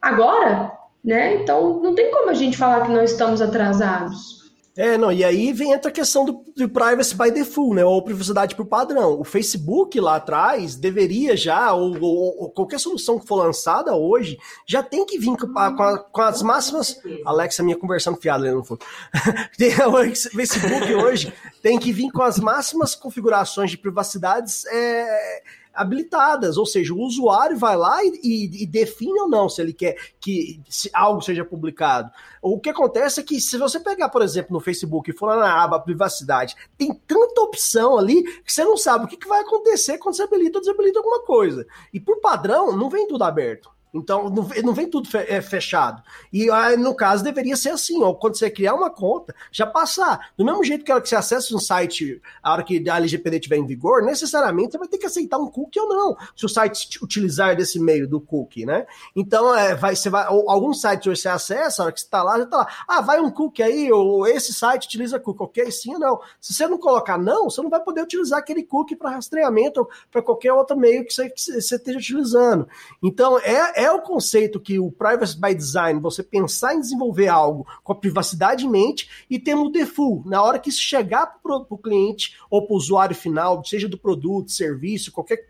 agora, 0.00 0.72
né? 1.04 1.36
Então 1.36 1.80
não 1.80 1.94
tem 1.94 2.10
como 2.10 2.30
a 2.30 2.34
gente 2.34 2.56
falar 2.56 2.86
que 2.86 2.92
não 2.92 3.04
estamos 3.04 3.40
atrasados. 3.40 4.41
É, 4.74 4.96
não, 4.96 5.12
e 5.12 5.22
aí 5.22 5.52
vem 5.52 5.72
entra 5.72 5.90
a 5.90 5.92
questão 5.92 6.24
do, 6.24 6.44
do, 6.56 6.68
privacy 6.68 7.14
by 7.14 7.30
default, 7.30 7.74
né? 7.74 7.84
Ou 7.84 8.02
privacidade 8.02 8.54
por 8.54 8.64
padrão. 8.64 9.20
O 9.20 9.24
Facebook 9.24 10.00
lá 10.00 10.16
atrás 10.16 10.76
deveria 10.76 11.36
já, 11.36 11.74
ou, 11.74 12.00
ou, 12.00 12.42
ou 12.42 12.50
qualquer 12.50 12.80
solução 12.80 13.18
que 13.18 13.26
for 13.26 13.36
lançada 13.36 13.94
hoje, 13.94 14.38
já 14.66 14.82
tem 14.82 15.04
que 15.04 15.18
vir 15.18 15.36
com, 15.36 15.58
a, 15.58 15.76
com, 15.76 15.82
a, 15.82 15.98
com 15.98 16.22
as 16.22 16.42
máximas. 16.42 16.98
Alexa, 17.24 17.62
minha 17.62 17.76
conversando 17.76 18.16
fiada, 18.16 18.50
não 18.50 18.64
foi. 18.64 18.78
o 19.88 20.36
Facebook 20.36 20.94
hoje 20.94 21.32
tem 21.62 21.78
que 21.78 21.92
vir 21.92 22.10
com 22.10 22.22
as 22.22 22.38
máximas 22.38 22.94
configurações 22.94 23.70
de 23.70 23.76
privacidades. 23.76 24.64
É, 24.66 25.42
habilitadas, 25.74 26.56
ou 26.56 26.66
seja, 26.66 26.92
o 26.92 27.00
usuário 27.00 27.56
vai 27.56 27.76
lá 27.76 28.02
e, 28.04 28.20
e, 28.22 28.62
e 28.62 28.66
define 28.66 29.20
ou 29.20 29.28
não 29.28 29.48
se 29.48 29.60
ele 29.60 29.72
quer 29.72 29.96
que 30.20 30.60
algo 30.92 31.20
seja 31.20 31.44
publicado. 31.44 32.10
O 32.40 32.58
que 32.58 32.70
acontece 32.70 33.20
é 33.20 33.22
que 33.22 33.40
se 33.40 33.56
você 33.56 33.80
pegar, 33.80 34.08
por 34.08 34.22
exemplo, 34.22 34.52
no 34.52 34.60
Facebook 34.60 35.10
e 35.10 35.14
for 35.14 35.26
lá 35.26 35.36
na 35.36 35.62
aba 35.62 35.80
privacidade, 35.80 36.56
tem 36.76 36.92
tanta 37.06 37.40
opção 37.40 37.96
ali 37.96 38.22
que 38.42 38.52
você 38.52 38.64
não 38.64 38.76
sabe 38.76 39.04
o 39.04 39.08
que, 39.08 39.16
que 39.16 39.28
vai 39.28 39.40
acontecer 39.40 39.98
quando 39.98 40.16
você 40.16 40.22
habilita 40.22 40.58
ou 40.58 40.62
desabilita 40.62 40.98
alguma 40.98 41.22
coisa. 41.24 41.66
E 41.92 42.00
por 42.00 42.20
padrão, 42.20 42.76
não 42.76 42.90
vem 42.90 43.06
tudo 43.06 43.24
aberto. 43.24 43.70
Então, 43.92 44.30
não, 44.30 44.48
não 44.64 44.72
vem 44.72 44.88
tudo 44.88 45.08
é, 45.14 45.40
fechado. 45.42 46.02
E 46.32 46.46
no 46.78 46.94
caso, 46.94 47.22
deveria 47.22 47.56
ser 47.56 47.70
assim: 47.70 48.02
ó, 48.02 48.14
quando 48.14 48.36
você 48.36 48.50
criar 48.50 48.74
uma 48.74 48.88
conta, 48.88 49.34
já 49.50 49.66
passar. 49.66 50.30
Do 50.36 50.44
mesmo 50.44 50.64
jeito 50.64 50.84
que, 50.84 51.00
que 51.00 51.08
você 51.08 51.16
acessa 51.16 51.54
um 51.54 51.58
site, 51.58 52.20
a 52.42 52.52
hora 52.52 52.62
que 52.62 52.88
a 52.88 52.96
LGPD 52.96 53.36
estiver 53.36 53.56
em 53.56 53.66
vigor, 53.66 54.02
necessariamente 54.02 54.72
você 54.72 54.78
vai 54.78 54.88
ter 54.88 54.98
que 54.98 55.06
aceitar 55.06 55.38
um 55.38 55.48
cookie 55.48 55.78
ou 55.78 55.88
não, 55.88 56.16
se 56.34 56.46
o 56.46 56.48
site 56.48 57.02
utilizar 57.02 57.54
desse 57.54 57.78
meio 57.78 58.08
do 58.08 58.20
cookie, 58.20 58.64
né? 58.64 58.86
Então, 59.14 59.54
é, 59.54 59.74
vai, 59.74 59.94
você 59.94 60.08
vai, 60.08 60.24
algum 60.24 60.72
site 60.72 61.10
você 61.10 61.28
acessa, 61.28 61.82
a 61.82 61.84
hora 61.86 61.92
que 61.92 62.00
você 62.00 62.06
está 62.06 62.22
lá, 62.22 62.38
já 62.38 62.44
está 62.44 62.56
lá. 62.56 62.68
Ah, 62.88 63.00
vai 63.02 63.20
um 63.20 63.30
cookie 63.30 63.62
aí, 63.62 63.92
ou 63.92 64.26
esse 64.26 64.54
site 64.54 64.86
utiliza 64.86 65.20
cookie, 65.20 65.42
ok? 65.42 65.70
Sim 65.70 65.94
ou 65.94 66.00
não. 66.00 66.20
Se 66.40 66.54
você 66.54 66.66
não 66.66 66.78
colocar 66.78 67.18
não, 67.18 67.50
você 67.50 67.60
não 67.60 67.68
vai 67.68 67.80
poder 67.80 68.02
utilizar 68.02 68.38
aquele 68.38 68.62
cookie 68.62 68.96
para 68.96 69.10
rastreamento 69.10 69.86
para 70.10 70.22
qualquer 70.22 70.52
outro 70.52 70.76
meio 70.76 71.04
que 71.04 71.12
você, 71.12 71.28
que 71.28 71.40
você 71.40 71.76
esteja 71.76 71.98
utilizando. 71.98 72.66
Então, 73.02 73.38
é 73.38 73.81
é 73.81 73.81
o 73.90 74.02
conceito 74.02 74.60
que 74.60 74.78
o 74.78 74.90
Privacy 74.90 75.40
by 75.40 75.54
Design, 75.54 76.00
você 76.00 76.22
pensar 76.22 76.74
em 76.74 76.80
desenvolver 76.80 77.28
algo 77.28 77.66
com 77.82 77.92
a 77.92 77.96
privacidade 77.96 78.66
em 78.66 78.70
mente 78.70 79.08
e 79.28 79.38
ter 79.38 79.54
no 79.54 79.70
default, 79.70 80.28
na 80.28 80.42
hora 80.42 80.58
que 80.58 80.68
isso 80.68 80.80
chegar 80.80 81.26
para 81.42 81.56
o 81.56 81.78
cliente 81.78 82.36
ou 82.50 82.66
para 82.66 82.74
o 82.74 82.76
usuário 82.76 83.16
final, 83.16 83.64
seja 83.64 83.88
do 83.88 83.98
produto, 83.98 84.52
serviço, 84.52 85.12
qualquer 85.12 85.46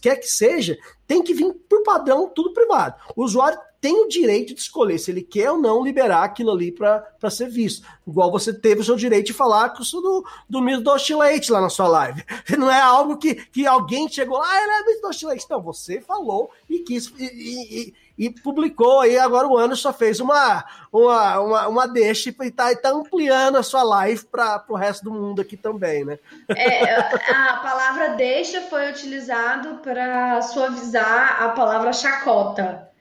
quer 0.00 0.16
que 0.16 0.28
seja, 0.28 0.78
tem 1.06 1.22
que 1.22 1.34
vir 1.34 1.52
por 1.68 1.82
padrão 1.82 2.28
tudo 2.28 2.52
privado. 2.52 2.94
O 3.16 3.24
usuário 3.24 3.58
tem 3.82 4.00
o 4.00 4.06
direito 4.06 4.54
de 4.54 4.60
escolher 4.60 4.96
se 4.96 5.10
ele 5.10 5.22
quer 5.22 5.50
ou 5.50 5.58
não 5.58 5.82
liberar 5.82 6.22
aquilo 6.22 6.52
ali 6.52 6.70
para 6.70 7.28
ser 7.28 7.48
visto. 7.48 7.84
Igual 8.06 8.30
você 8.30 8.54
teve 8.54 8.80
o 8.80 8.84
seu 8.84 8.94
direito 8.94 9.26
de 9.26 9.32
falar 9.32 9.74
do, 9.74 10.24
do 10.48 10.62
Miss 10.62 10.86
Oscillate 10.86 11.50
lá 11.50 11.60
na 11.60 11.68
sua 11.68 11.88
live. 11.88 12.24
Não 12.56 12.70
é 12.70 12.80
algo 12.80 13.16
que, 13.16 13.34
que 13.34 13.66
alguém 13.66 14.08
chegou 14.08 14.38
lá, 14.38 14.48
ah, 14.48 14.62
ele 14.62 14.70
é 14.70 14.84
Miss 14.84 15.02
Oscillate. 15.02 15.50
Não, 15.50 15.60
você 15.60 16.00
falou 16.00 16.52
e 16.70 16.78
quis 16.78 17.12
e, 17.18 17.24
e, 17.24 17.94
e, 18.26 18.30
publicou, 18.30 19.04
e 19.04 19.18
agora 19.18 19.48
o 19.48 19.58
ano 19.58 19.74
só 19.74 19.92
fez 19.92 20.20
uma, 20.20 20.64
uma, 20.92 21.40
uma, 21.40 21.68
uma 21.68 21.88
deixa 21.88 22.30
e 22.30 22.46
está 22.46 22.72
tá 22.76 22.90
ampliando 22.90 23.56
a 23.56 23.64
sua 23.64 23.82
live 23.82 24.24
para 24.26 24.64
o 24.68 24.76
resto 24.76 25.02
do 25.02 25.10
mundo 25.10 25.42
aqui 25.42 25.56
também, 25.56 26.04
né? 26.04 26.20
É, 26.50 26.94
a 27.32 27.56
palavra 27.56 28.10
deixa 28.10 28.60
foi 28.60 28.92
utilizado 28.92 29.78
para 29.78 30.40
suavizar 30.40 31.42
a 31.42 31.48
palavra 31.48 31.92
chacota 31.92 32.91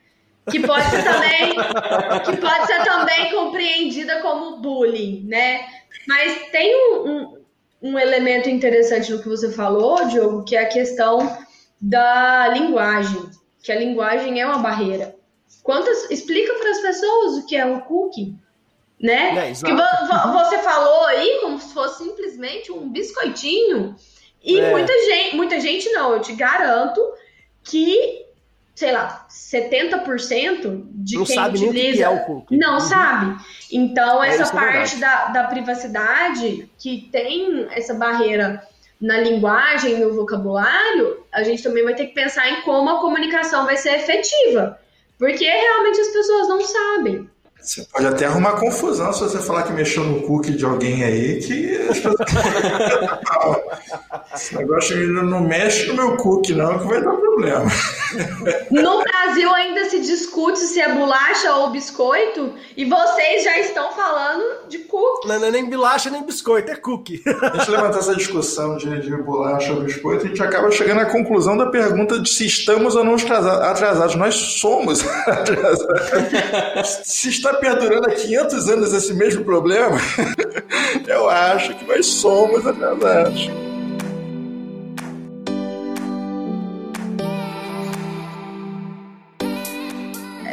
que 0.49 0.59
pode 0.59 0.89
ser 0.89 1.03
também 1.03 1.53
que 2.25 2.37
pode 2.37 2.67
ser 2.67 2.83
também 2.83 3.31
compreendida 3.31 4.21
como 4.21 4.57
bullying, 4.57 5.25
né? 5.27 5.67
Mas 6.07 6.49
tem 6.51 6.75
um, 6.75 7.09
um, 7.09 7.37
um, 7.81 7.99
elemento 7.99 8.49
interessante 8.49 9.11
no 9.11 9.21
que 9.21 9.29
você 9.29 9.51
falou, 9.51 10.07
Diogo, 10.07 10.43
que 10.43 10.55
é 10.55 10.61
a 10.61 10.69
questão 10.69 11.37
da 11.79 12.47
linguagem, 12.47 13.29
que 13.61 13.71
a 13.71 13.79
linguagem 13.79 14.41
é 14.41 14.45
uma 14.45 14.57
barreira. 14.57 15.15
Quantas 15.61 16.09
explica 16.09 16.53
para 16.55 16.71
as 16.71 16.79
pessoas 16.79 17.37
o 17.37 17.45
que 17.45 17.55
é 17.55 17.65
um 17.65 17.81
cookie, 17.81 18.35
né? 18.99 19.49
É, 19.49 19.53
que 19.53 19.73
você 19.73 20.57
falou 20.59 21.05
aí 21.05 21.39
como 21.41 21.59
se 21.59 21.73
fosse 21.73 22.03
simplesmente 22.03 22.71
um 22.71 22.89
biscoitinho 22.89 23.95
e 24.43 24.59
é. 24.59 24.71
muita 24.71 24.93
gente, 24.93 25.35
muita 25.35 25.59
gente 25.59 25.89
não, 25.91 26.13
eu 26.13 26.21
te 26.21 26.33
garanto 26.33 26.99
que 27.63 28.25
sei 28.81 28.91
lá, 28.91 29.27
70% 29.29 30.85
de 30.89 31.15
não 31.15 31.23
quem 31.23 31.35
sabe 31.35 31.57
utiliza 31.59 31.97
que 31.97 32.03
é 32.03 32.09
o 32.09 32.19
cookie. 32.25 32.57
não 32.57 32.73
uhum. 32.73 32.79
sabe. 32.79 33.39
Então, 33.71 34.23
é 34.23 34.29
essa 34.29 34.51
é 34.51 34.59
parte 34.59 34.95
da, 34.95 35.25
da 35.27 35.43
privacidade 35.43 36.67
que 36.79 37.07
tem 37.11 37.67
essa 37.69 37.93
barreira 37.93 38.67
na 38.99 39.19
linguagem, 39.19 39.99
no 39.99 40.15
vocabulário, 40.15 41.23
a 41.31 41.43
gente 41.43 41.61
também 41.61 41.83
vai 41.83 41.93
ter 41.93 42.07
que 42.07 42.15
pensar 42.15 42.49
em 42.49 42.61
como 42.61 42.89
a 42.89 42.99
comunicação 42.99 43.65
vai 43.65 43.77
ser 43.77 43.97
efetiva. 43.97 44.79
Porque 45.19 45.45
realmente 45.45 46.01
as 46.01 46.07
pessoas 46.07 46.49
não 46.49 46.61
sabem. 46.61 47.29
Você 47.61 47.85
pode 47.91 48.07
até 48.07 48.25
arrumar 48.25 48.53
confusão 48.53 49.13
se 49.13 49.19
você 49.19 49.37
falar 49.37 49.63
que 49.63 49.73
mexeu 49.73 50.03
no 50.03 50.21
cookie 50.23 50.53
de 50.53 50.65
alguém 50.65 51.03
aí, 51.03 51.39
que. 51.39 51.79
Esse 54.33 54.55
negócio 54.55 54.97
não 55.11 55.41
mexe 55.41 55.87
no 55.87 55.93
meu 55.93 56.17
cookie, 56.17 56.53
não, 56.53 56.79
que 56.79 56.87
vai 56.87 57.03
dar 57.03 57.11
problema. 57.11 57.65
No 58.71 59.03
Brasil 59.03 59.53
ainda 59.53 59.89
se 59.89 59.99
discute 59.99 60.59
se 60.59 60.79
é 60.79 60.93
bolacha 60.93 61.53
ou 61.55 61.69
biscoito, 61.69 62.53
e 62.75 62.85
vocês 62.85 63.43
já 63.43 63.59
estão 63.59 63.91
falando 63.91 64.67
de 64.67 64.79
cookie. 64.79 65.27
Não, 65.27 65.39
não 65.39 65.47
é 65.47 65.51
nem 65.51 65.69
bolacha 65.69 66.09
nem 66.09 66.23
biscoito, 66.23 66.71
é 66.71 66.75
cookie. 66.75 67.21
A 67.25 67.57
gente 67.57 67.71
levantar 67.71 67.99
essa 67.99 68.15
discussão 68.15 68.77
de, 68.77 69.01
de 69.01 69.15
bolacha 69.17 69.73
ou 69.73 69.81
biscoito, 69.81 70.25
a 70.25 70.27
gente 70.29 70.41
acaba 70.41 70.71
chegando 70.71 71.01
à 71.01 71.05
conclusão 71.05 71.57
da 71.57 71.67
pergunta 71.67 72.19
de 72.19 72.29
se 72.29 72.45
estamos 72.45 72.95
ou 72.95 73.03
não 73.03 73.15
atrasados. 73.15 74.15
Nós 74.15 74.35
somos 74.35 75.05
atrasados. 75.27 77.01
se 77.03 77.29
está 77.51 77.59
perdurando 77.59 78.07
há 78.07 78.11
500 78.11 78.69
anos 78.69 78.93
esse 78.93 79.13
mesmo 79.13 79.43
problema, 79.43 79.97
eu 81.07 81.29
acho 81.29 81.75
que 81.75 81.85
nós 81.85 82.05
somos 82.05 82.65
atrasados. 82.65 83.49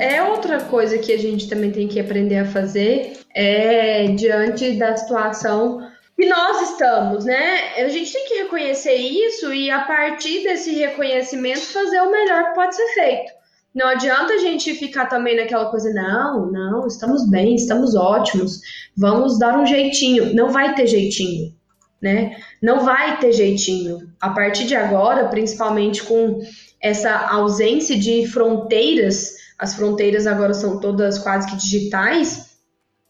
É 0.01 0.23
outra 0.23 0.61
coisa 0.61 0.99
que 0.99 1.13
a 1.13 1.19
gente 1.19 1.49
também 1.49 1.71
tem 1.71 1.89
que 1.89 1.99
aprender 1.99 2.39
a 2.39 2.47
fazer 2.47 3.19
é 3.35 4.07
diante 4.09 4.73
da 4.79 4.97
situação 4.97 5.89
que 6.17 6.27
nós 6.27 6.71
estamos, 6.71 7.25
né? 7.25 7.77
A 7.77 7.89
gente 7.89 8.13
tem 8.13 8.27
que 8.27 8.35
reconhecer 8.43 8.95
isso 8.95 9.53
e 9.53 9.71
a 9.71 9.81
partir 9.81 10.43
desse 10.43 10.73
reconhecimento 10.75 11.61
fazer 11.61 12.01
o 12.01 12.11
melhor 12.11 12.49
que 12.49 12.55
pode 12.55 12.75
ser 12.75 12.89
feito. 12.89 13.38
Não 13.75 13.87
adianta 13.87 14.33
a 14.33 14.39
gente 14.39 14.75
ficar 14.75 15.07
também 15.07 15.37
naquela 15.37 15.71
coisa, 15.71 15.93
não, 15.93 16.51
não, 16.51 16.87
estamos 16.87 17.29
bem, 17.31 17.55
estamos 17.55 17.95
ótimos, 17.95 18.61
vamos 18.97 19.39
dar 19.39 19.59
um 19.59 19.67
jeitinho. 19.67 20.35
Não 20.35 20.51
vai 20.51 20.75
ter 20.75 20.87
jeitinho, 20.87 21.55
né? 22.03 22.37
Não 22.63 22.85
vai 22.85 23.19
ter 23.19 23.33
jeitinho. 23.33 24.11
A 24.21 24.31
partir 24.31 24.65
de 24.65 24.75
agora, 24.75 25.29
principalmente 25.29 26.03
com 26.03 26.41
essa 26.81 27.29
ausência 27.29 27.99
de 27.99 28.27
fronteiras 28.27 29.37
as 29.59 29.75
fronteiras 29.75 30.27
agora 30.27 30.55
são 30.55 30.79
todas 30.79 31.19
quase 31.19 31.51
que 31.51 31.57
digitais, 31.57 32.57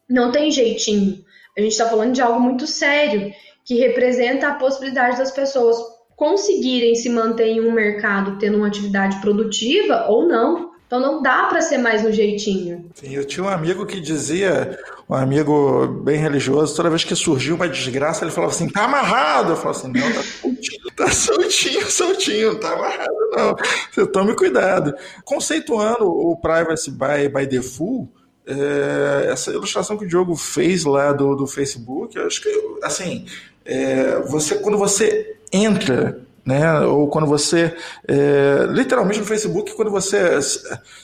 não 0.09 0.33
tem 0.33 0.51
jeitinho. 0.51 1.23
A 1.57 1.61
gente 1.61 1.73
está 1.73 1.87
falando 1.88 2.14
de 2.14 2.23
algo 2.23 2.40
muito 2.40 2.66
sério, 2.66 3.31
que 3.64 3.75
representa 3.75 4.49
a 4.49 4.55
possibilidade 4.55 5.18
das 5.18 5.31
pessoas 5.31 5.77
conseguirem 6.18 6.96
se 6.96 7.09
manter 7.09 7.46
em 7.46 7.61
um 7.61 7.70
mercado 7.70 8.38
tendo 8.40 8.59
uma 8.59 8.66
atividade 8.66 9.20
produtiva 9.20 10.07
ou 10.09 10.26
não. 10.26 10.72
Então 10.85 10.98
não 10.98 11.22
dá 11.22 11.44
para 11.44 11.61
ser 11.61 11.78
mais 11.78 12.02
no 12.02 12.11
jeitinho. 12.11 12.90
Sim, 12.94 13.14
eu 13.14 13.24
tinha 13.24 13.44
um 13.44 13.48
amigo 13.48 13.87
que 13.87 14.00
dizia, 14.00 14.76
um 15.09 15.14
amigo 15.14 15.87
bem 16.02 16.18
religioso, 16.18 16.74
toda 16.74 16.90
vez 16.90 17.04
que 17.04 17.14
surgiu 17.14 17.54
uma 17.54 17.68
desgraça, 17.68 18.24
ele 18.24 18.33
falava 18.33 18.52
assim, 18.52 18.68
tá 18.68 18.85
amarrado. 18.85 19.52
Eu 19.52 19.57
falava 19.57 19.78
assim, 19.78 19.92
não, 19.92 20.12
tá 20.12 20.22
soltinho, 20.22 20.90
tá 20.96 21.11
soltinho, 21.11 21.90
soltinho, 21.90 22.54
tá 22.59 22.72
amarrado 22.72 23.18
não. 23.31 23.57
Você 23.92 24.07
tome 24.07 24.35
cuidado. 24.35 24.94
Conceituando 25.24 26.04
o 26.04 26.37
Privacy 26.37 26.90
by, 26.90 27.28
by 27.33 27.46
Default, 27.46 28.11
é, 28.44 29.28
essa 29.31 29.52
ilustração 29.52 29.96
que 29.96 30.04
o 30.04 30.09
Diogo 30.09 30.35
fez 30.35 30.85
lá 30.85 31.12
do, 31.12 31.37
do 31.37 31.46
Facebook, 31.46 32.16
eu 32.16 32.26
acho 32.26 32.42
que, 32.42 32.78
assim, 32.83 33.26
é, 33.64 34.18
você, 34.20 34.57
quando 34.57 34.78
você 34.78 35.38
entra 35.53 36.29
né? 36.49 36.81
Ou 36.81 37.09
quando 37.09 37.27
você, 37.27 37.77
é, 38.09 38.67
literalmente 38.71 39.21
no 39.21 39.27
Facebook, 39.27 39.75
quando 39.75 39.91
você 39.91 40.41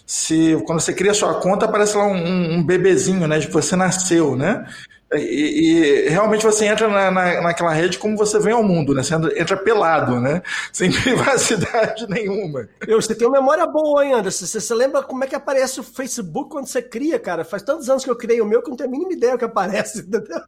se, 0.06 0.56
quando 0.66 0.80
você 0.80 0.94
cria 0.94 1.12
sua 1.12 1.34
conta, 1.34 1.66
aparece 1.66 1.98
lá 1.98 2.06
um, 2.06 2.54
um 2.54 2.64
bebezinho, 2.64 3.28
né? 3.28 3.38
De 3.38 3.48
que 3.48 3.52
você 3.52 3.76
nasceu, 3.76 4.34
né? 4.34 4.66
E, 5.12 6.06
e, 6.06 6.08
realmente 6.08 6.44
você 6.44 6.66
entra 6.66 6.88
na, 6.88 7.10
na, 7.10 7.40
naquela 7.42 7.72
rede 7.72 7.98
como 7.98 8.16
você 8.16 8.38
vem 8.38 8.52
ao 8.52 8.62
mundo, 8.62 8.94
né? 8.94 9.02
Você 9.02 9.14
entra 9.14 9.56
pelado, 9.56 10.18
né? 10.18 10.42
Sem 10.72 10.90
privacidade 10.90 12.06
nenhuma. 12.10 12.68
Eu, 12.86 13.00
você 13.00 13.14
tem 13.14 13.28
uma 13.28 13.38
memória 13.38 13.66
boa, 13.66 14.04
hein, 14.04 14.14
Anderson? 14.14 14.46
Você, 14.46 14.60
você, 14.60 14.74
lembra 14.74 15.02
como 15.02 15.22
é 15.22 15.26
que 15.26 15.34
aparece 15.34 15.78
o 15.78 15.84
Facebook 15.84 16.50
quando 16.50 16.66
você 16.66 16.82
cria, 16.82 17.18
cara? 17.18 17.44
Faz 17.44 17.62
tantos 17.62 17.88
anos 17.88 18.02
que 18.02 18.10
eu 18.10 18.16
criei 18.16 18.40
o 18.40 18.46
meu 18.46 18.62
que 18.62 18.68
eu 18.68 18.70
não 18.70 18.76
tenho 18.76 18.88
a 18.88 18.92
mínima 18.92 19.12
ideia 19.12 19.34
o 19.34 19.38
que 19.38 19.44
aparece. 19.44 20.00
Entendeu? 20.06 20.40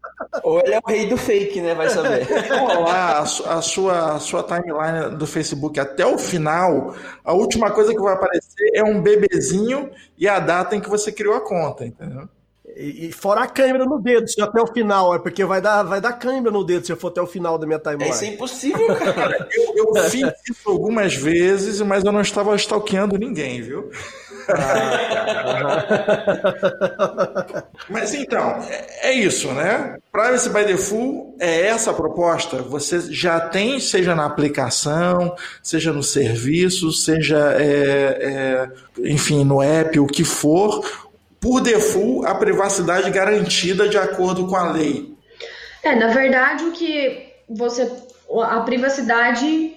Ou 0.42 0.60
ele 0.60 0.74
é 0.74 0.78
o 0.78 0.88
rei 0.88 1.06
do 1.06 1.16
fake, 1.16 1.60
né? 1.60 1.74
Vai 1.74 1.88
saber. 1.90 2.26
lá 2.50 3.18
a, 3.18 3.20
a, 3.20 3.62
sua, 3.62 4.14
a 4.16 4.18
sua 4.18 4.42
timeline 4.42 5.16
do 5.16 5.26
Facebook 5.26 5.78
até 5.78 6.04
o 6.06 6.18
final, 6.18 6.94
a 7.24 7.32
última 7.32 7.70
coisa 7.70 7.92
que 7.92 8.00
vai 8.00 8.14
aparecer 8.14 8.70
é 8.74 8.82
um 8.82 9.00
bebezinho 9.00 9.90
e 10.18 10.26
a 10.26 10.40
data 10.40 10.74
em 10.74 10.80
que 10.80 10.88
você 10.88 11.12
criou 11.12 11.34
a 11.34 11.40
conta, 11.40 11.84
entendeu? 11.84 12.28
E, 12.76 13.06
e, 13.06 13.12
fora 13.12 13.40
a 13.40 13.46
câmera 13.46 13.86
no 13.86 13.98
dedo, 13.98 14.28
se 14.28 14.38
até 14.38 14.60
o 14.60 14.66
final, 14.66 15.14
é 15.14 15.18
porque 15.18 15.42
vai 15.46 15.62
dar, 15.62 15.82
vai 15.82 15.98
dar 15.98 16.12
câmera 16.12 16.50
no 16.50 16.62
dedo 16.62 16.84
se 16.84 16.92
eu 16.92 16.96
for 16.96 17.08
até 17.08 17.22
o 17.22 17.26
final 17.26 17.56
da 17.56 17.66
minha 17.66 17.78
timeline. 17.78 18.10
Isso 18.10 18.24
é 18.24 18.26
impossível, 18.26 18.86
cara. 19.14 19.48
eu, 19.50 19.94
eu 19.96 20.02
fiz 20.10 20.30
isso 20.50 20.68
algumas 20.68 21.14
vezes, 21.14 21.80
mas 21.80 22.04
eu 22.04 22.12
não 22.12 22.20
estava 22.20 22.54
stalkeando 22.54 23.16
ninguém, 23.16 23.62
viu? 23.62 23.90
Mas 27.88 28.14
então, 28.14 28.62
é, 28.68 29.08
é 29.08 29.12
isso, 29.12 29.50
né? 29.52 29.96
Privacy 30.12 30.50
by 30.50 30.64
Default 30.64 31.34
é 31.40 31.66
essa 31.66 31.90
a 31.90 31.94
proposta. 31.94 32.62
Você 32.62 33.00
já 33.12 33.40
tem, 33.40 33.80
seja 33.80 34.14
na 34.14 34.26
aplicação, 34.26 35.34
seja 35.62 35.92
no 35.92 36.02
serviço, 36.02 36.92
seja, 36.92 37.56
é, 37.58 38.18
é, 38.20 38.68
enfim, 39.10 39.44
no 39.44 39.62
app, 39.62 39.98
o 39.98 40.06
que 40.06 40.24
for, 40.24 41.05
por 41.40 41.60
default, 41.60 42.26
a 42.26 42.34
privacidade 42.34 43.10
garantida 43.10 43.88
de 43.88 43.98
acordo 43.98 44.46
com 44.46 44.56
a 44.56 44.72
lei. 44.72 45.14
É, 45.82 45.94
na 45.94 46.08
verdade, 46.08 46.64
o 46.64 46.72
que 46.72 47.32
você. 47.48 47.90
A 48.42 48.60
privacidade 48.60 49.76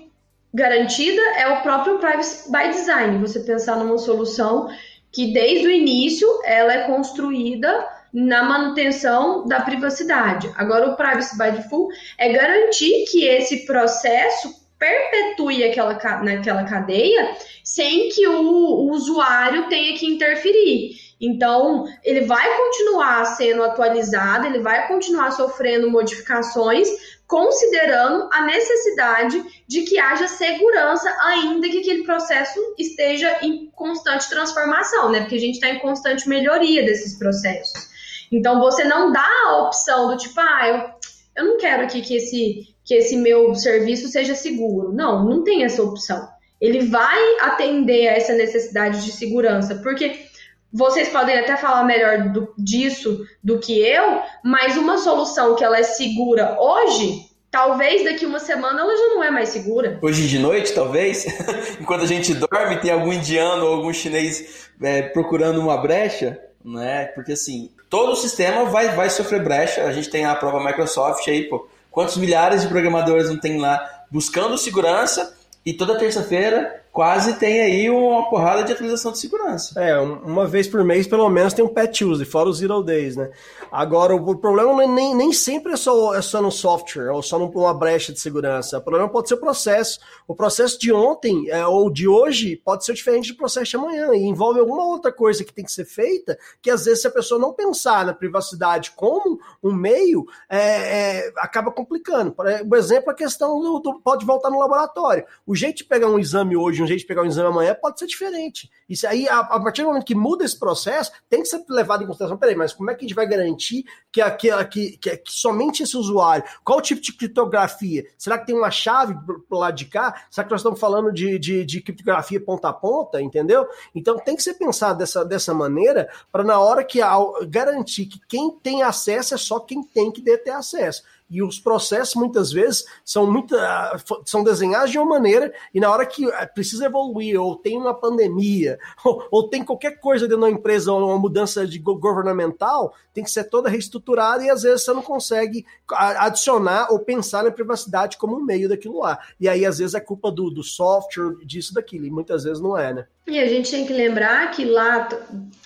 garantida 0.54 1.22
é 1.38 1.48
o 1.48 1.62
próprio 1.62 2.00
privacy 2.00 2.52
by 2.52 2.70
design. 2.70 3.20
Você 3.20 3.42
pensar 3.42 3.78
numa 3.78 3.98
solução 3.98 4.70
que 5.12 5.34
desde 5.34 5.68
o 5.68 5.72
início 5.72 6.28
ela 6.44 6.74
é 6.74 6.88
construída 6.88 7.88
na 8.12 8.44
manutenção 8.44 9.46
da 9.46 9.62
privacidade. 9.62 10.52
Agora, 10.56 10.90
o 10.90 10.96
privacy 10.96 11.38
by 11.38 11.52
default 11.52 11.96
é 12.18 12.30
garantir 12.30 13.06
que 13.06 13.26
esse 13.26 13.66
processo 13.66 14.60
perpetue 14.80 15.64
aquela, 15.64 15.94
naquela 16.24 16.64
cadeia 16.64 17.36
sem 17.64 18.10
que 18.10 18.26
o, 18.28 18.42
o 18.42 18.92
usuário 18.92 19.68
tenha 19.68 19.96
que 19.98 20.08
interferir. 20.08 21.09
Então, 21.22 21.86
ele 22.04 22.22
vai 22.22 22.58
continuar 22.58 23.26
sendo 23.26 23.64
atualizado, 23.64 24.48
ele 24.48 24.60
vai 24.60 24.88
continuar 24.88 25.32
sofrendo 25.32 25.92
modificações 25.92 26.88
considerando 27.30 28.28
a 28.34 28.42
necessidade 28.42 29.44
de 29.68 29.84
que 29.84 30.00
haja 30.00 30.28
segurança, 30.28 31.16
ainda 31.22 31.70
que 31.70 31.78
aquele 31.78 32.04
processo 32.04 32.60
esteja 32.76 33.38
em 33.44 33.70
constante 33.70 34.28
transformação, 34.28 35.12
né? 35.12 35.20
Porque 35.20 35.36
a 35.36 35.40
gente 35.40 35.56
está 35.56 35.70
em 35.70 35.78
constante 35.78 36.28
melhoria 36.28 36.84
desses 36.84 37.20
processos. 37.20 37.88
Então 38.32 38.60
você 38.60 38.84
não 38.84 39.12
dá 39.12 39.28
a 39.46 39.62
opção 39.62 40.08
do 40.08 40.18
tipo, 40.18 40.40
ah, 40.40 40.68
eu, 40.68 41.44
eu 41.44 41.52
não 41.52 41.58
quero 41.60 41.84
aqui 41.84 42.02
que 42.02 42.16
esse, 42.16 42.74
que 42.84 42.96
esse 42.96 43.16
meu 43.16 43.54
serviço 43.54 44.08
seja 44.08 44.34
seguro. 44.34 44.92
Não, 44.92 45.24
não 45.24 45.44
tem 45.44 45.64
essa 45.64 45.84
opção. 45.84 46.28
Ele 46.60 46.88
vai 46.88 47.20
atender 47.42 48.08
a 48.08 48.14
essa 48.14 48.34
necessidade 48.34 49.06
de 49.06 49.12
segurança, 49.12 49.76
porque 49.76 50.29
vocês 50.72 51.10
podem 51.10 51.38
até 51.38 51.58
falar 51.58 51.84
melhor 51.84 52.30
do, 52.30 52.54
disso 52.58 53.26
do 53.44 53.60
que 53.60 53.80
eu, 53.80 54.22
mas 54.44 54.78
uma 54.78 54.98
solução 54.98 55.56
que 55.56 55.64
ela 55.64 55.78
é 55.78 55.84
segura 55.84 56.58
hoje, 56.60 57.26
talvez 57.50 58.04
daqui 58.04 58.26
uma 58.26 58.40
semana 58.40 58.82
ela 58.82 58.96
já 58.96 59.16
não 59.16 59.24
é 59.24 59.32
mais 59.32 59.50
segura. 59.50 59.98
Hoje 60.02 60.28
de 60.28 60.38
noite, 60.38 60.74
talvez, 60.74 61.26
enquanto 61.82 62.04
a 62.04 62.08
gente 62.08 62.34
dorme, 62.36 62.78
tem 62.78 62.92
algum 62.92 63.12
indiano 63.12 63.66
ou 63.66 63.76
algum 63.76 63.94
chinês 63.94 64.70
é, 64.82 65.02
procurando 65.02 65.60
uma 65.60 65.78
brecha, 65.78 66.40
né? 66.64 67.06
Porque 67.16 67.32
assim, 67.32 67.72
todo 67.90 68.12
o 68.12 68.16
sistema 68.16 68.66
vai, 68.66 68.90
vai 68.90 69.10
sofrer 69.10 69.44
brecha. 69.44 69.84
A 69.84 69.92
gente 69.92 70.10
tem 70.10 70.26
a 70.26 70.36
prova 70.36 70.64
Microsoft 70.64 71.28
aí, 71.28 71.44
pô. 71.44 71.68
Quantos 71.90 72.18
milhares 72.18 72.62
de 72.62 72.68
programadores 72.68 73.30
não 73.30 73.40
tem 73.40 73.58
lá 73.58 73.84
buscando 74.12 74.58
segurança 74.58 75.36
e 75.66 75.74
toda 75.74 75.98
terça-feira 75.98 76.84
quase 77.00 77.36
tem 77.36 77.62
aí 77.62 77.90
uma 77.90 78.30
porrada 78.30 78.62
de 78.62 78.74
atualização 78.74 79.14
de 79.14 79.20
segurança. 79.20 79.80
É, 79.80 79.98
uma 79.98 80.46
vez 80.46 80.68
por 80.68 80.84
mês, 80.84 81.08
pelo 81.08 81.30
menos, 81.30 81.54
tem 81.54 81.64
um 81.64 81.70
patch 81.70 82.02
use, 82.02 82.26
fora 82.26 82.50
os 82.50 82.58
zero 82.58 82.84
days, 82.84 83.16
né? 83.16 83.32
Agora, 83.72 84.14
o 84.14 84.36
problema 84.36 84.84
é 84.84 84.88
nem, 84.88 85.16
nem 85.16 85.32
sempre 85.32 85.72
é 85.72 85.78
só, 85.78 86.14
é 86.14 86.22
só 86.22 86.42
no 86.42 86.52
software, 86.52 87.10
ou 87.14 87.22
só 87.22 87.40
numa 87.40 87.74
brecha 87.74 88.12
de 88.12 88.20
segurança. 88.20 88.80
O 88.80 88.82
problema 88.82 89.08
pode 89.08 89.30
ser 89.30 89.36
o 89.36 89.40
processo. 89.40 89.98
O 90.28 90.36
processo 90.36 90.78
de 90.78 90.92
ontem 90.92 91.50
é, 91.50 91.66
ou 91.66 91.90
de 91.90 92.06
hoje 92.06 92.58
pode 92.66 92.84
ser 92.84 92.94
diferente 92.94 93.32
do 93.32 93.38
processo 93.38 93.72
de 93.72 93.78
amanhã, 93.78 94.14
e 94.14 94.26
envolve 94.26 94.60
alguma 94.60 94.84
outra 94.84 95.10
coisa 95.10 95.46
que 95.46 95.54
tem 95.54 95.64
que 95.64 95.72
ser 95.72 95.86
feita, 95.86 96.38
que 96.62 96.70
às 96.70 96.84
vezes, 96.84 97.04
se 97.04 97.08
a 97.08 97.12
pessoa 97.12 97.40
não 97.40 97.54
pensar 97.54 98.06
na 98.06 98.14
privacidade 98.14 98.92
como 98.92 99.40
um 99.64 99.72
meio, 99.72 100.26
é, 100.50 100.60
é, 100.60 101.32
acaba 101.38 101.72
complicando. 101.72 102.34
Por 102.34 102.78
exemplo, 102.78 103.10
a 103.10 103.16
questão 103.16 103.58
do, 103.62 103.80
do, 103.80 104.02
pode 104.02 104.26
voltar 104.26 104.50
no 104.50 104.60
laboratório. 104.60 105.24
O 105.48 105.56
jeito 105.56 105.78
de 105.78 105.86
pegar 105.86 106.08
um 106.08 106.20
exame 106.20 106.58
hoje, 106.58 106.84
um 106.84 106.89
jeito 106.90 107.02
de 107.02 107.08
pegar 107.08 107.22
um 107.22 107.26
exame 107.26 107.48
amanhã, 107.48 107.76
pode 107.76 108.00
ser 108.00 108.08
diferente. 108.08 108.70
Isso 108.88 109.08
aí, 109.08 109.28
a, 109.28 109.40
a 109.40 109.60
partir 109.60 109.82
do 109.82 109.88
momento 109.88 110.06
que 110.06 110.16
muda 110.16 110.44
esse 110.44 110.58
processo, 110.58 111.12
tem 111.30 111.42
que 111.42 111.48
ser 111.48 111.64
levado 111.70 112.04
em 112.04 112.08
consideração. 112.08 112.38
Peraí, 112.38 112.56
mas 112.56 112.74
como 112.74 112.92
é 112.92 112.96
que 112.96 113.06
a 113.06 113.08
gente 113.08 113.16
vai 113.16 113.28
garantir 113.28 113.84
que, 114.12 114.24
que, 114.32 114.66
que, 114.66 114.98
que, 114.98 115.18
que 115.18 115.32
somente 115.32 115.84
esse 115.84 115.96
usuário, 115.96 116.44
qual 116.64 116.80
o 116.80 116.82
tipo 116.82 117.02
de 117.02 117.14
criptografia? 117.14 118.06
Será 118.18 118.38
que 118.38 118.46
tem 118.46 118.56
uma 118.56 118.72
chave 118.72 119.16
pro 119.48 119.58
lado 119.58 119.76
de 119.76 119.86
cá? 119.86 120.26
Será 120.30 120.46
que 120.46 120.52
nós 120.52 120.62
estamos 120.62 120.80
falando 120.80 121.12
de, 121.12 121.40
de, 121.40 121.66
de 121.66 121.82
criptografia 121.82 122.40
ponta 122.40 122.70
a 122.70 122.74
ponta, 122.74 123.22
entendeu? 123.22 123.68
Então 123.94 124.18
tem 124.18 124.36
que 124.36 124.44
ser 124.44 124.56
pensado 124.56 125.00
dessa, 125.00 125.24
dessa 125.24 125.54
maneira 125.54 126.10
para 126.32 126.44
na 126.44 126.60
hora 126.60 126.84
que 126.84 127.00
garantir 127.48 128.06
que 128.06 128.20
quem 128.28 128.52
tem 128.52 128.84
acesso 128.84 129.34
é 129.34 129.38
só 129.38 129.60
quem 129.60 129.84
tem 129.84 130.12
que 130.12 130.22
ter 130.22 130.50
acesso 130.52 131.04
e 131.30 131.44
os 131.44 131.60
processos 131.60 132.16
muitas 132.16 132.52
vezes 132.52 132.86
são 133.06 133.32
muito, 133.32 133.56
ah, 133.56 133.98
são 134.26 134.44
desenhados 134.44 134.92
de 134.92 134.98
uma 134.98 135.06
maneira 135.06 135.54
e 135.74 135.80
na 135.80 135.92
hora 135.92 136.06
que 136.06 136.26
ah, 136.32 136.48
precisa 136.48 136.86
evoluir 136.86 137.40
ou 137.40 137.56
tem 137.56 137.78
uma 137.78 137.94
pandemia 137.94 138.80
ou, 139.04 139.28
ou 139.32 139.48
tem 139.48 139.64
qualquer 139.64 140.00
coisa 140.00 140.28
dentro 140.28 140.42
da 140.42 140.50
empresa 140.50 140.92
ou 140.92 141.08
uma 141.08 141.20
mudança 141.20 141.66
de 141.66 141.80
governamental 141.80 142.94
tem 143.14 143.24
que 143.24 143.32
ser 143.32 143.46
toda 143.46 143.70
reestruturada 143.70 144.44
e 144.44 144.50
às 144.50 144.64
vezes 144.64 144.84
você 144.84 144.94
não 144.94 145.02
consegue 145.02 145.66
adicionar 145.92 146.88
ou 146.92 147.00
pensar 147.00 147.44
na 147.44 147.52
privacidade 147.52 148.18
como 148.18 148.38
um 148.38 148.44
meio 148.44 148.70
daquilo 148.70 149.00
lá. 149.00 149.20
E 149.40 149.50
aí 149.50 149.66
às 149.66 149.80
vezes 149.80 149.94
é 149.94 150.00
culpa 150.00 150.32
do, 150.32 150.50
do 150.50 150.64
software 150.64 151.36
disso 151.46 151.74
daquilo 151.74 152.06
e 152.06 152.12
muitas 152.12 152.44
vezes 152.44 152.62
não 152.62 152.78
é 152.78 152.94
né? 152.94 153.06
E 153.28 153.40
a 153.40 153.48
gente 153.48 153.70
tem 153.70 153.86
que 153.86 153.94
lembrar 153.94 154.50
que 154.52 154.66
lá 154.66 155.08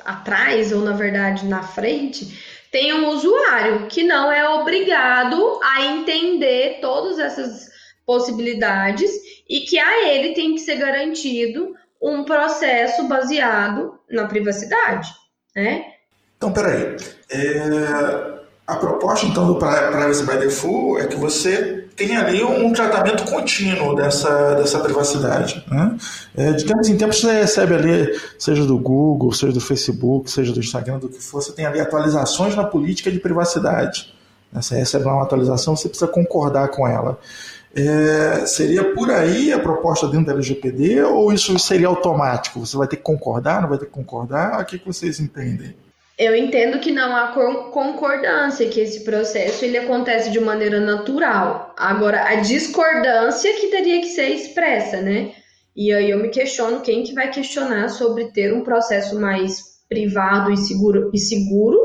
atrás 0.04 0.74
ou 0.74 0.82
na 0.82 0.92
verdade 0.92 1.46
na 1.46 1.64
frente 1.64 2.53
tem 2.74 2.92
um 2.92 3.10
usuário 3.10 3.86
que 3.86 4.02
não 4.02 4.32
é 4.32 4.50
obrigado 4.50 5.60
a 5.64 5.86
entender 5.86 6.80
todas 6.82 7.20
essas 7.20 7.70
possibilidades 8.04 9.12
e 9.48 9.60
que 9.60 9.78
a 9.78 10.10
ele 10.10 10.34
tem 10.34 10.56
que 10.56 10.60
ser 10.60 10.78
garantido 10.78 11.76
um 12.02 12.24
processo 12.24 13.08
baseado 13.08 14.00
na 14.10 14.26
privacidade, 14.26 15.08
né? 15.56 15.86
Então, 16.36 16.52
peraí. 16.52 16.98
É, 17.30 18.40
a 18.66 18.76
proposta, 18.76 19.28
então, 19.28 19.46
do 19.46 19.60
Privacy 19.60 20.26
by 20.26 20.38
Default 20.38 21.02
é 21.04 21.08
que 21.08 21.16
você 21.16 21.83
tem 21.96 22.18
ali 22.18 22.44
um 22.44 22.72
tratamento 22.74 23.24
contínuo 23.26 23.96
dessa, 23.96 24.56
dessa 24.56 24.80
privacidade. 24.80 25.64
Né? 25.70 25.98
É, 26.36 26.52
de 26.52 26.66
tempos 26.66 26.90
em 26.90 26.98
tempos 26.98 27.20
você 27.20 27.32
recebe 27.32 27.76
ali, 27.76 28.20
seja 28.38 28.66
do 28.66 28.78
Google, 28.78 29.32
seja 29.32 29.54
do 29.54 29.62
Facebook, 29.62 30.30
seja 30.30 30.52
do 30.52 30.60
Instagram, 30.60 31.00
do 31.00 31.10
que 31.10 31.22
for, 31.22 31.42
você 31.42 31.52
tem 31.52 31.66
ali 31.66 31.80
atualizações 31.80 32.56
na 32.56 32.64
política 32.64 33.12
de 33.12 33.20
privacidade. 33.20 34.14
Né? 34.52 34.62
Você 34.62 34.76
recebe 34.76 35.06
uma 35.06 35.24
atualização, 35.24 35.76
você 35.76 35.88
precisa 35.88 36.10
concordar 36.10 36.70
com 36.70 36.88
ela. 36.88 37.20
É, 37.76 38.46
seria 38.46 38.94
por 38.94 39.10
aí 39.10 39.52
a 39.52 39.60
proposta 39.60 40.08
dentro 40.08 40.28
da 40.28 40.34
LGPD 40.34 41.04
ou 41.04 41.34
isso 41.34 41.58
seria 41.58 41.88
automático? 41.88 42.60
Você 42.60 42.78
vai 42.78 42.88
ter 42.88 42.98
que 42.98 43.04
concordar, 43.04 43.62
não 43.62 43.70
vai 43.70 43.80
ter 43.80 43.86
que 43.86 43.92
concordar? 43.92 44.62
O 44.62 44.66
que, 44.66 44.78
que 44.78 44.86
vocês 44.86 45.20
entendem? 45.20 45.76
Eu 46.24 46.36
entendo 46.36 46.80
que 46.80 46.92
não 46.92 47.16
há 47.16 47.34
concordância, 47.72 48.70
que 48.70 48.80
esse 48.80 49.04
processo 49.04 49.66
ele 49.66 49.78
acontece 49.78 50.32
de 50.32 50.40
maneira 50.40 50.80
natural. 50.80 51.74
Agora, 51.78 52.24
a 52.30 52.36
discordância 52.36 53.54
que 53.60 53.68
teria 53.68 54.00
que 54.00 54.08
ser 54.08 54.30
expressa, 54.30 55.02
né? 55.02 55.34
E 55.76 55.92
aí 55.92 56.10
eu 56.10 56.20
me 56.20 56.30
questiono 56.30 56.80
quem 56.80 57.04
que 57.04 57.14
vai 57.14 57.30
questionar 57.30 57.90
sobre 57.90 58.32
ter 58.32 58.54
um 58.54 58.64
processo 58.64 59.20
mais 59.20 59.74
privado 59.90 60.52
e 60.52 60.58
seguro, 60.58 61.12
e 61.14 61.20
seguro 61.20 61.78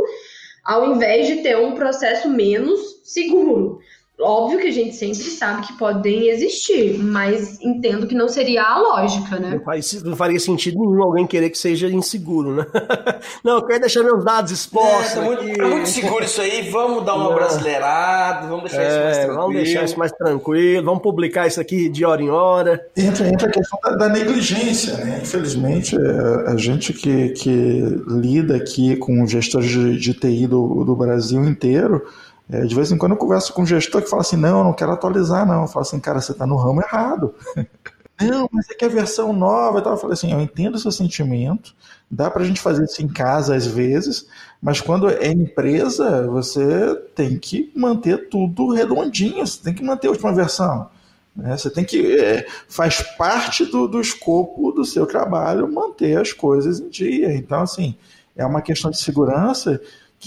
ao 0.64 0.94
invés 0.94 1.26
de 1.26 1.36
ter 1.36 1.56
um 1.56 1.74
processo 1.74 2.28
menos 2.28 3.00
seguro. 3.02 3.80
Óbvio 4.20 4.58
que 4.58 4.66
a 4.66 4.72
gente 4.72 4.96
sempre 4.96 5.22
sabe 5.22 5.64
que 5.64 5.78
podem 5.78 6.28
existir, 6.28 6.98
mas 6.98 7.60
entendo 7.60 8.04
que 8.04 8.16
não 8.16 8.28
seria 8.28 8.64
a 8.64 8.76
lógica, 8.76 9.38
né? 9.38 9.54
Não, 9.54 9.60
faz, 9.60 10.02
não 10.02 10.16
faria 10.16 10.40
sentido 10.40 10.80
nenhum 10.80 11.00
alguém 11.04 11.24
querer 11.24 11.50
que 11.50 11.58
seja 11.58 11.88
inseguro, 11.88 12.56
né? 12.56 12.66
não, 13.44 13.58
eu 13.58 13.64
quero 13.64 13.80
deixar 13.80 14.02
meus 14.02 14.24
dados 14.24 14.50
expostos. 14.50 15.12
É, 15.12 15.14
tá 15.14 15.22
muito, 15.22 15.56
tá 15.56 15.68
muito 15.68 15.88
seguro 15.88 16.24
isso 16.24 16.40
aí, 16.40 16.68
vamos 16.68 17.04
dar 17.04 17.14
uma 17.14 17.28
não. 17.28 17.34
brasileirada, 17.34 18.48
vamos 18.48 18.70
deixar 18.70 18.82
é, 18.82 18.88
isso 18.88 18.98
mais 18.98 19.16
tranquilo. 19.16 19.38
Vamos 19.38 19.54
deixar 19.54 19.84
isso 19.84 19.98
mais 19.98 20.12
tranquilo, 20.12 20.84
vamos 20.84 21.02
publicar 21.02 21.46
isso 21.46 21.60
aqui 21.60 21.88
de 21.88 22.04
hora 22.04 22.20
em 22.20 22.28
hora. 22.28 22.88
Entra, 22.96 23.28
entra 23.28 23.48
a 23.48 23.52
questão 23.52 23.78
da, 23.84 23.90
da 23.90 24.08
negligência, 24.08 24.96
né? 24.96 25.20
Infelizmente, 25.22 25.96
é, 25.96 26.50
a 26.50 26.56
gente 26.56 26.92
que, 26.92 27.28
que 27.28 28.02
lida 28.08 28.56
aqui 28.56 28.96
com 28.96 29.24
gestores 29.28 29.70
de, 29.70 29.96
de 29.96 30.12
TI 30.12 30.48
do, 30.48 30.82
do 30.84 30.96
Brasil 30.96 31.44
inteiro 31.44 32.02
é, 32.50 32.62
de 32.64 32.74
vez 32.74 32.90
em 32.90 32.96
quando 32.96 33.12
eu 33.12 33.18
converso 33.18 33.52
com 33.52 33.62
um 33.62 33.66
gestor 33.66 34.02
que 34.02 34.08
fala 34.08 34.22
assim: 34.22 34.36
não, 34.36 34.64
não 34.64 34.72
quero 34.72 34.92
atualizar, 34.92 35.46
não. 35.46 35.62
Eu 35.62 35.68
falo 35.68 35.82
assim, 35.82 36.00
cara, 36.00 36.20
você 36.20 36.32
está 36.32 36.46
no 36.46 36.56
ramo 36.56 36.80
errado. 36.80 37.34
não, 38.20 38.48
mas 38.50 38.70
é 38.70 38.74
que 38.74 38.84
a 38.84 38.88
versão 38.88 39.32
nova 39.32 39.78
e 39.78 39.82
tal. 39.82 39.92
Eu 39.92 39.98
falei 39.98 40.14
assim: 40.14 40.32
eu 40.32 40.40
entendo 40.40 40.76
o 40.76 40.78
seu 40.78 40.90
sentimento, 40.90 41.74
dá 42.10 42.30
para 42.30 42.42
a 42.42 42.46
gente 42.46 42.60
fazer 42.60 42.84
isso 42.84 43.02
em 43.02 43.08
casa 43.08 43.54
às 43.54 43.66
vezes, 43.66 44.26
mas 44.62 44.80
quando 44.80 45.10
é 45.10 45.28
empresa, 45.28 46.26
você 46.26 46.94
tem 47.14 47.38
que 47.38 47.70
manter 47.76 48.28
tudo 48.30 48.72
redondinho, 48.72 49.46
você 49.46 49.62
tem 49.62 49.74
que 49.74 49.84
manter 49.84 50.08
a 50.08 50.10
última 50.10 50.32
versão. 50.32 50.88
Né? 51.36 51.54
Você 51.54 51.68
tem 51.68 51.84
que. 51.84 52.18
É, 52.18 52.46
faz 52.66 53.02
parte 53.18 53.66
do, 53.66 53.86
do 53.86 54.00
escopo 54.00 54.72
do 54.72 54.86
seu 54.86 55.04
trabalho 55.04 55.70
manter 55.70 56.18
as 56.18 56.32
coisas 56.32 56.80
em 56.80 56.88
dia. 56.88 57.34
Então, 57.34 57.60
assim, 57.60 57.94
é 58.34 58.46
uma 58.46 58.62
questão 58.62 58.90
de 58.90 58.98
segurança 58.98 59.78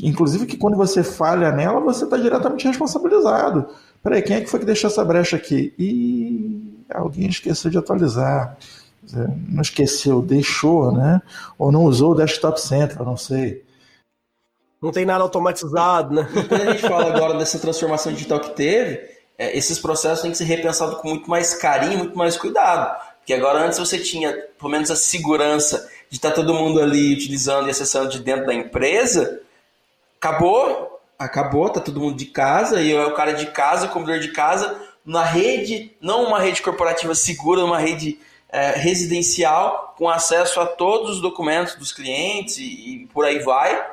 inclusive 0.02 0.46
que 0.46 0.58
quando 0.58 0.78
você 0.78 1.04
falha 1.04 1.52
nela, 1.52 1.80
você 1.80 2.06
está 2.06 2.18
diretamente 2.18 2.68
responsabilizado. 2.68 3.68
Peraí, 4.04 4.22
quem 4.22 4.38
é 4.38 4.42
que 4.42 4.50
foi 4.50 4.60
que 4.60 4.66
deixou 4.66 4.90
essa 4.90 5.04
brecha 5.04 5.36
aqui? 5.36 5.74
E 5.78 6.86
alguém 6.94 7.28
esqueceu 7.28 7.70
de 7.70 7.78
atualizar. 7.78 8.58
Não 9.50 9.62
esqueceu, 9.62 10.22
deixou, 10.22 10.92
né? 10.92 11.22
Ou 11.58 11.72
não 11.72 11.84
usou 11.84 12.12
o 12.12 12.16
Desktop 12.16 12.60
Center, 12.62 13.04
não 13.04 13.18
sei. 13.18 13.64
Não 14.82 14.92
tem 14.92 15.06
nada 15.06 15.24
automatizado, 15.24 16.16
né? 16.16 16.28
quando 16.48 16.62
a 16.62 16.72
gente 16.72 16.82
fala 16.82 17.16
agora 17.16 17.38
dessa 17.38 17.60
transformação 17.60 18.12
digital 18.12 18.40
que 18.40 18.56
teve, 18.56 19.00
é, 19.38 19.56
esses 19.56 19.78
processos 19.78 20.22
têm 20.22 20.32
que 20.32 20.38
ser 20.38 20.46
repensados 20.46 21.00
com 21.00 21.10
muito 21.10 21.30
mais 21.30 21.54
carinho, 21.54 22.00
muito 22.00 22.18
mais 22.18 22.36
cuidado. 22.36 23.00
Porque 23.20 23.34
agora 23.34 23.64
antes 23.64 23.78
você 23.78 24.00
tinha, 24.00 24.34
pelo 24.58 24.72
menos, 24.72 24.90
a 24.90 24.96
segurança 24.96 25.88
de 26.10 26.18
estar 26.18 26.32
todo 26.32 26.54
mundo 26.54 26.82
ali 26.82 27.14
utilizando 27.14 27.68
e 27.68 27.70
acessando 27.70 28.10
de 28.10 28.20
dentro 28.20 28.48
da 28.48 28.54
empresa, 28.54 29.40
acabou, 30.22 31.02
acabou, 31.18 31.68
tá 31.68 31.80
todo 31.80 32.00
mundo 32.00 32.16
de 32.16 32.28
casa, 32.28 32.80
e 32.80 32.92
eu 32.92 33.02
é 33.02 33.08
o 33.08 33.16
cara 33.16 33.34
de 33.34 33.48
casa, 33.48 33.88
o 33.88 33.90
computador 33.90 34.22
de 34.22 34.32
casa, 34.32 34.80
na 35.04 35.24
rede, 35.24 35.98
não 36.00 36.26
uma 36.26 36.40
rede 36.40 36.62
corporativa 36.62 37.16
segura, 37.16 37.66
uma 37.66 37.80
rede 37.80 38.20
é, 38.48 38.72
residencial, 38.72 39.96
com 39.98 40.08
acesso 40.08 40.60
a 40.60 40.68
todos 40.68 41.16
os 41.16 41.22
documentos 41.22 41.74
dos 41.74 41.92
clientes 41.92 42.60
e, 42.60 42.64
e, 42.64 43.08
por 43.08 43.26
aí 43.26 43.40
vai, 43.40 43.84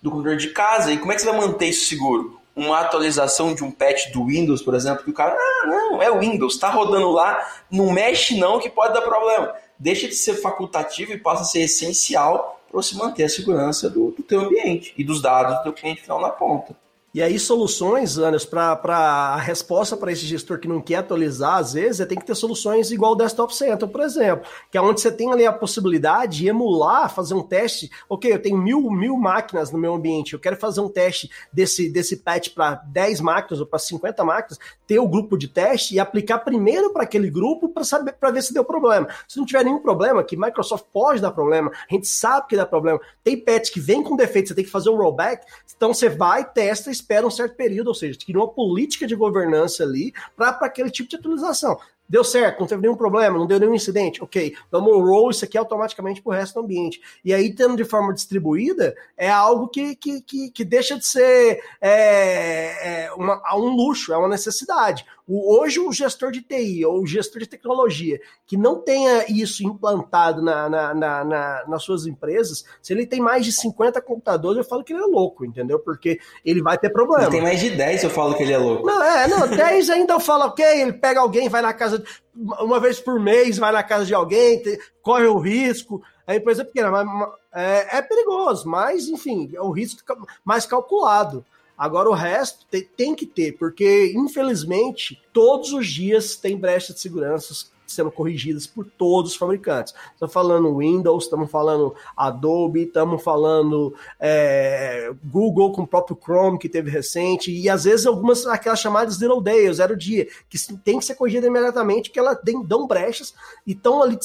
do 0.00 0.10
computador 0.10 0.38
de 0.38 0.48
casa. 0.48 0.90
E 0.90 0.96
como 0.96 1.12
é 1.12 1.16
que 1.16 1.20
você 1.20 1.30
vai 1.30 1.38
manter 1.38 1.66
isso 1.66 1.86
seguro? 1.86 2.40
uma 2.56 2.78
atualização 2.78 3.52
de 3.52 3.64
um 3.64 3.70
patch 3.72 4.12
do 4.12 4.26
Windows, 4.26 4.62
por 4.62 4.76
exemplo, 4.76 5.02
que 5.02 5.10
o 5.10 5.12
cara, 5.12 5.36
ah, 5.36 5.66
não, 5.66 6.00
é 6.00 6.08
o 6.08 6.20
Windows, 6.20 6.54
está 6.54 6.70
rodando 6.70 7.10
lá, 7.10 7.44
não 7.68 7.90
mexe 7.90 8.38
não 8.38 8.60
que 8.60 8.70
pode 8.70 8.94
dar 8.94 9.02
problema. 9.02 9.52
Deixa 9.76 10.06
de 10.06 10.14
ser 10.14 10.34
facultativo 10.34 11.12
e 11.12 11.18
passa 11.18 11.42
a 11.42 11.46
ser 11.46 11.62
essencial 11.62 12.53
para 12.74 12.82
você 12.82 12.96
manter 12.96 13.22
a 13.22 13.28
segurança 13.28 13.88
do, 13.88 14.10
do 14.10 14.22
teu 14.24 14.40
ambiente 14.40 14.92
e 14.98 15.04
dos 15.04 15.22
dados 15.22 15.58
do 15.58 15.62
teu 15.62 15.72
cliente 15.72 16.02
final 16.02 16.20
na 16.20 16.30
ponta. 16.30 16.76
E 17.14 17.22
aí, 17.22 17.38
soluções, 17.38 18.18
Anderson, 18.18 18.48
para 18.48 18.98
a 18.98 19.36
resposta 19.36 19.96
para 19.96 20.10
esse 20.10 20.26
gestor 20.26 20.58
que 20.58 20.66
não 20.66 20.80
quer 20.80 20.96
atualizar, 20.96 21.58
às 21.58 21.74
vezes, 21.74 22.00
é 22.00 22.06
tem 22.06 22.18
que 22.18 22.26
ter 22.26 22.34
soluções 22.34 22.90
igual 22.90 23.12
o 23.12 23.14
Desktop 23.14 23.54
Center, 23.54 23.86
por 23.86 24.00
exemplo, 24.00 24.44
que 24.68 24.76
é 24.76 24.80
onde 24.80 25.00
você 25.00 25.12
tem 25.12 25.30
ali 25.30 25.46
a 25.46 25.52
possibilidade 25.52 26.38
de 26.38 26.48
emular, 26.48 27.08
fazer 27.14 27.34
um 27.34 27.42
teste. 27.44 27.88
Ok, 28.08 28.32
eu 28.32 28.42
tenho 28.42 28.58
mil, 28.58 28.90
mil 28.90 29.16
máquinas 29.16 29.70
no 29.70 29.78
meu 29.78 29.94
ambiente, 29.94 30.32
eu 30.32 30.40
quero 30.40 30.56
fazer 30.56 30.80
um 30.80 30.88
teste 30.88 31.30
desse, 31.52 31.88
desse 31.88 32.16
patch 32.16 32.48
para 32.48 32.82
10 32.86 33.20
máquinas 33.20 33.60
ou 33.60 33.66
para 33.66 33.78
50 33.78 34.24
máquinas, 34.24 34.58
ter 34.84 34.98
o 34.98 35.06
grupo 35.06 35.38
de 35.38 35.46
teste 35.46 35.94
e 35.94 36.00
aplicar 36.00 36.40
primeiro 36.40 36.92
para 36.92 37.04
aquele 37.04 37.30
grupo 37.30 37.68
para 37.68 37.84
saber 37.84 38.14
para 38.14 38.32
ver 38.32 38.42
se 38.42 38.52
deu 38.52 38.64
problema. 38.64 39.06
Se 39.28 39.38
não 39.38 39.46
tiver 39.46 39.64
nenhum 39.64 39.78
problema, 39.78 40.24
que 40.24 40.36
Microsoft 40.36 40.86
pode 40.92 41.20
dar 41.20 41.30
problema, 41.30 41.70
a 41.70 41.94
gente 41.94 42.08
sabe 42.08 42.48
que 42.48 42.56
dá 42.56 42.66
problema. 42.66 42.98
Tem 43.22 43.36
patch 43.36 43.70
que 43.70 43.78
vem 43.78 44.02
com 44.02 44.16
defeito, 44.16 44.48
você 44.48 44.54
tem 44.56 44.64
que 44.64 44.70
fazer 44.70 44.90
um 44.90 44.96
rollback, 44.96 45.46
então 45.76 45.94
você 45.94 46.08
vai, 46.08 46.44
testa, 46.44 46.90
espera 47.04 47.26
um 47.26 47.30
certo 47.30 47.54
período, 47.54 47.88
ou 47.88 47.94
seja, 47.94 48.18
cria 48.18 48.38
uma 48.38 48.48
política 48.48 49.06
de 49.06 49.14
governança 49.14 49.84
ali 49.84 50.12
para 50.36 50.50
aquele 50.62 50.90
tipo 50.90 51.08
de 51.08 51.16
atualização. 51.16 51.78
Deu 52.06 52.22
certo, 52.22 52.60
não 52.60 52.66
teve 52.66 52.82
nenhum 52.82 52.96
problema, 52.96 53.38
não 53.38 53.46
deu 53.46 53.58
nenhum 53.58 53.74
incidente. 53.74 54.22
Ok, 54.22 54.54
vamos 54.70 54.92
roll 54.92 55.30
isso 55.30 55.44
aqui 55.44 55.56
automaticamente 55.56 56.20
para 56.20 56.30
o 56.30 56.34
resto 56.34 56.54
do 56.54 56.64
ambiente. 56.64 57.00
E 57.24 57.32
aí, 57.32 57.54
tendo 57.54 57.76
de 57.76 57.84
forma 57.84 58.12
distribuída, 58.12 58.94
é 59.16 59.30
algo 59.30 59.68
que, 59.68 59.96
que, 59.96 60.20
que, 60.20 60.50
que 60.50 60.64
deixa 60.64 60.98
de 60.98 61.06
ser 61.06 61.62
é, 61.80 63.04
é 63.04 63.12
uma, 63.14 63.40
um 63.56 63.74
luxo, 63.74 64.12
é 64.12 64.18
uma 64.18 64.28
necessidade. 64.28 65.06
O, 65.26 65.58
hoje, 65.58 65.80
o 65.80 65.90
gestor 65.90 66.30
de 66.30 66.42
TI 66.42 66.84
ou 66.84 67.02
o 67.02 67.06
gestor 67.06 67.40
de 67.40 67.48
tecnologia 67.48 68.20
que 68.46 68.58
não 68.58 68.82
tenha 68.82 69.24
isso 69.26 69.66
implantado 69.66 70.42
na, 70.42 70.68
na, 70.68 70.94
na, 70.94 71.24
na, 71.24 71.64
nas 71.66 71.82
suas 71.82 72.06
empresas, 72.06 72.64
se 72.82 72.92
ele 72.92 73.06
tem 73.06 73.20
mais 73.20 73.44
de 73.44 73.52
50 73.52 74.02
computadores, 74.02 74.58
eu 74.58 74.64
falo 74.64 74.84
que 74.84 74.92
ele 74.92 75.02
é 75.02 75.06
louco, 75.06 75.44
entendeu? 75.44 75.78
Porque 75.78 76.18
ele 76.44 76.62
vai 76.62 76.76
ter 76.76 76.90
problema. 76.90 77.24
Se 77.24 77.30
tem 77.30 77.42
mais 77.42 77.58
de 77.58 77.70
10, 77.70 78.04
eu 78.04 78.10
falo 78.10 78.34
que 78.34 78.42
ele 78.42 78.52
é 78.52 78.58
louco. 78.58 78.86
Não, 78.86 79.02
é, 79.02 79.26
não, 79.26 79.48
10 79.48 79.90
ainda 79.90 80.12
eu 80.12 80.20
falo, 80.20 80.44
ok, 80.44 80.64
ele 80.64 80.92
pega 80.92 81.20
alguém, 81.20 81.48
vai 81.48 81.62
na 81.62 81.72
casa, 81.72 82.04
uma 82.36 82.78
vez 82.78 83.00
por 83.00 83.18
mês, 83.18 83.56
vai 83.56 83.72
na 83.72 83.82
casa 83.82 84.04
de 84.04 84.14
alguém, 84.14 84.60
te, 84.60 84.78
corre 85.00 85.26
o 85.26 85.38
risco. 85.38 86.02
A 86.26 86.36
empresa 86.36 86.62
é 86.62 86.64
pequena, 86.66 86.90
mas 86.90 87.28
é, 87.52 87.98
é 87.98 88.02
perigoso, 88.02 88.68
mas 88.68 89.08
enfim, 89.08 89.50
é 89.54 89.60
o 89.60 89.70
risco 89.70 90.02
mais 90.44 90.66
calculado. 90.66 91.44
Agora 91.76 92.08
o 92.08 92.14
resto 92.14 92.64
tem, 92.70 92.84
tem 92.96 93.14
que 93.14 93.26
ter, 93.26 93.52
porque 93.58 94.12
infelizmente 94.14 95.20
todos 95.32 95.72
os 95.72 95.86
dias 95.86 96.36
tem 96.36 96.56
brechas 96.56 96.94
de 96.96 97.02
segurança 97.02 97.52
sendo 97.86 98.10
corrigidas 98.10 98.66
por 98.66 98.86
todos 98.86 99.32
os 99.32 99.36
fabricantes. 99.36 99.94
Estamos 100.12 100.32
falando 100.32 100.76
Windows, 100.76 101.24
estamos 101.24 101.50
falando 101.50 101.94
Adobe, 102.16 102.82
estamos 102.82 103.22
falando 103.22 103.94
é, 104.18 105.12
Google 105.24 105.72
com 105.72 105.82
o 105.82 105.86
próprio 105.86 106.18
Chrome 106.20 106.58
que 106.58 106.68
teve 106.68 106.90
recente, 106.90 107.52
e 107.52 107.68
às 107.68 107.84
vezes 107.84 108.06
algumas 108.06 108.46
aquelas 108.46 108.80
chamadas 108.80 109.16
zero 109.16 109.40
day, 109.40 109.72
zero 109.72 109.96
dia, 109.96 110.26
que 110.48 110.58
tem 110.78 110.98
que 110.98 111.04
ser 111.04 111.14
corrigida 111.14 111.46
imediatamente, 111.46 112.10
que 112.10 112.18
elas 112.18 112.38
dão 112.64 112.86
brechas 112.86 113.34
e 113.66 113.72
estão 113.72 114.02
ali, 114.02 114.18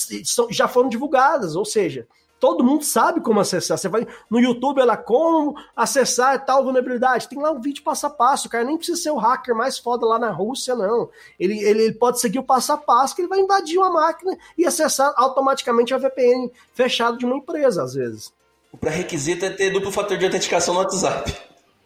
já 0.50 0.68
foram 0.68 0.90
divulgadas, 0.90 1.56
ou 1.56 1.66
seja, 1.66 2.08
Todo 2.40 2.64
mundo 2.64 2.84
sabe 2.84 3.20
como 3.20 3.40
acessar. 3.40 3.78
Você 3.78 3.90
vai 3.90 4.08
no 4.30 4.40
YouTube, 4.40 4.80
ela 4.80 4.96
como 4.96 5.56
acessar 5.76 6.46
tal 6.46 6.64
vulnerabilidade. 6.64 7.28
Tem 7.28 7.38
lá 7.38 7.52
um 7.52 7.60
vídeo 7.60 7.84
passo 7.84 8.08
a 8.08 8.10
passo. 8.10 8.48
O 8.48 8.52
cara 8.52 8.64
nem 8.64 8.78
precisa 8.78 9.02
ser 9.02 9.12
o 9.12 9.18
hacker 9.18 9.54
mais 9.56 9.78
foda 9.78 10.06
lá 10.06 10.18
na 10.18 10.32
Rússia, 10.32 10.76
não. 10.76 11.10
Ele, 11.40 11.60
ele, 11.60 11.84
ele 11.84 11.94
pode 11.94 12.20
seguir 12.20 12.40
o 12.40 12.44
passo 12.44 12.72
a 12.72 12.78
passo 12.78 13.16
que 13.16 13.22
ele 13.22 13.28
vai 13.28 13.40
invadir 13.40 13.78
uma 13.78 13.90
máquina 13.90 14.38
e 14.58 14.66
acessar 14.66 15.14
automaticamente 15.18 15.94
a 15.94 15.98
VPN 15.98 16.52
fechado 16.74 17.18
de 17.18 17.26
uma 17.26 17.36
empresa, 17.36 17.84
às 17.84 17.94
vezes. 17.94 18.32
O 18.72 18.78
pré-requisito 18.78 19.46
é 19.46 19.50
ter 19.50 19.72
duplo 19.72 19.92
fator 19.92 20.18
de 20.18 20.26
autenticação 20.26 20.74
no 20.74 20.80
WhatsApp. 20.80 21.36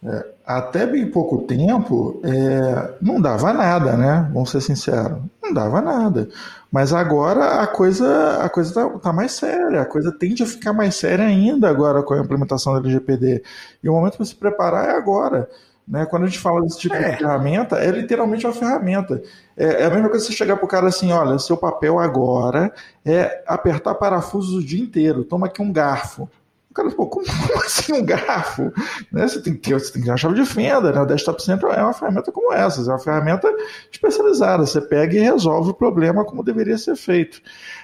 É, 0.06 0.26
até 0.44 0.86
bem 0.86 1.10
pouco 1.10 1.38
tempo, 1.42 2.20
é, 2.22 2.94
não 3.00 3.18
dava 3.20 3.54
nada, 3.54 3.96
né? 3.96 4.30
Vamos 4.34 4.50
ser 4.50 4.60
sinceros. 4.60 5.18
Não 5.44 5.52
dava 5.52 5.80
nada. 5.82 6.28
Mas 6.72 6.92
agora 6.92 7.60
a 7.60 7.66
coisa 7.66 8.42
a 8.42 8.48
coisa 8.48 8.74
tá, 8.74 8.98
tá, 8.98 9.12
mais 9.12 9.32
séria, 9.32 9.82
a 9.82 9.84
coisa 9.84 10.10
tende 10.10 10.42
a 10.42 10.46
ficar 10.46 10.72
mais 10.72 10.94
séria 10.94 11.26
ainda 11.26 11.68
agora 11.68 12.02
com 12.02 12.14
a 12.14 12.18
implementação 12.18 12.72
da 12.72 12.80
LGPD. 12.80 13.42
E 13.82 13.88
o 13.88 13.92
momento 13.92 14.16
para 14.16 14.26
se 14.26 14.34
preparar 14.34 14.88
é 14.88 14.96
agora. 14.96 15.48
Né? 15.86 16.06
Quando 16.06 16.22
a 16.22 16.26
gente 16.26 16.38
fala 16.38 16.62
desse 16.62 16.78
tipo 16.78 16.94
é. 16.94 17.10
de 17.10 17.18
ferramenta, 17.18 17.76
é 17.76 17.90
literalmente 17.90 18.46
uma 18.46 18.54
ferramenta. 18.54 19.22
É, 19.54 19.82
é 19.82 19.84
a 19.84 19.90
mesma 19.90 20.08
coisa 20.08 20.24
você 20.24 20.32
chegar 20.32 20.56
para 20.56 20.64
o 20.64 20.68
cara 20.68 20.88
assim: 20.88 21.12
olha, 21.12 21.38
seu 21.38 21.58
papel 21.58 21.98
agora 21.98 22.72
é 23.04 23.44
apertar 23.46 23.94
parafusos 23.94 24.54
o 24.54 24.66
dia 24.66 24.82
inteiro, 24.82 25.24
toma 25.24 25.46
aqui 25.46 25.60
um 25.60 25.70
garfo. 25.70 26.28
O 26.74 26.82
cara, 26.82 26.90
pô, 26.90 27.06
como, 27.06 27.24
como, 27.24 27.62
assim 27.62 27.92
um 27.92 28.04
garfo? 28.04 28.72
Né? 29.12 29.28
Você, 29.28 29.40
tem 29.40 29.54
que 29.54 29.60
ter, 29.60 29.74
você 29.74 29.92
tem 29.92 30.02
que 30.02 30.06
ter 30.06 30.10
uma 30.10 30.16
chave 30.16 30.34
de 30.34 30.44
fenda, 30.44 30.90
né? 30.90 31.00
O 31.00 31.06
Desktop 31.06 31.40
Center 31.40 31.70
é 31.70 31.80
uma 31.80 31.92
ferramenta 31.92 32.32
como 32.32 32.52
essa, 32.52 32.80
é 32.80 32.92
uma 32.92 32.98
ferramenta 32.98 33.48
especializada. 33.92 34.66
Você 34.66 34.80
pega 34.80 35.16
e 35.16 35.20
resolve 35.20 35.70
o 35.70 35.74
problema 35.74 36.24
como 36.24 36.42
deveria 36.42 36.76
ser 36.76 36.96
feito. 36.96 37.40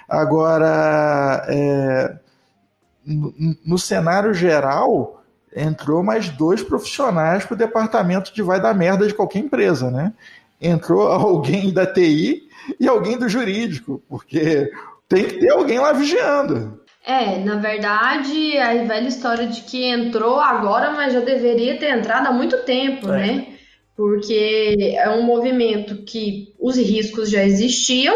Agora, 0.09 1.47
é, 1.47 2.17
no, 3.07 3.33
no 3.65 3.79
cenário 3.79 4.35
geral, 4.35 5.23
entrou 5.55 6.03
mais 6.03 6.29
dois 6.29 6.61
profissionais 6.61 7.45
para 7.45 7.55
o 7.55 7.59
departamento 7.59 8.35
de 8.35 8.43
vai 8.43 8.61
dar 8.61 8.75
merda 8.75 9.07
de 9.07 9.15
qualquer 9.15 9.39
empresa, 9.39 9.89
né? 9.89 10.13
Entrou 10.61 11.07
alguém 11.07 11.73
da 11.73 11.87
TI 11.87 12.43
e 12.81 12.89
alguém 12.89 13.17
do 13.17 13.29
jurídico, 13.29 14.03
porque 14.09 14.69
tem 15.09 15.27
que 15.27 15.39
ter 15.39 15.51
alguém 15.51 15.79
lá 15.79 15.93
vigiando. 15.93 16.80
É, 17.05 17.39
na 17.39 17.57
verdade, 17.57 18.59
a 18.59 18.85
velha 18.85 19.09
história 19.09 19.47
de 19.47 19.63
que 19.63 19.85
entrou 19.85 20.39
agora, 20.39 20.91
mas 20.93 21.13
já 21.13 21.21
deveria 21.21 21.79
ter 21.79 21.91
entrado 21.91 22.27
há 22.27 22.33
muito 22.33 22.59
tempo, 22.65 23.11
é. 23.13 23.17
né? 23.17 23.47
Porque 23.97 24.77
é 24.97 25.09
um 25.11 25.23
movimento 25.23 26.05
que 26.05 26.55
os 26.59 26.77
riscos 26.77 27.31
já 27.31 27.43
existiam, 27.43 28.15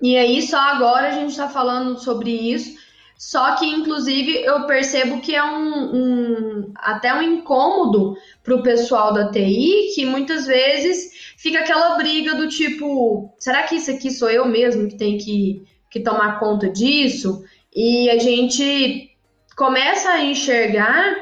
e 0.00 0.16
aí 0.16 0.42
só 0.42 0.58
agora 0.58 1.08
a 1.08 1.12
gente 1.12 1.30
está 1.30 1.48
falando 1.48 1.98
sobre 1.98 2.30
isso. 2.30 2.78
Só 3.18 3.56
que, 3.56 3.66
inclusive, 3.66 4.44
eu 4.44 4.64
percebo 4.64 5.20
que 5.20 5.34
é 5.34 5.42
um, 5.42 5.96
um 5.96 6.72
até 6.76 7.12
um 7.12 7.20
incômodo 7.20 8.16
para 8.44 8.54
o 8.54 8.62
pessoal 8.62 9.12
da 9.12 9.28
TI, 9.28 9.92
que 9.92 10.06
muitas 10.06 10.46
vezes 10.46 11.34
fica 11.36 11.58
aquela 11.58 11.96
briga 11.96 12.36
do 12.36 12.48
tipo: 12.48 13.34
será 13.36 13.64
que 13.64 13.74
isso 13.74 13.90
aqui 13.90 14.12
sou 14.12 14.30
eu 14.30 14.46
mesmo 14.46 14.88
que 14.88 14.96
tem 14.96 15.18
que, 15.18 15.64
que 15.90 15.98
tomar 15.98 16.38
conta 16.38 16.70
disso? 16.70 17.42
E 17.74 18.08
a 18.10 18.18
gente 18.18 19.10
começa 19.56 20.10
a 20.10 20.24
enxergar 20.24 21.14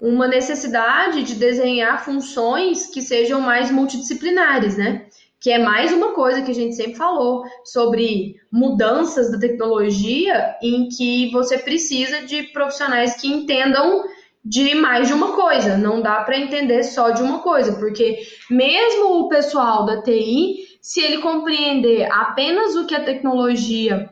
uma 0.00 0.28
necessidade 0.28 1.22
de 1.22 1.34
desenhar 1.34 2.04
funções 2.04 2.86
que 2.86 3.02
sejam 3.02 3.40
mais 3.40 3.70
multidisciplinares, 3.70 4.76
né? 4.76 5.06
Que 5.40 5.50
é 5.50 5.58
mais 5.58 5.92
uma 5.92 6.12
coisa 6.12 6.42
que 6.42 6.50
a 6.50 6.54
gente 6.54 6.74
sempre 6.74 6.94
falou 6.94 7.44
sobre 7.64 8.36
mudanças 8.52 9.30
da 9.30 9.38
tecnologia 9.38 10.56
em 10.62 10.88
que 10.88 11.30
você 11.30 11.58
precisa 11.58 12.22
de 12.22 12.44
profissionais 12.44 13.20
que 13.20 13.28
entendam 13.28 14.04
de 14.44 14.74
mais 14.74 15.08
de 15.08 15.14
uma 15.14 15.32
coisa, 15.32 15.76
não 15.76 16.00
dá 16.00 16.22
para 16.22 16.38
entender 16.38 16.82
só 16.82 17.10
de 17.10 17.22
uma 17.22 17.40
coisa, 17.40 17.72
porque 17.78 18.18
mesmo 18.50 19.20
o 19.20 19.28
pessoal 19.28 19.84
da 19.84 20.00
TI, 20.00 20.78
se 20.80 21.00
ele 21.00 21.18
compreender 21.18 22.10
apenas 22.10 22.74
o 22.76 22.86
que 22.86 22.94
a 22.94 23.04
tecnologia 23.04 24.08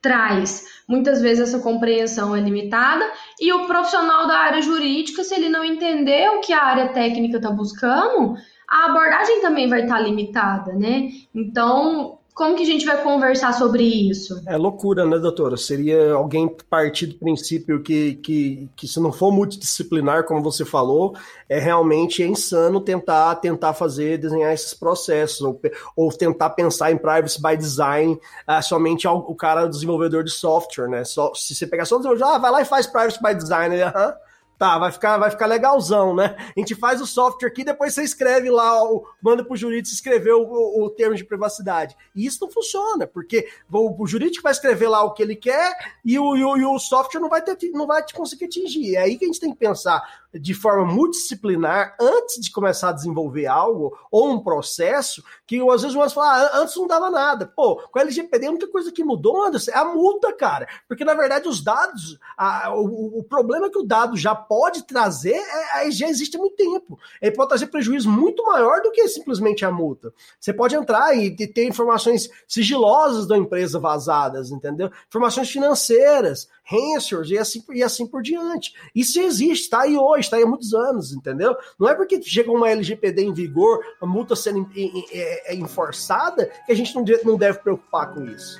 traz. 0.00 0.64
Muitas 0.88 1.20
vezes 1.20 1.48
essa 1.48 1.62
compreensão 1.62 2.34
é 2.34 2.40
limitada 2.40 3.04
e 3.40 3.52
o 3.52 3.66
profissional 3.66 4.26
da 4.26 4.38
área 4.38 4.62
jurídica, 4.62 5.24
se 5.24 5.34
ele 5.34 5.48
não 5.48 5.64
entender 5.64 6.28
o 6.30 6.40
que 6.40 6.52
a 6.52 6.64
área 6.64 6.88
técnica 6.88 7.36
está 7.36 7.50
buscando, 7.50 8.34
a 8.68 8.86
abordagem 8.86 9.40
também 9.40 9.68
vai 9.68 9.82
estar 9.82 9.96
tá 9.96 10.00
limitada, 10.00 10.72
né? 10.74 11.08
Então, 11.34 12.17
como 12.38 12.54
que 12.54 12.62
a 12.62 12.66
gente 12.66 12.86
vai 12.86 13.02
conversar 13.02 13.52
sobre 13.52 13.82
isso? 13.82 14.40
É 14.46 14.56
loucura, 14.56 15.04
né, 15.04 15.18
doutora? 15.18 15.56
Seria 15.56 16.12
alguém 16.12 16.48
partir 16.70 17.06
do 17.06 17.16
princípio 17.16 17.82
que, 17.82 18.14
que, 18.14 18.70
que 18.76 18.86
se 18.86 19.00
não 19.00 19.10
for 19.10 19.32
multidisciplinar, 19.32 20.22
como 20.22 20.40
você 20.40 20.64
falou, 20.64 21.16
é 21.48 21.58
realmente 21.58 22.22
é 22.22 22.26
insano 22.28 22.80
tentar 22.80 23.34
tentar 23.36 23.74
fazer, 23.74 24.18
desenhar 24.18 24.54
esses 24.54 24.72
processos, 24.72 25.40
ou, 25.40 25.60
ou 25.96 26.12
tentar 26.12 26.50
pensar 26.50 26.92
em 26.92 26.96
privacy 26.96 27.42
by 27.42 27.56
design 27.56 28.12
uh, 28.12 28.62
somente 28.62 29.04
ao, 29.08 29.18
o 29.18 29.34
cara 29.34 29.66
desenvolvedor 29.66 30.22
de 30.22 30.30
software, 30.30 30.88
né? 30.88 31.02
Só, 31.02 31.32
se 31.34 31.56
você 31.56 31.66
pegar 31.66 31.86
só 31.86 31.96
o 31.96 31.98
desenvolvedor, 31.98 32.34
ah, 32.34 32.38
vai 32.38 32.52
lá 32.52 32.62
e 32.62 32.64
faz 32.64 32.86
privacy 32.86 33.18
by 33.20 33.34
design, 33.34 33.74
ele, 33.74 33.82
aham. 33.82 34.14
Tá, 34.58 34.76
vai 34.76 34.90
ficar, 34.90 35.16
vai 35.18 35.30
ficar 35.30 35.46
legalzão, 35.46 36.16
né? 36.16 36.34
A 36.36 36.58
gente 36.58 36.74
faz 36.74 37.00
o 37.00 37.06
software 37.06 37.48
aqui, 37.48 37.62
depois 37.62 37.94
você 37.94 38.02
escreve 38.02 38.50
lá, 38.50 38.82
o, 38.82 39.06
manda 39.22 39.44
pro 39.44 39.56
jurídico 39.56 39.94
escrever 39.94 40.32
o, 40.32 40.42
o, 40.42 40.84
o, 40.84 40.90
termo 40.90 41.14
de 41.14 41.24
privacidade. 41.24 41.96
E 42.12 42.26
isso 42.26 42.38
não 42.40 42.50
funciona, 42.50 43.06
porque 43.06 43.48
o, 43.72 44.02
o, 44.02 44.06
jurídico 44.06 44.42
vai 44.42 44.50
escrever 44.50 44.88
lá 44.88 45.04
o 45.04 45.12
que 45.12 45.22
ele 45.22 45.36
quer 45.36 45.94
e 46.04 46.18
o, 46.18 46.36
e 46.36 46.44
o, 46.44 46.56
e 46.56 46.64
o 46.64 46.76
software 46.80 47.20
não 47.20 47.28
vai, 47.28 47.40
ter, 47.40 47.56
não 47.70 47.86
vai 47.86 48.02
te 48.04 48.12
conseguir 48.12 48.46
atingir. 48.46 48.96
É 48.96 49.02
aí 49.02 49.16
que 49.16 49.24
a 49.24 49.28
gente 49.28 49.38
tem 49.38 49.52
que 49.52 49.58
pensar 49.58 50.02
de 50.34 50.54
forma 50.54 50.84
multidisciplinar 50.84 51.96
antes 52.00 52.40
de 52.40 52.50
começar 52.50 52.90
a 52.90 52.92
desenvolver 52.92 53.46
algo 53.46 53.96
ou 54.10 54.30
um 54.30 54.40
processo 54.40 55.22
que 55.46 55.58
às 55.70 55.82
vezes 55.82 55.96
você 55.96 56.14
fala, 56.14 56.42
ah, 56.42 56.58
antes 56.60 56.76
não 56.76 56.86
dava 56.86 57.10
nada. 57.10 57.46
Pô, 57.46 57.76
com 57.76 57.98
a 57.98 58.02
LGPD 58.02 58.46
a 58.46 58.50
única 58.50 58.68
coisa 58.68 58.92
que 58.92 59.02
mudou, 59.02 59.44
Anderson, 59.44 59.70
é 59.70 59.78
a 59.78 59.84
multa, 59.84 60.32
cara. 60.32 60.68
Porque 60.86 61.04
na 61.04 61.14
verdade 61.14 61.48
os 61.48 61.62
dados, 61.62 62.18
a, 62.36 62.74
o, 62.74 63.18
o, 63.18 63.24
problema 63.24 63.70
que 63.70 63.78
o 63.78 63.82
dado 63.82 64.16
já 64.16 64.34
pode 64.34 64.82
trazer 64.82 65.40
é, 65.74 65.90
já 65.90 66.08
existe 66.08 66.36
há 66.36 66.40
muito 66.40 66.56
tempo. 66.56 66.98
Ele 67.20 67.34
pode 67.34 67.48
trazer 67.48 67.66
prejuízo 67.68 68.10
muito 68.10 68.44
maior 68.44 68.82
do 68.82 68.90
que 68.90 69.08
simplesmente 69.08 69.64
a 69.64 69.70
multa. 69.70 70.12
Você 70.38 70.52
pode 70.52 70.74
entrar 70.74 71.16
e 71.16 71.34
ter 71.46 71.66
informações 71.66 72.28
sigilosas 72.46 73.26
da 73.26 73.36
empresa 73.36 73.78
vazadas, 73.78 74.50
entendeu? 74.50 74.90
Informações 75.08 75.50
financeiras 75.50 76.48
ransomwares 76.68 77.30
e 77.30 77.38
assim, 77.38 77.64
e 77.70 77.82
assim 77.82 78.06
por 78.06 78.22
diante. 78.22 78.74
Isso 78.94 79.18
existe, 79.20 79.64
está 79.64 79.82
aí 79.82 79.96
hoje, 79.96 80.26
está 80.26 80.36
aí 80.36 80.42
há 80.42 80.46
muitos 80.46 80.74
anos, 80.74 81.12
entendeu? 81.12 81.56
Não 81.78 81.88
é 81.88 81.94
porque 81.94 82.20
chega 82.22 82.52
uma 82.52 82.70
LGPD 82.70 83.22
em 83.22 83.32
vigor, 83.32 83.80
a 84.00 84.06
multa 84.06 84.36
sendo 84.36 84.68
é, 84.74 85.52
é 85.52 85.54
enforçada, 85.54 86.50
que 86.66 86.72
a 86.72 86.76
gente 86.76 86.94
não 86.94 87.02
deve, 87.02 87.24
não 87.24 87.36
deve 87.36 87.58
preocupar 87.60 88.12
com 88.12 88.24
isso. 88.24 88.58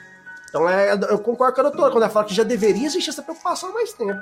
Então 0.48 0.68
é, 0.68 0.92
eu 1.10 1.18
concordo 1.18 1.54
com 1.54 1.60
a 1.60 1.64
doutora 1.64 1.90
quando 1.90 2.02
ela 2.02 2.12
fala 2.12 2.24
que 2.24 2.34
já 2.34 2.42
deveria 2.42 2.86
existir 2.86 3.10
essa 3.10 3.22
preocupação 3.22 3.70
há 3.70 3.72
mais 3.74 3.92
tempo. 3.92 4.20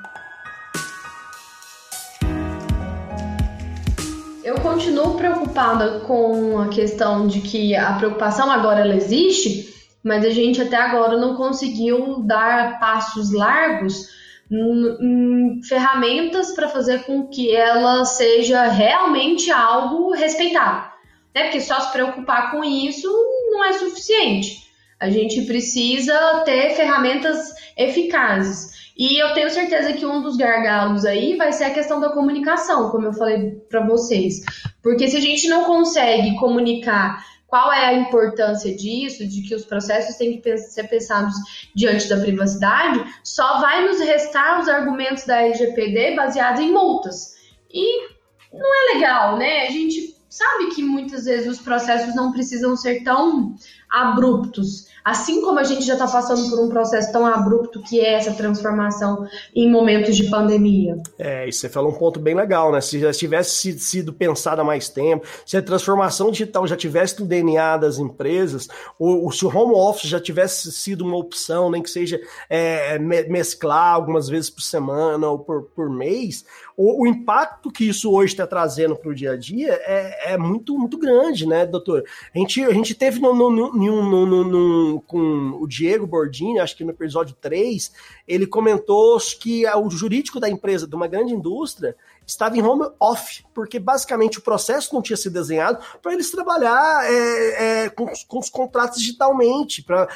Eu 4.42 4.60
continuo 4.60 5.16
preocupada 5.16 6.00
com 6.00 6.60
a 6.60 6.68
questão 6.68 7.26
de 7.26 7.40
que 7.40 7.74
a 7.74 7.94
preocupação 7.94 8.48
agora 8.50 8.80
ela 8.80 8.94
existe, 8.94 9.75
mas 10.06 10.24
a 10.24 10.30
gente 10.30 10.62
até 10.62 10.76
agora 10.76 11.16
não 11.16 11.34
conseguiu 11.34 12.20
dar 12.20 12.78
passos 12.78 13.32
largos 13.32 14.08
em, 14.48 15.60
ferramentas 15.68 16.52
para 16.52 16.68
fazer 16.68 17.02
com 17.02 17.26
que 17.26 17.52
ela 17.52 18.04
seja 18.04 18.68
realmente 18.68 19.50
algo 19.50 20.12
respeitado. 20.12 20.92
Né? 21.34 21.42
Porque 21.44 21.60
só 21.60 21.80
se 21.80 21.90
preocupar 21.92 22.52
com 22.52 22.62
isso 22.62 23.10
não 23.50 23.64
é 23.64 23.72
suficiente. 23.72 24.70
A 25.00 25.10
gente 25.10 25.42
precisa 25.42 26.42
ter 26.44 26.76
ferramentas 26.76 27.52
eficazes. 27.76 28.76
E 28.96 29.20
eu 29.20 29.34
tenho 29.34 29.50
certeza 29.50 29.92
que 29.92 30.06
um 30.06 30.22
dos 30.22 30.36
gargalos 30.36 31.04
aí 31.04 31.36
vai 31.36 31.52
ser 31.52 31.64
a 31.64 31.74
questão 31.74 31.98
da 31.98 32.10
comunicação, 32.10 32.90
como 32.90 33.08
eu 33.08 33.12
falei 33.12 33.56
para 33.68 33.84
vocês. 33.84 34.36
Porque 34.80 35.08
se 35.08 35.16
a 35.16 35.20
gente 35.20 35.48
não 35.48 35.64
consegue 35.64 36.36
comunicar 36.36 37.18
qual 37.46 37.72
é 37.72 37.86
a 37.86 37.94
importância 37.94 38.74
disso, 38.74 39.26
de 39.26 39.42
que 39.42 39.54
os 39.54 39.64
processos 39.64 40.16
têm 40.16 40.40
que 40.40 40.58
ser 40.58 40.88
pensados 40.88 41.34
diante 41.74 42.08
da 42.08 42.18
privacidade, 42.18 43.04
só 43.22 43.60
vai 43.60 43.86
nos 43.86 44.00
restar 44.00 44.60
os 44.60 44.68
argumentos 44.68 45.24
da 45.24 45.42
LGPD 45.42 46.16
baseados 46.16 46.60
em 46.60 46.72
multas. 46.72 47.34
E 47.70 48.08
não 48.52 48.74
é 48.74 48.94
legal, 48.94 49.38
né? 49.38 49.66
A 49.66 49.70
gente 49.70 50.16
sabe 50.28 50.74
que 50.74 50.82
muitas 50.82 51.24
vezes 51.24 51.48
os 51.48 51.60
processos 51.60 52.14
não 52.14 52.32
precisam 52.32 52.76
ser 52.76 53.02
tão 53.02 53.54
abruptos. 53.90 54.86
Assim 55.04 55.40
como 55.40 55.60
a 55.60 55.62
gente 55.62 55.86
já 55.86 55.92
está 55.92 56.08
passando 56.08 56.50
por 56.50 56.58
um 56.58 56.68
processo 56.68 57.12
tão 57.12 57.24
abrupto 57.24 57.80
que 57.80 58.00
é 58.00 58.14
essa 58.14 58.32
transformação 58.32 59.26
em 59.54 59.70
momentos 59.70 60.16
de 60.16 60.28
pandemia. 60.28 61.00
É, 61.16 61.48
e 61.48 61.52
você 61.52 61.68
falou 61.68 61.92
um 61.92 61.94
ponto 61.94 62.18
bem 62.18 62.34
legal, 62.34 62.72
né? 62.72 62.80
Se 62.80 62.98
já 62.98 63.12
tivesse 63.12 63.78
sido 63.78 64.12
pensado 64.12 64.60
há 64.60 64.64
mais 64.64 64.88
tempo, 64.88 65.24
se 65.44 65.56
a 65.56 65.62
transformação 65.62 66.32
digital 66.32 66.66
já 66.66 66.76
tivesse 66.76 67.20
no 67.20 67.26
DNA 67.26 67.76
das 67.76 67.98
empresas, 67.98 68.66
ou 68.98 69.30
se 69.30 69.46
o 69.46 69.48
home 69.48 69.74
office 69.74 70.10
já 70.10 70.18
tivesse 70.18 70.72
sido 70.72 71.04
uma 71.04 71.16
opção, 71.16 71.70
nem 71.70 71.82
que 71.82 71.90
seja 71.90 72.20
é, 72.50 72.98
mesclar 72.98 73.94
algumas 73.94 74.28
vezes 74.28 74.50
por 74.50 74.62
semana 74.62 75.28
ou 75.28 75.38
por, 75.38 75.62
por 75.74 75.88
mês, 75.88 76.44
o, 76.76 77.04
o 77.04 77.06
impacto 77.06 77.70
que 77.70 77.88
isso 77.88 78.12
hoje 78.12 78.34
está 78.34 78.46
trazendo 78.46 78.94
para 78.94 79.10
o 79.10 79.14
dia 79.14 79.32
a 79.32 79.36
dia 79.36 79.72
é, 79.84 80.32
é, 80.32 80.38
muito, 80.38 80.78
muito 80.78 80.98
grande, 80.98 81.46
né, 81.46 81.64
doutor? 81.64 82.04
A 82.34 82.38
gente, 82.38 82.62
a 82.62 82.72
gente 82.72 82.94
teve 82.94 83.18
no, 83.18 83.32
no, 83.32 83.72
no, 83.76 84.26
no, 84.26 84.44
no 84.44 85.00
com 85.02 85.58
o 85.60 85.66
Diego 85.66 86.06
Bordini, 86.06 86.58
acho 86.58 86.76
que 86.76 86.84
no 86.84 86.90
episódio 86.90 87.36
3, 87.40 87.92
ele 88.26 88.46
comentou 88.46 89.18
que 89.40 89.66
o 89.66 89.90
jurídico 89.90 90.40
da 90.40 90.48
empresa, 90.48 90.86
de 90.86 90.94
uma 90.94 91.06
grande 91.06 91.32
indústria, 91.32 91.94
estava 92.26 92.56
em 92.56 92.62
home 92.62 92.90
off, 92.98 93.44
porque 93.54 93.78
basicamente 93.78 94.38
o 94.38 94.42
processo 94.42 94.94
não 94.94 95.00
tinha 95.00 95.16
sido 95.16 95.34
desenhado 95.34 95.78
para 96.02 96.12
eles 96.12 96.30
trabalhar 96.30 97.04
é, 97.04 97.84
é, 97.84 97.88
com, 97.90 98.06
com, 98.26 98.38
os 98.38 98.50
contratos 98.50 98.98
digitalmente, 98.98 99.82
para 99.82 100.08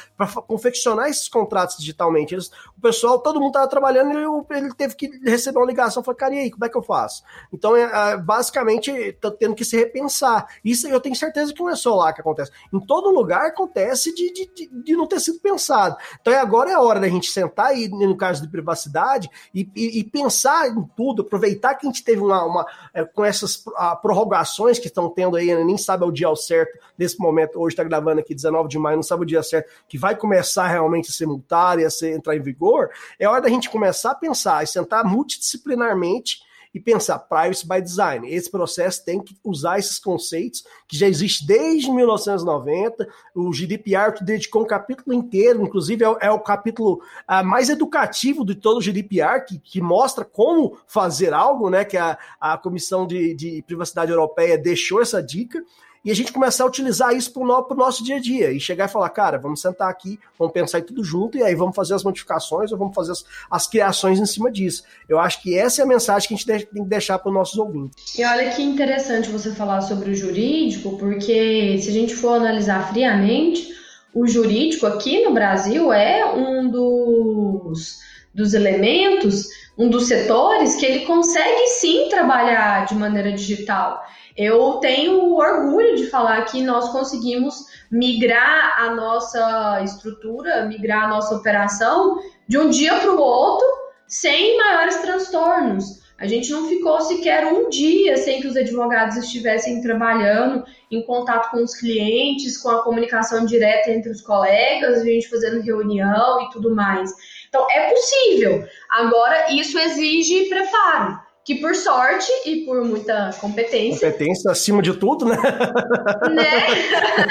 confeccionar 0.47 1.09
esses 1.09 1.29
contratos 1.29 1.77
digitalmente. 1.77 2.35
Eles, 2.35 2.51
o 2.77 2.81
pessoal, 2.81 3.19
todo 3.19 3.39
mundo 3.39 3.49
estava 3.49 3.67
trabalhando 3.67 4.11
e 4.51 4.57
ele, 4.57 4.73
teve 4.73 4.95
que 4.95 5.07
receber 5.23 5.57
uma 5.57 5.65
ligação, 5.65 6.03
falou, 6.03 6.17
cara, 6.17 6.35
e 6.35 6.39
aí, 6.39 6.51
como 6.51 6.65
é 6.65 6.69
que 6.69 6.77
eu 6.77 6.83
faço? 6.83 7.23
Então, 7.53 7.75
é, 7.75 8.11
é 8.11 8.17
basicamente, 8.17 8.91
está 8.91 9.31
tendo 9.31 9.55
que 9.55 9.63
se 9.63 9.77
repensar. 9.77 10.47
Isso 10.63 10.87
eu 10.87 10.99
tenho 10.99 11.15
certeza 11.15 11.53
que 11.53 11.61
não 11.61 11.69
é 11.69 11.75
só 11.75 11.95
lá 11.95 12.11
que 12.11 12.21
acontece. 12.21 12.51
Em 12.73 12.79
todo 12.79 13.09
lugar 13.09 13.45
acontece 13.45 14.13
de, 14.13 14.33
de, 14.33 14.69
de, 14.83 14.95
não 14.95 15.07
ter 15.07 15.19
sido 15.19 15.39
pensado. 15.39 15.95
Então, 16.19 16.33
agora 16.37 16.71
é 16.71 16.73
a 16.73 16.81
hora 16.81 16.99
da 16.99 17.07
gente 17.07 17.29
sentar 17.29 17.67
aí, 17.67 17.87
no 17.87 18.17
caso 18.17 18.41
de 18.41 18.49
privacidade, 18.49 19.29
e, 19.53 19.69
e, 19.75 19.99
e 19.99 20.03
pensar 20.03 20.67
em 20.67 20.83
tudo, 20.95 21.21
aproveitar 21.21 21.75
que 21.75 21.85
a 21.85 21.89
gente 21.89 22.00
gente 22.01 22.03
teve 22.03 22.21
uma, 22.21 22.43
uma 22.43 22.65
é, 22.93 23.05
com 23.05 23.23
essas 23.23 23.63
a, 23.75 23.95
prorrogações 23.95 24.79
que 24.79 24.87
estão 24.87 25.09
tendo 25.09 25.37
aí, 25.37 25.53
né, 25.53 25.63
nem 25.63 25.77
sabe 25.77 26.03
o 26.03 26.11
dia 26.11 26.27
ao 26.27 26.35
certo 26.35 26.77
nesse 26.97 27.19
momento, 27.19 27.59
hoje 27.59 27.73
está 27.73 27.83
gravando 27.83 28.19
aqui 28.19 28.33
19 28.33 28.67
de 28.67 28.79
maio, 28.79 28.97
não 28.97 29.03
sabe 29.03 29.23
o 29.23 29.25
dia 29.25 29.43
certo, 29.43 29.69
que 29.87 29.97
vai 29.97 30.15
começar 30.15 30.67
realmente 30.67 31.09
a 31.09 31.13
ser 31.13 31.25
multado 31.25 31.81
e 31.81 31.85
a 31.85 31.89
ser, 31.89 32.13
entrar 32.13 32.35
em 32.35 32.41
vigor, 32.41 32.89
é 33.19 33.27
hora 33.27 33.41
da 33.41 33.49
gente 33.49 33.69
começar 33.69 34.11
a 34.11 34.15
pensar 34.15 34.63
e 34.63 34.67
sentar 34.67 35.05
multidisciplinarmente 35.05 36.41
e 36.73 36.79
pensar 36.79 37.19
privacy 37.19 37.67
by 37.67 37.81
design. 37.81 38.33
Esse 38.33 38.49
processo 38.49 39.03
tem 39.03 39.19
que 39.21 39.35
usar 39.43 39.77
esses 39.79 39.99
conceitos 39.99 40.63
que 40.87 40.97
já 40.97 41.07
existe 41.07 41.45
desde 41.45 41.91
1990. 41.91 43.07
O 43.35 43.51
GDPR 43.51 44.13
dedicou 44.21 44.63
um 44.63 44.67
capítulo 44.67 45.13
inteiro, 45.13 45.61
inclusive 45.61 46.03
é, 46.03 46.27
é 46.27 46.31
o 46.31 46.39
capítulo 46.39 47.01
uh, 47.29 47.43
mais 47.45 47.69
educativo 47.69 48.45
de 48.45 48.55
todo 48.55 48.77
o 48.77 48.81
GDPR, 48.81 49.45
que, 49.45 49.59
que 49.59 49.81
mostra 49.81 50.23
como 50.23 50.77
fazer 50.87 51.33
algo, 51.33 51.69
né? 51.69 51.83
Que 51.83 51.97
a, 51.97 52.17
a 52.39 52.57
Comissão 52.57 53.05
de, 53.05 53.33
de 53.33 53.61
Privacidade 53.63 54.11
Europeia 54.11 54.57
deixou 54.57 55.01
essa 55.01 55.21
dica 55.21 55.63
e 56.03 56.09
a 56.09 56.15
gente 56.15 56.33
começar 56.33 56.63
a 56.63 56.67
utilizar 56.67 57.15
isso 57.15 57.31
para 57.31 57.43
o 57.43 57.45
no, 57.45 57.67
nosso 57.75 58.03
dia 58.03 58.15
a 58.15 58.19
dia 58.19 58.51
e 58.51 58.59
chegar 58.59 58.89
e 58.89 58.91
falar, 58.91 59.09
cara, 59.09 59.37
vamos 59.37 59.61
sentar 59.61 59.89
aqui, 59.89 60.19
vamos 60.37 60.53
pensar 60.53 60.79
em 60.79 60.83
tudo 60.83 61.03
junto 61.03 61.37
e 61.37 61.43
aí 61.43 61.53
vamos 61.53 61.75
fazer 61.75 61.93
as 61.93 62.03
modificações 62.03 62.71
ou 62.71 62.77
vamos 62.77 62.95
fazer 62.95 63.11
as, 63.11 63.23
as 63.49 63.67
criações 63.67 64.19
em 64.19 64.25
cima 64.25 64.51
disso. 64.51 64.83
Eu 65.07 65.19
acho 65.19 65.41
que 65.41 65.57
essa 65.57 65.81
é 65.81 65.83
a 65.83 65.87
mensagem 65.87 66.27
que 66.27 66.33
a 66.33 66.37
gente 66.37 66.65
tem 66.65 66.83
que 66.83 66.89
deixar 66.89 67.19
para 67.19 67.29
os 67.29 67.35
nossos 67.35 67.57
ouvintes. 67.57 68.17
E 68.17 68.25
olha 68.25 68.49
que 68.49 68.63
interessante 68.63 69.29
você 69.29 69.53
falar 69.53 69.81
sobre 69.81 70.09
o 70.09 70.15
jurídico, 70.15 70.97
porque 70.97 71.77
se 71.79 71.89
a 71.89 71.93
gente 71.93 72.15
for 72.15 72.33
analisar 72.33 72.91
friamente, 72.91 73.69
o 74.13 74.27
jurídico 74.27 74.87
aqui 74.87 75.23
no 75.23 75.33
Brasil 75.33 75.93
é 75.93 76.33
um 76.33 76.69
dos, 76.69 77.99
dos 78.33 78.53
elementos, 78.53 79.47
um 79.77 79.89
dos 79.89 80.07
setores 80.07 80.75
que 80.75 80.85
ele 80.85 81.05
consegue 81.05 81.67
sim 81.67 82.07
trabalhar 82.09 82.85
de 82.85 82.95
maneira 82.95 83.31
digital. 83.31 84.03
Eu 84.41 84.77
tenho 84.77 85.35
orgulho 85.35 85.95
de 85.95 86.07
falar 86.07 86.45
que 86.45 86.63
nós 86.63 86.89
conseguimos 86.89 87.63
migrar 87.91 88.81
a 88.81 88.95
nossa 88.95 89.81
estrutura, 89.83 90.65
migrar 90.65 91.03
a 91.03 91.07
nossa 91.09 91.35
operação 91.35 92.17
de 92.47 92.57
um 92.57 92.67
dia 92.67 92.95
para 92.95 93.11
o 93.11 93.19
outro 93.21 93.67
sem 94.07 94.57
maiores 94.57 94.95
transtornos. 94.95 96.01
A 96.17 96.25
gente 96.25 96.49
não 96.49 96.67
ficou 96.67 96.99
sequer 97.01 97.53
um 97.53 97.69
dia 97.69 98.17
sem 98.17 98.41
que 98.41 98.47
os 98.47 98.57
advogados 98.57 99.15
estivessem 99.17 99.79
trabalhando 99.79 100.65
em 100.89 101.05
contato 101.05 101.51
com 101.51 101.63
os 101.63 101.75
clientes, 101.75 102.57
com 102.57 102.69
a 102.69 102.83
comunicação 102.83 103.45
direta 103.45 103.91
entre 103.91 104.09
os 104.09 104.23
colegas, 104.23 105.01
a 105.01 105.05
gente 105.05 105.29
fazendo 105.29 105.61
reunião 105.61 106.41
e 106.41 106.49
tudo 106.49 106.73
mais. 106.73 107.11
Então, 107.47 107.67
é 107.69 107.91
possível. 107.91 108.67
Agora, 108.89 109.53
isso 109.53 109.77
exige 109.77 110.49
preparo 110.49 111.30
que 111.45 111.55
por 111.55 111.75
sorte 111.75 112.31
e 112.45 112.65
por 112.65 112.83
muita 112.83 113.31
competência. 113.39 114.11
Competência 114.11 114.51
acima 114.51 114.81
de 114.81 114.93
tudo, 114.93 115.25
né? 115.25 115.37
né? 116.33 116.67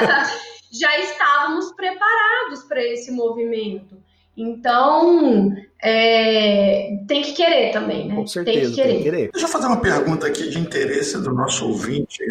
Já 0.72 0.98
estávamos 1.00 1.72
preparados 1.72 2.62
para 2.68 2.82
esse 2.82 3.10
movimento. 3.10 4.00
Então, 4.36 5.52
é, 5.82 6.96
tem 7.06 7.20
que 7.20 7.32
querer 7.32 7.72
também, 7.72 8.08
né? 8.08 8.14
Com 8.14 8.26
certeza, 8.26 8.58
tem 8.58 8.70
que 8.70 8.74
querer. 8.74 8.88
Tem 8.88 8.98
que 8.98 9.04
querer. 9.04 9.30
Deixa 9.32 9.46
eu 9.46 9.50
fazer 9.50 9.66
uma 9.66 9.80
pergunta 9.80 10.26
aqui 10.26 10.48
de 10.48 10.58
interesse 10.58 11.18
do 11.20 11.34
nosso 11.34 11.68
ouvinte, 11.68 12.22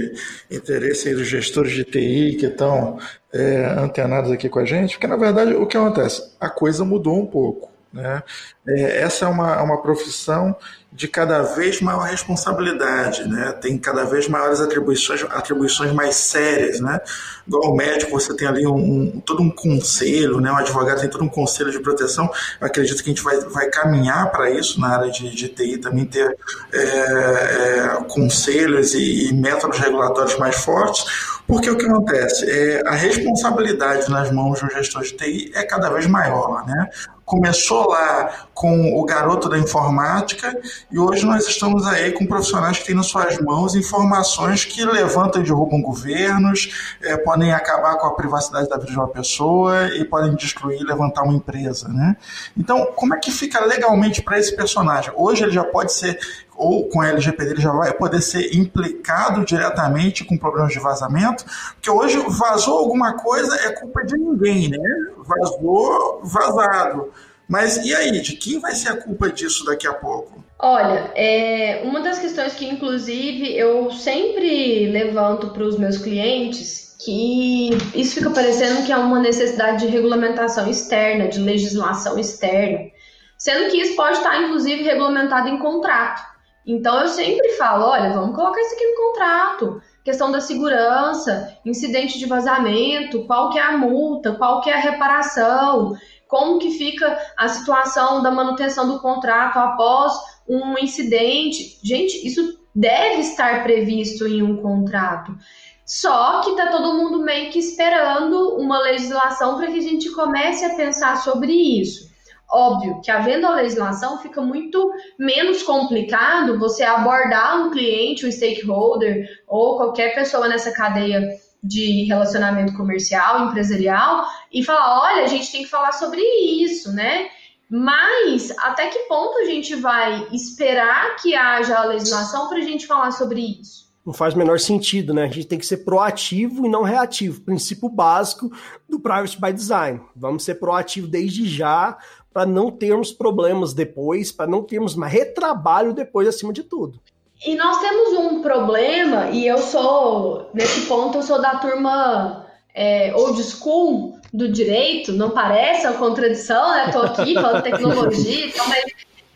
interesse 0.49 1.13
dos 1.13 1.27
gestores 1.27 1.71
de 1.71 1.83
TI 1.83 2.37
que 2.39 2.47
estão 2.47 2.97
é, 3.31 3.65
antenados 3.77 4.31
aqui 4.31 4.49
com 4.49 4.59
a 4.59 4.65
gente, 4.65 4.93
porque 4.93 5.07
na 5.07 5.17
verdade 5.17 5.53
o 5.53 5.67
que 5.67 5.77
acontece? 5.77 6.33
A 6.39 6.49
coisa 6.49 6.83
mudou 6.83 7.19
um 7.19 7.27
pouco. 7.27 7.69
Né? 7.91 8.21
É, 8.67 9.01
essa 9.01 9.25
é 9.25 9.27
uma, 9.27 9.61
uma 9.61 9.81
profissão 9.81 10.55
de 10.91 11.07
cada 11.07 11.43
vez 11.43 11.81
maior 11.81 12.01
responsabilidade, 12.01 13.27
né? 13.27 13.51
tem 13.53 13.77
cada 13.77 14.05
vez 14.05 14.27
maiores 14.27 14.59
atribuições, 14.59 15.23
atribuições 15.29 15.91
mais 15.91 16.15
sérias. 16.15 16.79
Né? 16.79 16.99
Igual 17.47 17.71
o 17.71 17.75
médico, 17.75 18.11
você 18.11 18.35
tem 18.35 18.47
ali 18.47 18.65
um, 18.65 18.75
um, 18.75 19.19
todo 19.21 19.41
um 19.41 19.51
conselho, 19.51 20.39
né? 20.39 20.51
um 20.51 20.57
advogado 20.57 20.99
tem 20.99 21.09
todo 21.09 21.23
um 21.23 21.29
conselho 21.29 21.71
de 21.71 21.79
proteção. 21.79 22.29
Eu 22.59 22.67
acredito 22.67 23.03
que 23.03 23.09
a 23.09 23.13
gente 23.13 23.23
vai, 23.23 23.39
vai 23.39 23.69
caminhar 23.69 24.31
para 24.31 24.49
isso 24.49 24.79
na 24.79 24.97
área 24.97 25.11
de, 25.11 25.33
de 25.33 25.47
TI, 25.47 25.77
também 25.77 26.05
ter 26.05 26.35
é, 26.73 26.79
é, 26.79 28.03
conselhos 28.07 28.93
e, 28.95 29.29
e 29.29 29.33
métodos 29.33 29.77
regulatórios 29.77 30.37
mais 30.37 30.55
fortes, 30.55 31.05
porque 31.47 31.69
o 31.69 31.77
que 31.77 31.85
acontece? 31.85 32.49
É, 32.49 32.81
a 32.85 32.93
responsabilidade 32.93 34.09
nas 34.09 34.31
mãos 34.31 34.59
do 34.59 34.69
gestor 34.69 35.03
de 35.03 35.13
TI 35.13 35.51
é 35.53 35.63
cada 35.63 35.89
vez 35.89 36.07
maior. 36.07 36.65
Né? 36.65 36.89
Começou 37.29 37.89
lá 37.89 38.47
com 38.55 38.99
o 38.99 39.05
garoto 39.05 39.47
da 39.47 39.59
informática 39.59 40.59
e 40.91 40.97
hoje 40.97 41.23
nós 41.27 41.47
estamos 41.47 41.85
aí 41.85 42.11
com 42.11 42.25
profissionais 42.25 42.79
que 42.79 42.87
têm 42.87 42.95
nas 42.95 43.05
suas 43.05 43.37
mãos 43.37 43.75
informações 43.75 44.65
que 44.65 44.83
levantam 44.83 45.39
e 45.39 45.45
derrubam 45.45 45.79
governos, 45.79 46.97
é, 47.03 47.15
podem 47.17 47.53
acabar 47.53 47.99
com 47.99 48.07
a 48.07 48.15
privacidade 48.15 48.67
da 48.67 48.77
vida 48.77 48.89
de 48.89 48.97
uma 48.97 49.07
pessoa 49.07 49.89
e 49.95 50.03
podem 50.05 50.33
destruir 50.33 50.81
e 50.81 50.83
levantar 50.83 51.21
uma 51.21 51.35
empresa. 51.35 51.87
Né? 51.87 52.17
Então, 52.57 52.93
como 52.95 53.13
é 53.13 53.19
que 53.19 53.29
fica 53.29 53.63
legalmente 53.63 54.23
para 54.23 54.39
esse 54.39 54.55
personagem? 54.55 55.13
Hoje 55.15 55.43
ele 55.43 55.51
já 55.51 55.63
pode 55.63 55.93
ser 55.93 56.17
ou 56.59 56.89
com 56.89 57.01
LGPD 57.01 57.51
ele 57.51 57.61
já 57.61 57.71
vai 57.71 57.93
poder 57.93 58.21
ser 58.21 58.53
implicado 58.53 59.45
diretamente 59.45 60.25
com 60.25 60.37
problemas 60.37 60.73
de 60.73 60.79
vazamento, 60.79 61.45
porque 61.73 61.89
hoje 61.89 62.21
vazou 62.27 62.77
alguma 62.77 63.13
coisa 63.13 63.55
é 63.55 63.71
culpa 63.71 64.05
de 64.05 64.17
ninguém, 64.17 64.69
né? 64.69 64.77
Vazou, 65.17 66.21
vazado. 66.23 67.11
Mas 67.47 67.77
e 67.77 67.95
aí, 67.95 68.21
de 68.21 68.35
quem 68.35 68.59
vai 68.59 68.75
ser 68.75 68.89
a 68.89 68.97
culpa 68.97 69.31
disso 69.31 69.65
daqui 69.65 69.87
a 69.87 69.93
pouco? 69.93 70.43
Olha, 70.59 71.11
é, 71.15 71.81
uma 71.83 72.01
das 72.01 72.19
questões 72.19 72.53
que, 72.53 72.67
inclusive, 72.67 73.57
eu 73.57 73.89
sempre 73.91 74.87
levanto 74.91 75.49
para 75.49 75.63
os 75.63 75.79
meus 75.79 75.97
clientes, 75.97 76.95
que 77.03 77.69
isso 77.95 78.15
fica 78.15 78.29
parecendo 78.29 78.85
que 78.85 78.91
é 78.91 78.97
uma 78.97 79.19
necessidade 79.19 79.87
de 79.87 79.91
regulamentação 79.91 80.69
externa, 80.69 81.27
de 81.27 81.39
legislação 81.39 82.19
externa, 82.19 82.91
sendo 83.37 83.71
que 83.71 83.77
isso 83.77 83.95
pode 83.95 84.17
estar, 84.17 84.43
inclusive, 84.43 84.83
regulamentado 84.83 85.47
em 85.47 85.57
contrato. 85.57 86.21
Então 86.69 87.01
eu 87.01 87.07
sempre 87.07 87.49
falo, 87.53 87.85
olha, 87.85 88.13
vamos 88.13 88.35
colocar 88.35 88.61
isso 88.61 88.75
aqui 88.75 88.85
no 88.85 88.95
contrato. 88.95 89.81
Questão 90.03 90.31
da 90.31 90.39
segurança, 90.39 91.57
incidente 91.65 92.19
de 92.19 92.27
vazamento, 92.27 93.25
qual 93.25 93.49
que 93.49 93.57
é 93.57 93.61
a 93.63 93.75
multa, 93.75 94.33
qual 94.33 94.61
que 94.61 94.69
é 94.69 94.73
a 94.73 94.79
reparação, 94.79 95.97
como 96.27 96.59
que 96.59 96.69
fica 96.69 97.19
a 97.35 97.47
situação 97.47 98.21
da 98.21 98.29
manutenção 98.29 98.87
do 98.87 98.99
contrato 98.99 99.57
após 99.57 100.13
um 100.47 100.77
incidente. 100.77 101.79
Gente, 101.83 102.25
isso 102.25 102.59
deve 102.75 103.21
estar 103.21 103.63
previsto 103.63 104.27
em 104.27 104.43
um 104.43 104.57
contrato. 104.57 105.35
Só 105.83 106.41
que 106.41 106.55
tá 106.55 106.67
todo 106.67 106.93
mundo 106.93 107.23
meio 107.23 107.49
que 107.49 107.57
esperando 107.57 108.57
uma 108.57 108.77
legislação 108.77 109.57
para 109.57 109.71
que 109.71 109.79
a 109.79 109.81
gente 109.81 110.11
comece 110.11 110.63
a 110.65 110.75
pensar 110.75 111.17
sobre 111.17 111.51
isso. 111.51 112.08
Óbvio 112.51 112.99
que 113.01 113.11
havendo 113.11 113.45
a 113.45 113.55
legislação 113.55 114.19
fica 114.19 114.41
muito 114.41 114.91
menos 115.19 115.61
complicado 115.61 116.57
você 116.57 116.83
abordar 116.83 117.61
um 117.61 117.69
cliente, 117.69 118.25
um 118.25 118.31
stakeholder 118.31 119.27
ou 119.47 119.77
qualquer 119.77 120.15
pessoa 120.15 120.47
nessa 120.47 120.71
cadeia 120.71 121.21
de 121.63 122.05
relacionamento 122.05 122.75
comercial, 122.75 123.45
empresarial 123.47 124.25
e 124.51 124.63
falar, 124.63 125.01
olha, 125.01 125.23
a 125.23 125.27
gente 125.27 125.51
tem 125.51 125.63
que 125.63 125.69
falar 125.69 125.91
sobre 125.91 126.21
isso, 126.21 126.91
né? 126.91 127.27
Mas 127.69 128.49
até 128.57 128.87
que 128.87 128.99
ponto 128.99 129.37
a 129.37 129.45
gente 129.45 129.75
vai 129.75 130.27
esperar 130.31 131.17
que 131.17 131.35
haja 131.35 131.77
a 131.77 131.85
legislação 131.85 132.49
para 132.49 132.57
a 132.57 132.63
gente 132.63 132.87
falar 132.87 133.11
sobre 133.11 133.41
isso? 133.61 133.89
Não 134.03 134.13
faz 134.13 134.33
o 134.33 134.37
menor 134.39 134.59
sentido, 134.59 135.13
né? 135.13 135.25
A 135.25 135.27
gente 135.27 135.45
tem 135.45 135.59
que 135.59 135.65
ser 135.65 135.77
proativo 135.85 136.65
e 136.65 136.69
não 136.69 136.81
reativo. 136.81 137.41
Princípio 137.41 137.87
básico 137.89 138.49
do 138.87 138.99
Privacy 138.99 139.39
by 139.39 139.53
Design. 139.53 140.01
Vamos 140.15 140.43
ser 140.43 140.55
proativo 140.55 141.05
desde 141.05 141.47
já 141.47 141.95
para 142.33 142.45
não 142.45 142.71
termos 142.71 143.11
problemas 143.11 143.73
depois, 143.73 144.31
para 144.31 144.47
não 144.47 144.63
termos 144.63 144.95
mais 144.95 145.11
retrabalho 145.11 145.93
depois, 145.93 146.27
acima 146.27 146.53
de 146.53 146.63
tudo. 146.63 146.99
E 147.45 147.55
nós 147.55 147.79
temos 147.79 148.13
um 148.13 148.41
problema, 148.41 149.29
e 149.29 149.47
eu 149.47 149.57
sou, 149.57 150.49
nesse 150.53 150.87
ponto, 150.87 151.19
eu 151.19 151.23
sou 151.23 151.41
da 151.41 151.55
turma 151.55 152.45
é, 152.75 153.13
old 153.15 153.41
school 153.43 154.19
do 154.33 154.51
direito, 154.51 155.13
não 155.13 155.31
parece 155.31 155.87
uma 155.87 155.97
contradição, 155.97 156.69
né? 156.71 156.91
Tô 156.91 156.99
aqui 156.99 157.33
falando 157.33 157.63
tecnologia, 157.63 158.45
então, 158.45 158.67
mas 158.67 158.83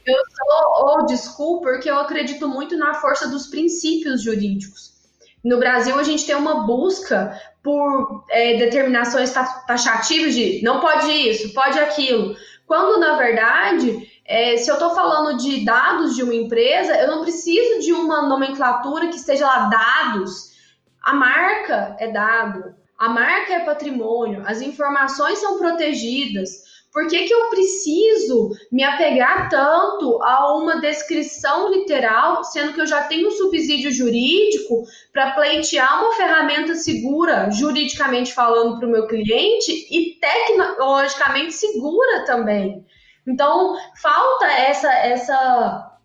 eu 0.06 0.16
sou 0.16 0.86
old 0.88 1.18
school 1.18 1.62
porque 1.62 1.90
eu 1.90 1.98
acredito 1.98 2.48
muito 2.48 2.78
na 2.78 2.94
força 2.96 3.28
dos 3.30 3.48
princípios 3.48 4.22
jurídicos. 4.22 4.92
No 5.44 5.58
Brasil, 5.58 5.98
a 5.98 6.04
gente 6.04 6.26
tem 6.26 6.36
uma 6.36 6.66
busca 6.66 7.38
por 7.62 8.26
é, 8.30 8.58
determinações 8.58 9.32
taxativas 9.32 10.34
de 10.34 10.62
não 10.64 10.80
pode 10.80 11.12
isso, 11.12 11.54
pode 11.54 11.80
aquilo. 11.80 12.36
Quando, 12.66 13.00
na 13.00 13.16
verdade, 13.18 14.10
é, 14.26 14.58
se 14.58 14.70
eu 14.70 14.76
estou 14.76 14.96
falando 14.96 15.38
de 15.38 15.66
dados 15.66 16.16
de 16.16 16.24
uma 16.24 16.34
empresa, 16.34 16.96
eu 16.96 17.08
não 17.08 17.22
preciso 17.22 17.80
de 17.82 17.92
uma 17.92 18.28
nomenclatura 18.28 19.08
que 19.08 19.16
esteja 19.16 19.46
lá 19.46 19.70
dados. 19.70 20.54
A 21.02 21.14
marca 21.14 21.96
é 22.00 22.12
dado, 22.12 22.74
a 22.98 23.10
marca 23.10 23.54
é 23.54 23.66
patrimônio, 23.66 24.44
as 24.46 24.62
informações 24.62 25.40
são 25.40 25.58
protegidas. 25.58 26.63
Por 26.94 27.08
que, 27.08 27.24
que 27.26 27.34
eu 27.34 27.50
preciso 27.50 28.52
me 28.72 28.84
apegar 28.84 29.50
tanto 29.50 30.22
a 30.22 30.56
uma 30.56 30.80
descrição 30.80 31.72
literal, 31.74 32.44
sendo 32.44 32.72
que 32.74 32.82
eu 32.82 32.86
já 32.86 33.02
tenho 33.06 33.30
um 33.30 33.32
subsídio 33.32 33.92
jurídico 33.92 34.84
para 35.12 35.32
pleitear 35.32 36.04
uma 36.04 36.14
ferramenta 36.14 36.76
segura, 36.76 37.50
juridicamente 37.50 38.32
falando, 38.32 38.78
para 38.78 38.88
o 38.88 38.92
meu 38.92 39.08
cliente 39.08 39.72
e 39.90 40.20
tecnologicamente 40.20 41.54
segura 41.54 42.26
também? 42.26 42.86
Então, 43.26 43.76
falta 44.00 44.46
essa, 44.46 44.94
essa 44.94 45.98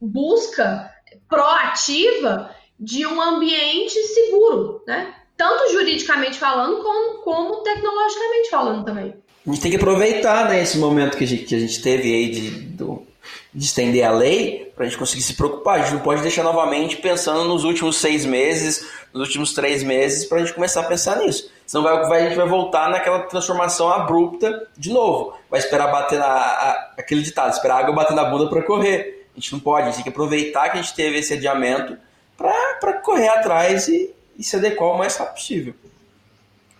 busca 0.00 0.90
proativa 1.28 2.50
de 2.80 3.06
um 3.06 3.20
ambiente 3.20 4.00
seguro, 4.04 4.82
né? 4.86 5.14
Tanto 5.36 5.70
juridicamente 5.70 6.38
falando, 6.38 6.82
como, 6.82 7.18
como 7.22 7.62
tecnologicamente 7.62 8.48
falando 8.48 8.84
também 8.86 9.23
a 9.46 9.50
gente 9.50 9.60
tem 9.60 9.70
que 9.70 9.76
aproveitar 9.76 10.48
né, 10.48 10.62
esse 10.62 10.78
momento 10.78 11.18
que 11.18 11.24
a 11.24 11.26
gente, 11.26 11.44
que 11.44 11.54
a 11.54 11.58
gente 11.58 11.82
teve 11.82 12.14
aí 12.14 12.30
de, 12.30 12.50
do, 12.50 13.06
de 13.52 13.64
estender 13.64 14.02
a 14.02 14.10
lei 14.10 14.72
para 14.74 14.86
a 14.86 14.88
gente 14.88 14.98
conseguir 14.98 15.22
se 15.22 15.34
preocupar. 15.34 15.80
A 15.80 15.82
gente 15.82 15.94
não 15.94 16.00
pode 16.00 16.22
deixar 16.22 16.42
novamente 16.42 16.96
pensando 16.96 17.44
nos 17.44 17.62
últimos 17.62 17.98
seis 17.98 18.24
meses, 18.24 18.86
nos 19.12 19.28
últimos 19.28 19.52
três 19.52 19.82
meses, 19.82 20.24
para 20.24 20.38
a 20.38 20.40
gente 20.40 20.54
começar 20.54 20.80
a 20.80 20.84
pensar 20.84 21.18
nisso. 21.18 21.50
Senão 21.66 21.84
vai, 21.84 22.08
vai, 22.08 22.22
a 22.22 22.28
gente 22.28 22.36
vai 22.36 22.48
voltar 22.48 22.88
naquela 22.88 23.20
transformação 23.20 23.90
abrupta 23.90 24.66
de 24.78 24.90
novo. 24.90 25.34
Vai 25.50 25.60
esperar 25.60 25.92
bater 25.92 26.18
na. 26.18 26.26
A, 26.26 26.94
aquele 26.98 27.20
ditado, 27.20 27.52
esperar 27.52 27.76
a 27.76 27.78
água 27.80 27.94
bater 27.94 28.14
na 28.14 28.24
bunda 28.24 28.48
para 28.48 28.62
correr. 28.62 29.28
A 29.36 29.40
gente 29.40 29.52
não 29.52 29.60
pode, 29.60 29.82
a 29.82 29.86
gente 29.86 29.96
tem 29.96 30.04
que 30.04 30.10
aproveitar 30.10 30.70
que 30.70 30.78
a 30.78 30.82
gente 30.82 30.94
teve 30.94 31.18
esse 31.18 31.34
adiamento 31.34 31.98
para 32.36 32.94
correr 33.02 33.28
atrás 33.28 33.88
e, 33.88 34.10
e 34.38 34.42
se 34.42 34.56
adequar 34.56 34.90
o 34.90 34.98
mais 34.98 35.16
rápido 35.16 35.34
possível. 35.34 35.74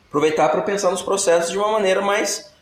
Aproveitar 0.09 0.49
para 0.49 0.63
pensar 0.63 0.91
nos 0.91 1.03
processos 1.03 1.51
de 1.51 1.59
uma 1.59 1.73
maneira 1.73 2.01
mais 2.01 2.54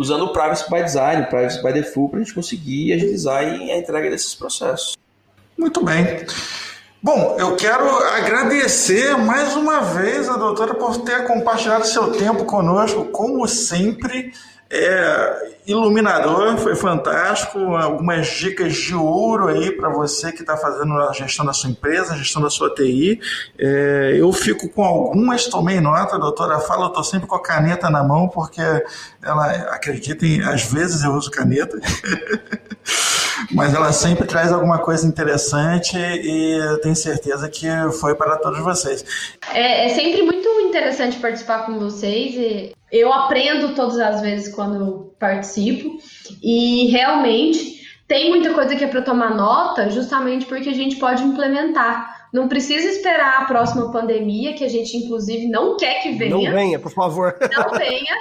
usando 0.00 0.22
o 0.22 0.32
Privacy 0.32 0.64
by 0.70 0.82
Design, 0.82 1.22
o 1.22 1.26
Privacy 1.26 1.62
by 1.62 1.72
Default, 1.74 2.10
para 2.10 2.20
a 2.20 2.24
gente 2.24 2.34
conseguir 2.34 2.94
agilizar 2.94 3.44
a 3.44 3.76
entrega 3.76 4.08
desses 4.08 4.34
processos. 4.34 4.96
Muito 5.58 5.84
bem. 5.84 6.24
Bom, 7.02 7.36
eu 7.38 7.54
quero 7.54 7.86
agradecer 7.86 9.14
mais 9.18 9.54
uma 9.56 9.80
vez 9.80 10.26
a 10.26 10.38
doutora 10.38 10.74
por 10.74 11.02
ter 11.02 11.26
compartilhado 11.26 11.86
seu 11.86 12.12
tempo 12.12 12.46
conosco, 12.46 13.06
como 13.06 13.46
sempre 13.46 14.32
é 14.70 15.50
iluminador, 15.66 16.56
foi 16.58 16.76
fantástico. 16.76 17.58
Algumas 17.58 18.26
dicas 18.28 18.74
de 18.74 18.94
ouro 18.94 19.48
aí 19.48 19.72
para 19.72 19.88
você 19.88 20.32
que 20.32 20.42
está 20.42 20.56
fazendo 20.56 20.94
a 20.94 21.12
gestão 21.12 21.44
da 21.44 21.52
sua 21.52 21.70
empresa, 21.70 22.12
a 22.14 22.16
gestão 22.16 22.40
da 22.40 22.50
sua 22.50 22.72
TI. 22.74 23.20
É, 23.58 24.14
eu 24.16 24.32
fico 24.32 24.68
com 24.68 24.84
algumas, 24.84 25.46
tomei 25.46 25.80
nota, 25.80 26.16
a 26.16 26.18
doutora 26.18 26.60
fala, 26.60 26.84
eu 26.84 26.88
estou 26.88 27.04
sempre 27.04 27.26
com 27.26 27.34
a 27.34 27.42
caneta 27.42 27.90
na 27.90 28.04
mão, 28.04 28.28
porque 28.28 28.62
ela, 29.22 29.50
acreditem, 29.74 30.42
às 30.42 30.62
vezes 30.64 31.02
eu 31.02 31.12
uso 31.12 31.30
caneta. 31.30 31.78
mas 33.52 33.74
ela 33.74 33.92
sempre 33.92 34.26
traz 34.26 34.52
alguma 34.52 34.78
coisa 34.78 35.06
interessante 35.06 35.96
e 35.96 36.52
eu 36.52 36.80
tenho 36.80 36.94
certeza 36.94 37.48
que 37.48 37.66
foi 37.98 38.14
para 38.14 38.36
todos 38.36 38.60
vocês. 38.60 39.04
É, 39.52 39.86
é 39.86 39.88
sempre 39.88 40.22
muito 40.22 40.48
interessante 40.60 41.18
participar 41.18 41.66
com 41.66 41.78
vocês. 41.78 42.34
E 42.34 42.72
eu 42.92 43.12
aprendo 43.12 43.74
todas 43.74 43.98
as 43.98 44.20
vezes 44.20 44.54
quando 44.54 45.14
participo 45.18 45.98
e 46.42 46.86
realmente 46.86 47.80
tem 48.08 48.30
muita 48.30 48.52
coisa 48.52 48.74
que 48.74 48.84
é 48.84 48.88
para 48.88 49.02
tomar 49.02 49.34
nota, 49.34 49.88
justamente 49.90 50.46
porque 50.46 50.68
a 50.68 50.74
gente 50.74 50.96
pode 50.96 51.22
implementar. 51.22 52.28
Não 52.32 52.48
precisa 52.48 52.88
esperar 52.88 53.42
a 53.42 53.44
próxima 53.44 53.92
pandemia, 53.92 54.54
que 54.54 54.64
a 54.64 54.68
gente 54.68 54.96
inclusive 54.96 55.46
não 55.46 55.76
quer 55.76 56.02
que 56.02 56.12
venha. 56.12 56.30
Não 56.30 56.56
venha, 56.56 56.78
por 56.78 56.92
favor. 56.92 57.36
Não 57.40 57.70
venha, 57.78 58.16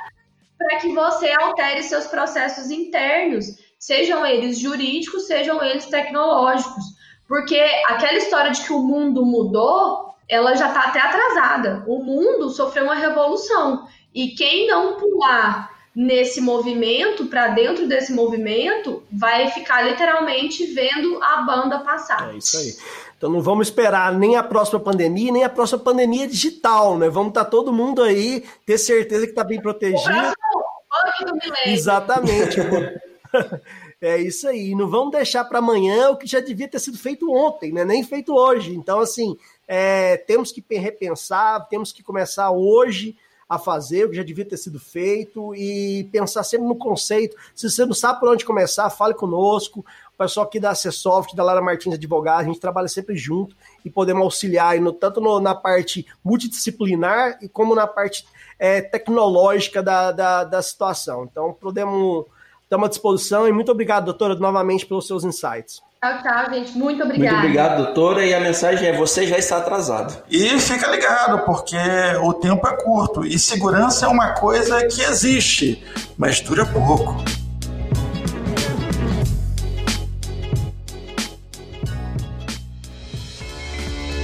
para 0.60 0.78
que 0.78 0.94
você 0.94 1.32
altere 1.40 1.82
seus 1.84 2.06
processos 2.08 2.70
internos 2.70 3.56
sejam 3.80 4.26
eles 4.26 4.60
jurídicos, 4.60 5.26
sejam 5.26 5.64
eles 5.64 5.86
tecnológicos. 5.86 6.84
Porque 7.28 7.60
aquela 7.88 8.18
história 8.18 8.52
de 8.52 8.62
que 8.62 8.74
o 8.74 8.82
mundo 8.82 9.26
mudou, 9.26 10.14
ela 10.28 10.56
já 10.56 10.68
está 10.68 10.82
até 10.82 11.00
atrasada. 11.00 11.84
O 11.88 12.04
mundo 12.04 12.50
sofreu 12.50 12.84
uma 12.84 12.96
revolução. 12.96 13.88
E 14.14 14.30
quem 14.30 14.68
não 14.68 14.98
pular 14.98 15.78
nesse 15.96 16.40
movimento, 16.40 17.26
para 17.26 17.50
dentro 17.50 17.88
desse 17.88 18.14
movimento, 18.14 19.04
vai 19.12 19.50
ficar 19.50 19.82
literalmente 19.82 20.66
vendo 20.68 21.22
a 21.22 21.42
banda 21.42 21.80
passar. 21.80 22.34
É 22.34 22.38
isso 22.38 22.58
aí. 22.58 22.76
Então 23.18 23.30
não 23.30 23.42
vamos 23.42 23.68
esperar 23.68 24.14
nem 24.14 24.38
a 24.38 24.44
próxima 24.44 24.80
pandemia, 24.80 25.32
nem 25.32 25.44
a 25.44 25.50
próxima 25.50 25.80
pandemia 25.80 26.26
digital, 26.26 26.98
né? 26.98 27.10
Vamos 27.10 27.30
estar 27.30 27.44
tá 27.44 27.50
todo 27.50 27.74
mundo 27.74 28.02
aí, 28.02 28.46
ter 28.66 28.78
certeza 28.78 29.26
que 29.26 29.32
está 29.32 29.44
bem 29.44 29.62
protegido. 29.62 30.10
O 30.10 31.26
do 31.26 31.40
Exatamente. 31.66 32.58
é 34.02 34.18
isso 34.18 34.48
aí. 34.48 34.76
Não 34.76 34.90
vamos 34.90 35.12
deixar 35.12 35.44
para 35.46 35.60
amanhã 35.60 36.10
o 36.10 36.18
que 36.18 36.28
já 36.28 36.40
devia 36.40 36.68
ter 36.68 36.80
sido 36.80 36.98
feito 36.98 37.32
ontem, 37.32 37.72
né? 37.72 37.84
Nem 37.86 38.04
feito 38.04 38.34
hoje. 38.34 38.74
Então, 38.76 39.00
assim, 39.00 39.38
é, 39.68 40.18
temos 40.18 40.52
que 40.52 40.64
repensar, 40.70 41.68
temos 41.68 41.92
que 41.92 42.04
começar 42.04 42.52
hoje 42.52 43.18
a 43.50 43.58
fazer, 43.58 44.06
o 44.06 44.10
que 44.12 44.16
já 44.16 44.22
devia 44.22 44.46
ter 44.46 44.58
sido 44.58 44.80
feito 44.80 45.56
e 45.56 46.08
pensar 46.12 46.44
sempre 46.44 46.68
no 46.68 46.76
conceito. 46.76 47.36
Se 47.56 47.68
você 47.68 47.84
não 47.84 47.96
sabe 47.96 48.20
por 48.20 48.30
onde 48.30 48.46
começar, 48.46 48.88
fale 48.92 49.16
conosco. 49.16 49.84
O 50.14 50.18
pessoal 50.18 50.46
aqui 50.46 50.60
da 50.60 50.70
Acessoft, 50.70 51.36
da 51.36 51.44
Lara 51.44 51.60
Martins 51.60 51.96
Advogada, 51.96 52.42
a 52.42 52.44
gente 52.44 52.60
trabalha 52.60 52.88
sempre 52.88 53.18
junto 53.18 53.56
e 53.84 53.90
podemos 53.90 54.22
auxiliar 54.22 54.80
no, 54.80 54.94
tanto 54.94 55.20
no, 55.20 55.40
na 55.40 55.56
parte 55.56 56.06
multidisciplinar 56.24 57.40
e 57.42 57.50
como 57.50 57.74
na 57.74 57.88
parte 57.88 58.28
é, 58.60 58.82
tecnológica 58.82 59.82
da, 59.82 60.12
da, 60.12 60.44
da 60.44 60.62
situação. 60.62 61.24
Então, 61.24 61.52
podemos 61.52 62.28
estamos 62.64 62.86
à 62.86 62.90
disposição 62.90 63.48
e 63.48 63.52
muito 63.52 63.72
obrigado, 63.72 64.06
doutora, 64.06 64.36
novamente 64.36 64.86
pelos 64.86 65.08
seus 65.08 65.24
insights. 65.24 65.82
Tchau, 66.02 66.24
tchau, 66.24 66.54
gente. 66.54 66.78
Muito 66.78 67.04
obrigada. 67.04 67.32
Muito 67.32 67.46
obrigado, 67.46 67.84
doutora. 67.84 68.26
E 68.26 68.34
a 68.34 68.40
mensagem 68.40 68.88
é: 68.88 68.96
você 68.96 69.28
já 69.28 69.38
está 69.38 69.58
atrasado. 69.58 70.24
E 70.30 70.58
fica 70.58 70.88
ligado, 70.88 71.44
porque 71.44 71.76
o 72.22 72.34
tempo 72.34 72.66
é 72.66 72.78
curto 72.78 73.26
e 73.26 73.38
segurança 73.38 74.06
é 74.06 74.08
uma 74.08 74.32
coisa 74.32 74.88
que 74.88 75.02
existe, 75.02 75.84
mas 76.18 76.40
dura 76.40 76.66
pouco. 76.66 77.18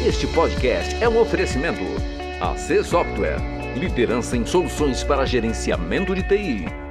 Este 0.07 0.27
podcast 0.27 0.95
é 1.03 1.09
um 1.09 1.19
oferecimento. 1.19 1.83
AC 2.39 2.85
Software. 2.85 3.41
Liderança 3.75 4.37
em 4.37 4.45
soluções 4.45 5.03
para 5.03 5.25
gerenciamento 5.25 6.15
de 6.15 6.23
TI. 6.23 6.84